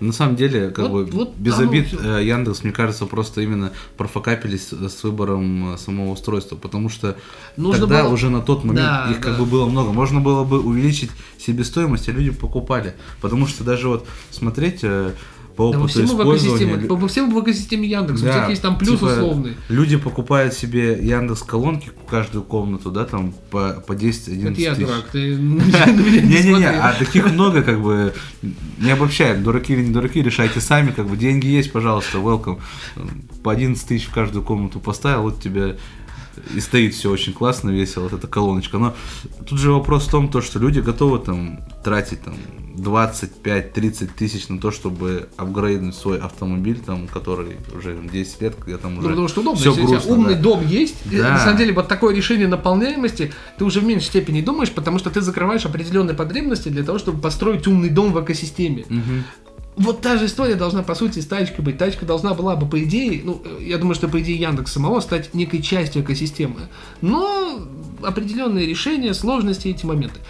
На 0.00 0.12
самом 0.12 0.36
деле, 0.36 0.70
как 0.70 0.88
Вот- 0.88 1.06
бы, 1.06 1.10
вот 1.12 1.36
без 1.36 1.58
обид, 1.58 1.88
всё. 1.88 2.18
э, 2.18 2.24
Яндекс, 2.24 2.64
мне 2.64 2.72
кажется, 2.72 3.04
просто 3.06 3.42
именно 3.42 3.70
профокапились 3.98 4.68
с 4.72 5.04
выбором 5.04 5.74
э, 5.74 5.78
самого 5.78 6.12
устройства, 6.12 6.56
потому 6.56 6.88
что 6.88 7.16
Нужно 7.56 7.82
тогда 7.86 8.04
было- 8.04 8.12
уже 8.14 8.30
на 8.30 8.40
тот 8.40 8.64
момент 8.64 8.86
Да, 8.86 9.08
их 9.10 9.20
как 9.20 9.32
да. 9.34 9.38
бы 9.40 9.44
было 9.44 9.66
много. 9.66 9.92
Можно 9.92 10.20
было 10.20 10.44
бы 10.44 10.60
увеличить 10.60 11.10
себестоимость, 11.38 12.08
а 12.08 12.12
люди 12.12 12.30
покупали. 12.30 12.94
Потому 13.20 13.46
что 13.46 13.62
даже 13.62 13.88
вот 13.88 14.06
смотреть 14.30 14.80
э, 14.82 15.12
по 15.56 15.72
Да 15.72 15.78
опыту 15.78 15.88
все 15.88 16.00
мы 16.00 16.06
в 16.06 16.10
использования... 16.20 16.64
экосистеме, 16.64 16.88
лю- 16.88 16.96
мы 16.96 17.08
все 17.08 17.26
мы 17.26 17.40
в 17.40 17.44
экосистеме 17.44 17.88
Яндекса, 17.88 18.22
у 18.24 18.26
Да, 18.26 18.32
всех 18.32 18.48
есть 18.50 18.62
там 18.62 18.78
плюс 18.78 18.98
типа, 19.00 19.10
условный. 19.10 19.56
Люди 19.68 19.96
покупают 19.96 20.54
себе 20.54 20.98
Яндекс 21.02 21.42
колонки 21.42 21.90
в 21.90 22.10
каждую 22.10 22.44
комнату, 22.44 22.90
да, 22.90 23.04
там 23.04 23.32
по, 23.50 23.82
по 23.86 23.92
10-11 23.92 24.50
Это 24.52 24.60
я 24.60 24.74
тысяч. 24.74 24.86
дурак, 24.86 25.04
ты 25.12 25.34
Не-не-не, 25.34 26.68
а 26.68 26.92
таких 26.98 27.30
много, 27.32 27.62
как 27.62 27.80
бы, 27.82 28.14
не 28.78 28.90
обобщаем, 28.90 29.42
дураки 29.42 29.72
или 29.72 29.82
не 29.84 29.92
дураки, 29.92 30.22
решайте 30.22 30.60
сами, 30.60 30.90
как 30.90 31.06
бы, 31.08 31.16
деньги 31.16 31.46
есть, 31.46 31.72
пожалуйста, 31.72 32.18
welcome. 32.18 32.58
По 33.42 33.52
11 33.52 33.86
тысяч 33.86 34.06
в 34.06 34.12
каждую 34.12 34.44
комнату 34.44 34.80
поставил, 34.80 35.22
вот 35.22 35.40
тебе 35.40 35.78
и 36.54 36.60
стоит 36.60 36.94
все 36.94 37.10
очень 37.10 37.32
классно, 37.32 37.70
весело, 37.70 38.04
вот 38.04 38.12
эта 38.12 38.26
колоночка. 38.26 38.78
Но 38.78 38.94
тут 39.46 39.58
же 39.58 39.70
вопрос 39.72 40.06
в 40.06 40.10
том, 40.10 40.28
то, 40.28 40.40
что 40.40 40.58
люди 40.58 40.80
готовы 40.80 41.18
там 41.18 41.60
тратить 41.84 42.22
там 42.22 42.34
25-30 42.76 44.10
тысяч 44.16 44.48
на 44.48 44.58
то, 44.58 44.70
чтобы 44.70 45.28
апгрейднуть 45.36 45.94
свой 45.94 46.18
автомобиль, 46.18 46.78
там, 46.80 47.08
который 47.08 47.56
уже 47.76 47.96
10 48.12 48.40
лет, 48.42 48.54
где 48.64 48.76
там 48.76 48.94
Ну, 48.94 49.00
уже 49.00 49.08
потому 49.10 49.28
что 49.28 49.40
удобно. 49.40 49.60
все 49.60 49.70
Если 49.70 49.82
у 49.82 49.86
тебя 49.86 49.96
грустно. 49.96 50.14
умный 50.14 50.34
да. 50.34 50.40
дом 50.40 50.66
есть, 50.66 50.96
и 51.10 51.16
Да. 51.18 51.30
на 51.30 51.38
самом 51.38 51.58
деле 51.58 51.72
вот 51.72 51.88
такое 51.88 52.14
решение 52.14 52.48
наполняемости 52.48 53.32
ты 53.58 53.64
уже 53.64 53.80
в 53.80 53.84
меньшей 53.84 54.06
степени 54.06 54.40
думаешь, 54.40 54.70
потому 54.70 54.98
что 54.98 55.10
ты 55.10 55.20
закрываешь 55.20 55.64
определенные 55.66 56.14
потребности 56.14 56.68
для 56.68 56.82
того, 56.84 56.98
чтобы 56.98 57.20
построить 57.20 57.66
умный 57.66 57.90
дом 57.90 58.12
в 58.12 58.22
экосистеме. 58.22 58.84
Мгм. 58.88 59.24
Вот 59.76 60.00
та 60.00 60.16
же 60.18 60.26
история 60.26 60.56
должна, 60.56 60.82
по 60.82 60.94
сути, 60.94 61.20
с 61.20 61.26
тачкой 61.26 61.64
быть. 61.64 61.78
Тачка 61.78 62.04
должна 62.04 62.34
была 62.34 62.56
бы, 62.56 62.66
по 62.66 62.82
идее, 62.82 63.22
ну, 63.24 63.42
я 63.60 63.78
думаю, 63.78 63.94
что 63.94 64.08
по 64.08 64.20
идее 64.20 64.36
Яндекс 64.36 64.72
самого 64.72 65.00
стать 65.00 65.32
некой 65.32 65.62
частью 65.62 66.02
экосистемы. 66.02 66.68
Но 67.00 67.60
определенные 68.02 68.66
решения, 68.66 69.14
сложности, 69.14 69.68
эти 69.68 69.86
моменты. 69.86 70.20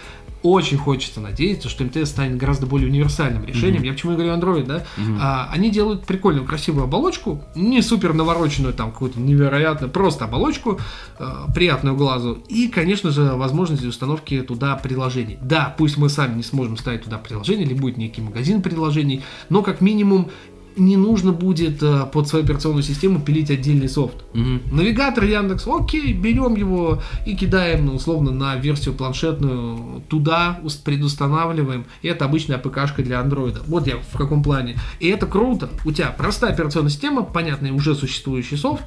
Очень 0.43 0.79
хочется 0.79 1.21
надеяться, 1.21 1.69
что 1.69 1.85
МТС 1.85 2.11
станет 2.11 2.37
гораздо 2.39 2.67
более 2.67 2.89
универсальным 2.89 3.45
решением. 3.45 3.83
Я 3.83 3.93
почему 3.93 4.13
говорю 4.13 4.31
Android, 4.33 4.65
да? 4.65 4.85
А, 5.21 5.49
они 5.53 5.71
делают 5.71 6.07
прикольную, 6.07 6.47
красивую 6.47 6.85
оболочку, 6.85 7.43
не 7.55 7.83
супер 7.83 8.15
навороченную, 8.15 8.73
там, 8.73 8.93
какую-то 8.93 9.21
невероятную, 9.21 9.91
просто 9.91 10.25
оболочку, 10.25 10.81
э, 11.19 11.33
приятную 11.55 11.97
глазу. 11.97 12.39
И, 12.49 12.69
конечно 12.69 13.11
же, 13.11 13.33
возможность 13.35 13.85
установки 13.85 14.41
туда 14.41 14.77
приложений. 14.77 15.39
Да, 15.43 15.75
пусть 15.77 15.97
мы 15.97 16.09
сами 16.09 16.37
не 16.37 16.43
сможем 16.43 16.77
ставить 16.77 17.05
туда 17.05 17.19
приложение, 17.19 17.67
или 17.67 17.75
будет 17.75 17.97
некий 17.97 18.23
магазин 18.23 18.63
приложений, 18.63 19.23
но 19.49 19.63
как 19.63 19.81
минимум 19.81 20.31
не 20.77 20.97
нужно 20.97 21.33
будет 21.33 21.83
э, 21.83 22.07
под 22.13 22.29
свою 22.29 22.45
операционную 22.45 22.83
систему 22.83 23.21
пилить 23.21 23.51
отдельный 23.51 23.89
софт. 23.89 24.17
Мгм. 24.35 24.63
Навигатор 24.71 25.25
Яндекс, 25.25 25.67
окей, 25.67 26.13
берем 26.13 26.55
его 26.55 27.03
и 27.27 27.35
кидаем, 27.37 27.87
ну, 27.87 27.95
условно, 27.95 28.31
на 28.31 28.57
версию 28.57 28.95
планшетную 28.95 30.03
туда, 30.09 30.59
ус- 30.63 30.77
предустанавливаем. 30.77 31.85
И 32.03 32.09
это 32.09 32.25
обычная 32.25 32.57
АПКшка 32.57 33.03
для 33.03 33.21
андроида. 33.21 33.61
Вот 33.67 33.87
я 33.87 33.97
в 33.97 34.17
каком 34.17 34.43
плане. 34.43 34.77
И 35.01 35.09
это 35.09 35.27
круто. 35.27 35.69
У 35.85 35.93
тебя 35.93 36.15
простая 36.17 36.53
операционная 36.53 36.91
система, 36.91 37.23
понятный 37.23 37.71
уже 37.71 37.95
существующий 37.95 38.57
софт, 38.57 38.85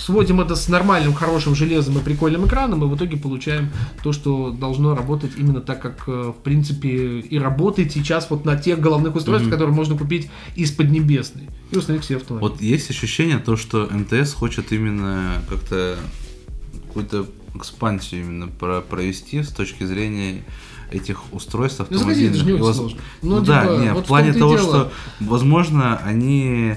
сводим 0.00 0.40
это 0.40 0.56
с 0.56 0.68
нормальным, 0.68 1.12
хорошим 1.14 1.54
железом 1.54 1.98
и 1.98 2.00
прикольным 2.02 2.46
экраном, 2.46 2.82
и 2.82 2.86
в 2.86 2.96
итоге 2.96 3.16
получаем 3.16 3.70
то, 4.02 4.12
что 4.12 4.50
должно 4.50 4.94
работать 4.96 5.32
именно 5.36 5.60
так, 5.60 5.80
как, 5.82 6.04
э, 6.08 6.32
в 6.36 6.42
принципе, 6.42 7.20
и 7.20 7.38
работает 7.38 7.92
сейчас 7.92 8.30
вот 8.30 8.44
на 8.44 8.56
тех 8.56 8.80
головных 8.80 9.14
устройствах, 9.14 9.52
которые 9.52 9.74
можно 9.74 9.96
купить 9.98 10.30
из 10.56 10.70
Поднебесной 10.72 11.48
и 11.70 11.76
установить 11.76 12.04
все 12.04 12.16
автомобили. 12.16 12.48
Вот 12.48 12.60
есть 12.62 12.90
ощущение 12.90 13.38
то, 13.38 13.56
что 13.56 13.88
МТС 13.92 14.32
хочет 14.32 14.72
именно 14.72 15.34
как-то 15.48 15.96
какую-то 16.86 17.26
экспансию 17.54 18.22
именно 18.22 18.46
про- 18.48 18.80
провести 18.80 19.42
с 19.42 19.48
точки 19.48 19.84
зрения 19.84 20.42
этих 20.92 21.32
устройств 21.32 21.82
Ну, 21.90 21.98
заходить 21.98 22.30
это 22.30 22.38
же 22.38 22.44
не 22.46 22.52
автомобильных. 22.52 22.62
очень 22.62 22.66
воз- 22.66 22.76
сложно. 22.76 22.98
Ну, 23.22 23.36
Ну, 23.36 23.40
да, 23.42 23.62
типа, 23.62 23.72
не, 23.82 23.92
вот 23.92 24.04
в 24.04 24.06
плане 24.08 24.32
того, 24.32 24.56
дело. 24.56 24.68
что, 24.68 24.92
возможно, 25.20 25.96
они 25.98 26.74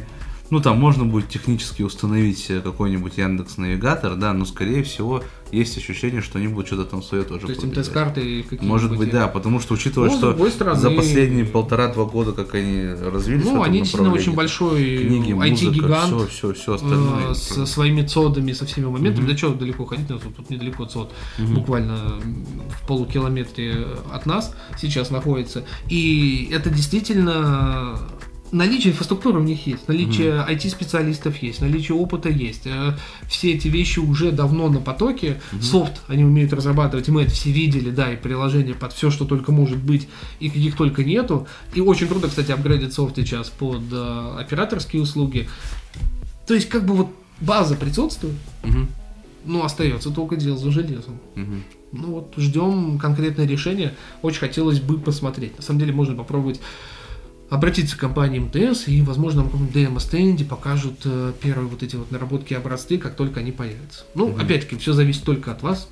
ну, 0.53 0.61
там 0.61 0.79
можно 0.79 1.03
будет 1.03 1.29
технически 1.29 1.81
установить 1.81 2.45
какой-нибудь 2.63 3.17
Яндекс 3.17 3.57
Навигатор, 3.57 4.15
да, 4.15 4.33
но, 4.33 4.45
скорее 4.45 4.83
всего, 4.83 5.23
есть 5.51 5.75
ощущение, 5.77 6.21
что 6.21 6.37
они 6.37 6.47
будут 6.47 6.67
что-то 6.67 6.85
там 6.85 7.01
свое 7.01 7.23
тоже 7.23 7.47
То 7.47 7.53
есть. 7.53 7.63
МТС-карты 7.63 8.43
какие 8.47 8.67
Может 8.67 8.95
быть, 8.95 9.09
да, 9.09 9.27
потому 9.27 9.59
что 9.59 9.73
учитывая, 9.73 10.09
Ну, 10.11 10.17
что 10.17 10.49
стороны- 10.49 10.79
за 10.79 10.91
последние 10.91 11.45
полтора-два 11.45 12.05
года, 12.05 12.33
как 12.33 12.53
они 12.53 12.85
развились, 12.85 13.45
Ну, 13.45 13.63
они 13.63 13.79
действительно 13.79 14.13
очень 14.13 14.33
большой 14.35 14.97
книги, 15.07 15.31
IT-гигант. 15.33 16.05
все, 16.07 16.27
все, 16.27 16.53
все 16.53 16.73
остальное. 16.75 17.31
э, 17.31 17.33
со 17.35 17.65
своими 17.65 18.03
цодами, 18.05 18.51
со 18.51 18.65
всеми 18.67 18.85
моментами. 18.85 19.23
Мгм. 19.25 19.31
Да 19.31 19.37
что 19.37 19.49
далеко 19.55 19.85
ходить, 19.85 20.07
тут, 20.07 20.21
тут 20.35 20.49
недалеко 20.51 20.85
цод, 20.85 21.11
буквально 21.39 21.93
м, 22.21 22.45
в 22.69 22.87
полукилометре 22.87 23.87
от 24.11 24.25
нас 24.27 24.55
сейчас 24.79 25.09
находится. 25.09 25.63
И 25.89 26.49
это 26.51 26.69
действительно 26.69 27.99
наличие 28.53 28.93
инфраструктуры 28.93 29.39
у 29.39 29.43
них 29.43 29.67
есть, 29.67 29.87
наличие 29.87 30.45
IT-специалистов 30.49 31.41
есть, 31.41 31.59
наличие 31.59 31.97
опыта 31.97 32.29
есть. 32.29 32.61
Э, 32.65 32.93
Все 33.27 33.53
эти 33.53 33.67
вещи 33.67 33.99
уже 33.99 34.31
давно 34.31 34.69
на 34.69 34.79
потоке. 34.79 35.41
Софт 35.61 36.01
они 36.07 36.23
умеют 36.23 36.53
разрабатывать, 36.53 37.07
и 37.09 37.11
мы 37.11 37.23
это 37.23 37.31
все 37.31 37.51
видели, 37.51 37.89
да, 37.89 38.13
и 38.13 38.15
приложения 38.15 38.73
под 38.73 38.93
все, 38.93 39.11
что 39.11 39.25
только 39.25 39.51
может 39.51 39.77
быть, 39.79 40.07
и 40.39 40.47
каких 40.49 40.75
только 40.77 41.03
нету. 41.03 41.47
И 41.73 41.81
очень 41.81 42.07
круто, 42.07 42.27
кстати, 42.29 42.51
апгрейдить 42.51 42.93
софт 42.93 43.15
сейчас 43.17 43.49
под 43.49 43.81
э, 43.91 44.35
операторские 44.39 45.01
услуги. 45.01 45.49
То 46.47 46.53
есть, 46.53 46.69
как 46.69 46.85
бы 46.85 46.93
вот 46.93 47.07
база 47.41 47.75
присутствует, 47.75 48.35
Мгм, 48.63 48.87
ну, 49.45 49.63
остается 49.63 50.09
только 50.11 50.35
дело 50.35 50.57
за 50.57 50.71
железом. 50.71 51.19
мгм. 51.35 51.63
Ну 51.95 52.07
вот, 52.07 52.33
ждем 52.37 52.97
конкретное 52.97 53.45
решение. 53.45 53.93
Очень 54.23 54.39
хотелось 54.39 54.79
бы 54.79 54.97
посмотреть. 54.97 55.55
На 55.57 55.61
самом 55.63 55.79
деле, 55.79 55.93
можно 55.93 56.15
попробовать 56.15 56.59
обратиться 57.53 57.95
к 57.95 57.99
компании 57.99 58.39
МТС 58.39 58.87
и, 58.87 59.03
возможно, 59.03 59.41
на 59.41 59.45
каком-нибудь 59.45 59.75
демо-стенде 59.75 60.43
покажут 60.43 61.01
э, 61.05 61.33
первые 61.39 61.67
вот 61.67 61.83
эти 61.83 61.95
вот 61.95 62.09
наработки 62.09 62.53
и 62.53 62.55
образцы, 62.55 62.97
как 62.97 63.15
только 63.15 63.41
они 63.41 63.51
появятся. 63.51 64.05
Ну, 64.15 64.35
опять-таки, 64.35 64.75
все 64.77 64.93
зависит 64.93 65.23
только 65.23 65.51
от 65.51 65.61
вас. 65.61 65.87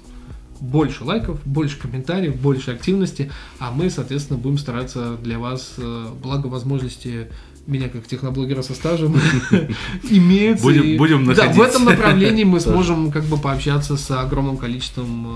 Больше 0.59 1.03
лайков, 1.03 1.39
больше 1.45 1.77
комментариев, 1.79 2.35
больше 2.35 2.71
активности, 2.71 3.31
а 3.59 3.71
мы, 3.71 3.91
соответственно, 3.91 4.39
будем 4.39 4.57
стараться 4.57 5.17
для 5.21 5.37
вас, 5.37 5.75
э, 5.77 6.07
благо 6.19 6.47
возможности 6.47 7.27
меня 7.67 7.89
как 7.89 8.07
техноблогера 8.07 8.61
со 8.61 8.73
стажем 8.73 9.15
имеется. 10.09 10.63
Будем- 10.63 10.83
и- 10.83 10.97
будем 10.97 11.25
Да, 11.33 11.49
в 11.51 11.61
этом 11.61 11.85
направлении 11.85 12.43
мы 12.43 12.59
сможем 12.59 13.11
как 13.11 13.23
бы 13.25 13.37
пообщаться 13.37 13.97
с 13.97 14.11
огромным 14.11 14.57
количеством 14.57 15.27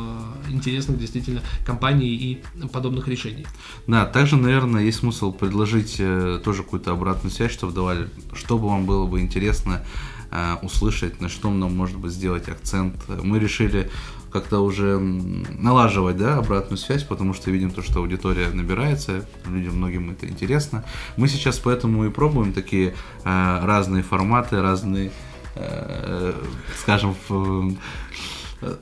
э, 0.47 0.51
интересных 0.51 0.99
действительно 0.99 1.41
компаний 1.65 2.09
и 2.09 2.41
подобных 2.71 3.07
решений. 3.07 3.45
Да, 3.87 4.05
также, 4.05 4.37
наверное, 4.37 4.83
есть 4.83 4.99
смысл 4.99 5.31
предложить 5.31 5.95
э, 5.99 6.39
тоже 6.43 6.63
какую-то 6.63 6.91
обратную 6.91 7.31
связь, 7.31 7.51
чтобы 7.51 7.73
давали, 7.73 8.07
чтобы 8.33 8.67
вам 8.69 8.85
было 8.85 9.05
бы 9.05 9.19
интересно 9.21 9.85
э, 10.31 10.55
услышать, 10.61 11.21
на 11.21 11.29
что 11.29 11.51
нам 11.51 11.75
может 11.75 11.97
быть 11.97 12.11
сделать 12.11 12.47
акцент. 12.49 12.95
Мы 13.23 13.39
решили 13.39 13.89
как-то 14.35 14.59
уже 14.59 14.99
налаживать, 14.99 16.17
да, 16.17 16.39
обратную 16.39 16.77
связь, 16.77 17.03
потому 17.03 17.33
что 17.33 17.51
видим 17.51 17.71
то, 17.71 17.81
что 17.81 17.99
аудитория 17.99 18.49
набирается, 18.49 19.25
людям 19.45 19.77
многим 19.77 20.11
это 20.11 20.27
интересно. 20.27 20.83
Мы 21.15 21.29
сейчас 21.29 21.57
поэтому 21.57 22.03
и 22.03 22.09
пробуем 22.09 22.51
такие 22.51 22.95
э, 23.23 23.65
разные 23.65 24.03
форматы, 24.03 24.61
разные, 24.61 25.13
э, 25.55 26.33
скажем, 26.81 27.15
э, 27.29 28.75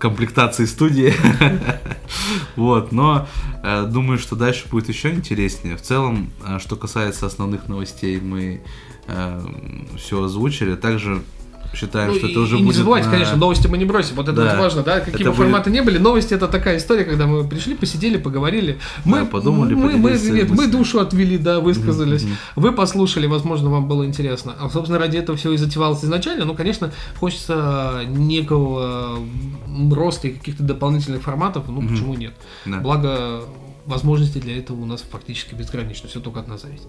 комплектации 0.00 0.64
студии. 0.64 1.14
Вот, 2.56 2.90
но 2.90 3.28
э, 3.62 3.86
думаю, 3.86 4.18
что 4.18 4.34
дальше 4.34 4.68
будет 4.68 4.88
еще 4.88 5.12
интереснее. 5.12 5.76
В 5.76 5.82
целом, 5.82 6.32
э, 6.44 6.58
что 6.58 6.74
касается 6.74 7.26
основных 7.26 7.68
новостей, 7.68 8.20
мы 8.20 8.62
все 9.96 10.24
озвучили. 10.24 10.74
Также 10.74 11.22
считаем, 11.76 12.10
Ну, 12.12 12.18
что 12.18 12.26
это 12.28 12.40
уже 12.40 12.56
и 12.56 12.60
не 12.60 12.66
будет 12.66 12.76
забывайте, 12.76 13.06
на- 13.08 13.12
конечно, 13.12 13.36
новости 13.36 13.66
мы 13.66 13.78
не 13.78 13.84
бросим. 13.84 14.16
Вот 14.16 14.28
это 14.28 14.36
Да. 14.42 14.50
вот 14.54 14.60
важно, 14.62 14.82
да, 14.82 15.00
какие 15.00 15.20
Это 15.20 15.30
бы 15.30 15.36
форматы 15.36 15.70
не 15.70 15.82
были. 15.82 15.98
Новости 15.98 16.34
это 16.34 16.48
такая 16.48 16.78
история, 16.78 17.04
когда 17.04 17.26
мы 17.26 17.46
пришли, 17.46 17.74
посидели, 17.74 18.16
поговорили. 18.16 18.78
Мы 19.04 19.20
Да, 19.20 19.24
подумали, 19.26 19.74
мы, 19.74 19.82
мы, 19.84 19.92
нет, 19.92 20.00
мы 20.02 20.10
мыслями. 20.10 20.70
душу 20.70 20.98
отвели, 21.00 21.38
да, 21.38 21.60
высказались. 21.60 22.22
Мгм, 22.24 22.36
Вы 22.56 22.72
послушали, 22.72 23.26
возможно, 23.26 23.70
вам 23.70 23.86
было 23.88 24.04
интересно. 24.06 24.54
А, 24.58 24.68
собственно, 24.70 24.98
ради 24.98 25.18
этого 25.18 25.36
все 25.36 25.52
и 25.52 25.56
затевалось 25.56 26.02
изначально. 26.04 26.44
Ну, 26.46 26.54
конечно, 26.54 26.90
хочется 27.20 28.02
некого 28.08 29.18
роста 29.92 30.28
и 30.28 30.32
каких-то 30.32 30.62
дополнительных 30.62 31.22
форматов. 31.22 31.64
Ну, 31.68 31.80
Мгм. 31.80 31.88
почему 31.88 32.14
нет? 32.14 32.32
Да. 32.64 32.78
Благо, 32.78 33.42
возможности 33.84 34.38
для 34.38 34.58
этого 34.58 34.80
у 34.80 34.86
нас 34.86 35.04
фактически 35.08 35.54
безгранично. 35.54 36.08
Все 36.08 36.20
только 36.20 36.40
от 36.40 36.48
нас 36.48 36.62
зависит. 36.62 36.86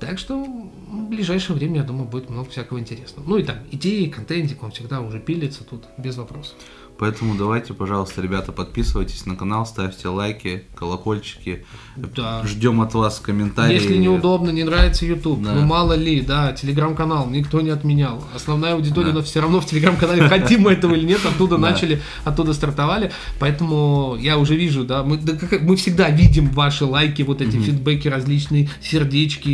Так 0.00 0.18
что 0.18 0.36
в 0.44 1.08
ближайшее 1.08 1.56
время, 1.56 1.76
я 1.78 1.82
думаю, 1.82 2.06
будет 2.06 2.28
много 2.28 2.50
всякого 2.50 2.78
интересного. 2.78 3.26
Ну 3.26 3.38
и 3.38 3.42
там, 3.42 3.56
идеи, 3.72 4.06
контентик, 4.06 4.62
он 4.62 4.70
всегда 4.70 5.00
уже 5.00 5.18
пилится 5.20 5.64
тут, 5.64 5.84
без 5.96 6.16
вопросов. 6.16 6.54
Поэтому 6.98 7.34
давайте, 7.36 7.74
пожалуйста, 7.74 8.22
ребята, 8.22 8.52
подписывайтесь 8.52 9.26
на 9.26 9.36
канал, 9.36 9.66
ставьте 9.66 10.08
лайки, 10.08 10.64
колокольчики. 10.74 11.66
Да. 11.94 12.42
Ждем 12.46 12.80
от 12.80 12.94
вас 12.94 13.20
комментарии. 13.20 13.74
Если 13.74 13.98
неудобно, 13.98 14.48
не 14.48 14.64
нравится 14.64 15.04
YouTube, 15.04 15.42
Да. 15.42 15.52
ну 15.52 15.60
мало 15.66 15.92
ли, 15.92 16.22
да, 16.22 16.54
телеграм-канал 16.54 17.28
никто 17.28 17.60
не 17.60 17.68
отменял. 17.68 18.24
Основная 18.34 18.72
аудитория, 18.76 19.08
Да. 19.08 19.16
но 19.18 19.22
все 19.22 19.40
равно 19.42 19.60
в 19.60 19.66
телеграм-канале, 19.66 20.22
хотим 20.28 20.62
мы 20.62 20.72
этого 20.72 20.94
или 20.94 21.04
нет, 21.04 21.20
оттуда 21.26 21.56
Да. 21.56 21.70
начали, 21.70 22.00
оттуда 22.24 22.54
стартовали. 22.54 23.12
Поэтому 23.40 24.16
я 24.18 24.38
уже 24.38 24.56
вижу, 24.56 24.84
да, 24.84 25.02
мы, 25.02 25.18
да, 25.18 25.34
как- 25.36 25.60
мы 25.60 25.76
всегда 25.76 26.08
видим 26.08 26.48
ваши 26.48 26.86
лайки, 26.86 27.20
вот 27.20 27.42
эти 27.42 27.58
фидбэки 27.58 28.08
различные, 28.08 28.70
сердечки, 28.82 29.50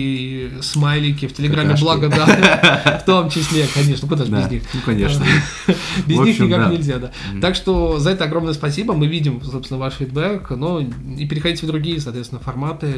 смайлики 0.60 1.26
в 1.26 1.34
телеграме, 1.34 1.70
Какашки. 1.70 1.84
благо, 1.84 2.08
да, 2.08 2.98
в 3.02 3.06
том 3.06 3.30
числе, 3.30 3.66
конечно, 3.72 4.08
куда 4.08 4.24
же 4.24 4.32
без 4.32 4.50
них. 4.50 4.62
ну, 4.74 4.80
конечно. 4.84 5.24
Без 6.06 6.18
них 6.18 6.38
никак 6.40 6.70
нельзя, 6.70 6.98
да. 6.98 7.12
Так 7.40 7.54
что 7.54 7.98
за 7.98 8.10
это 8.10 8.24
огромное 8.24 8.54
спасибо. 8.54 8.94
Мы 8.94 9.06
видим, 9.06 9.42
собственно, 9.42 9.78
ваш 9.78 9.94
фидбэк, 9.94 10.50
но 10.50 10.80
и 10.80 11.26
переходите 11.26 11.66
в 11.66 11.68
другие, 11.68 12.00
соответственно, 12.00 12.40
форматы, 12.40 12.92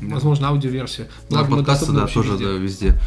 возможно, 0.00 0.48
аудиоверсию. 0.48 1.08
На 1.30 1.38
Благо, 1.44 1.56
мы 1.56 1.62
доступны 1.62 2.00
да, 2.00 2.06
тоже, 2.06 2.32
везде. 2.58 2.98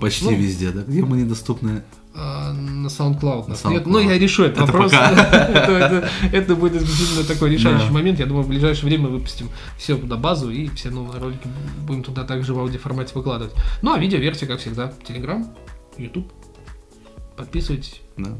Почти 0.00 0.24
Ну, 0.26 0.32
везде, 0.36 0.70
да. 0.70 0.82
Где 0.86 1.02
мы 1.02 1.16
недоступны? 1.16 1.82
А, 2.20 2.52
на 2.52 2.88
SoundCloud. 2.88 3.46
На 3.46 3.70
нет. 3.70 3.82
SoundCloud. 3.82 3.82
Ну, 3.86 3.98
я 4.00 4.18
решу 4.18 4.42
этот 4.44 4.58
Это 4.64 4.72
вопрос. 4.72 4.92
это, 4.92 5.72
это- 5.72 6.08
это 6.32 6.56
будет 6.56 6.82
исключительно 6.82 7.24
такой 7.24 7.50
решающий 7.50 7.86
Да. 7.86 7.92
момент. 7.92 8.18
Я 8.18 8.26
думаю, 8.26 8.42
в 8.44 8.48
ближайшее 8.48 8.86
время 8.86 9.06
выпустим 9.08 9.48
все 9.76 9.96
туда 9.96 10.16
базу 10.16 10.50
и 10.50 10.68
все 10.70 10.90
новые 10.90 11.20
ролики 11.20 11.46
будем 11.86 12.02
туда 12.02 12.24
также 12.24 12.54
в 12.54 12.58
аудиоформате 12.58 13.12
выкладывать. 13.14 13.54
Ну, 13.82 13.92
а 13.94 13.98
видеоверсия, 13.98 14.48
как 14.48 14.58
всегда, 14.60 14.92
Telegram, 15.06 15.46
YouTube. 15.96 16.32
Подписывайтесь. 17.36 18.00
Да. 18.16 18.36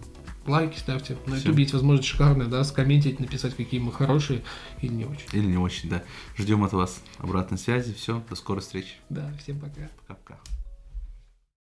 Лайки 0.46 0.78
ставьте. 0.78 1.16
На. 1.26 1.36
YouTube 1.36 1.58
есть 1.58 1.72
возможность 1.74 2.08
шикарная, 2.08 2.46
да, 2.46 2.64
скомментить, 2.64 3.20
написать, 3.20 3.54
какие 3.54 3.80
мы 3.80 3.92
хорошие 3.92 4.42
или 4.80 4.92
не 4.92 5.04
очень. 5.04 5.26
Или 5.32 5.46
не 5.46 5.58
очень, 5.58 5.88
да. 5.90 6.02
Ждем 6.36 6.64
от 6.64 6.72
вас 6.72 7.00
обратной 7.18 7.58
связи. 7.58 7.92
Все, 7.94 8.22
до 8.28 8.34
скорой 8.34 8.60
встречи. 8.62 8.94
Да, 9.10 9.30
всем 9.42 9.60
пока. 9.60 9.88
Пока-пока. 10.08 10.38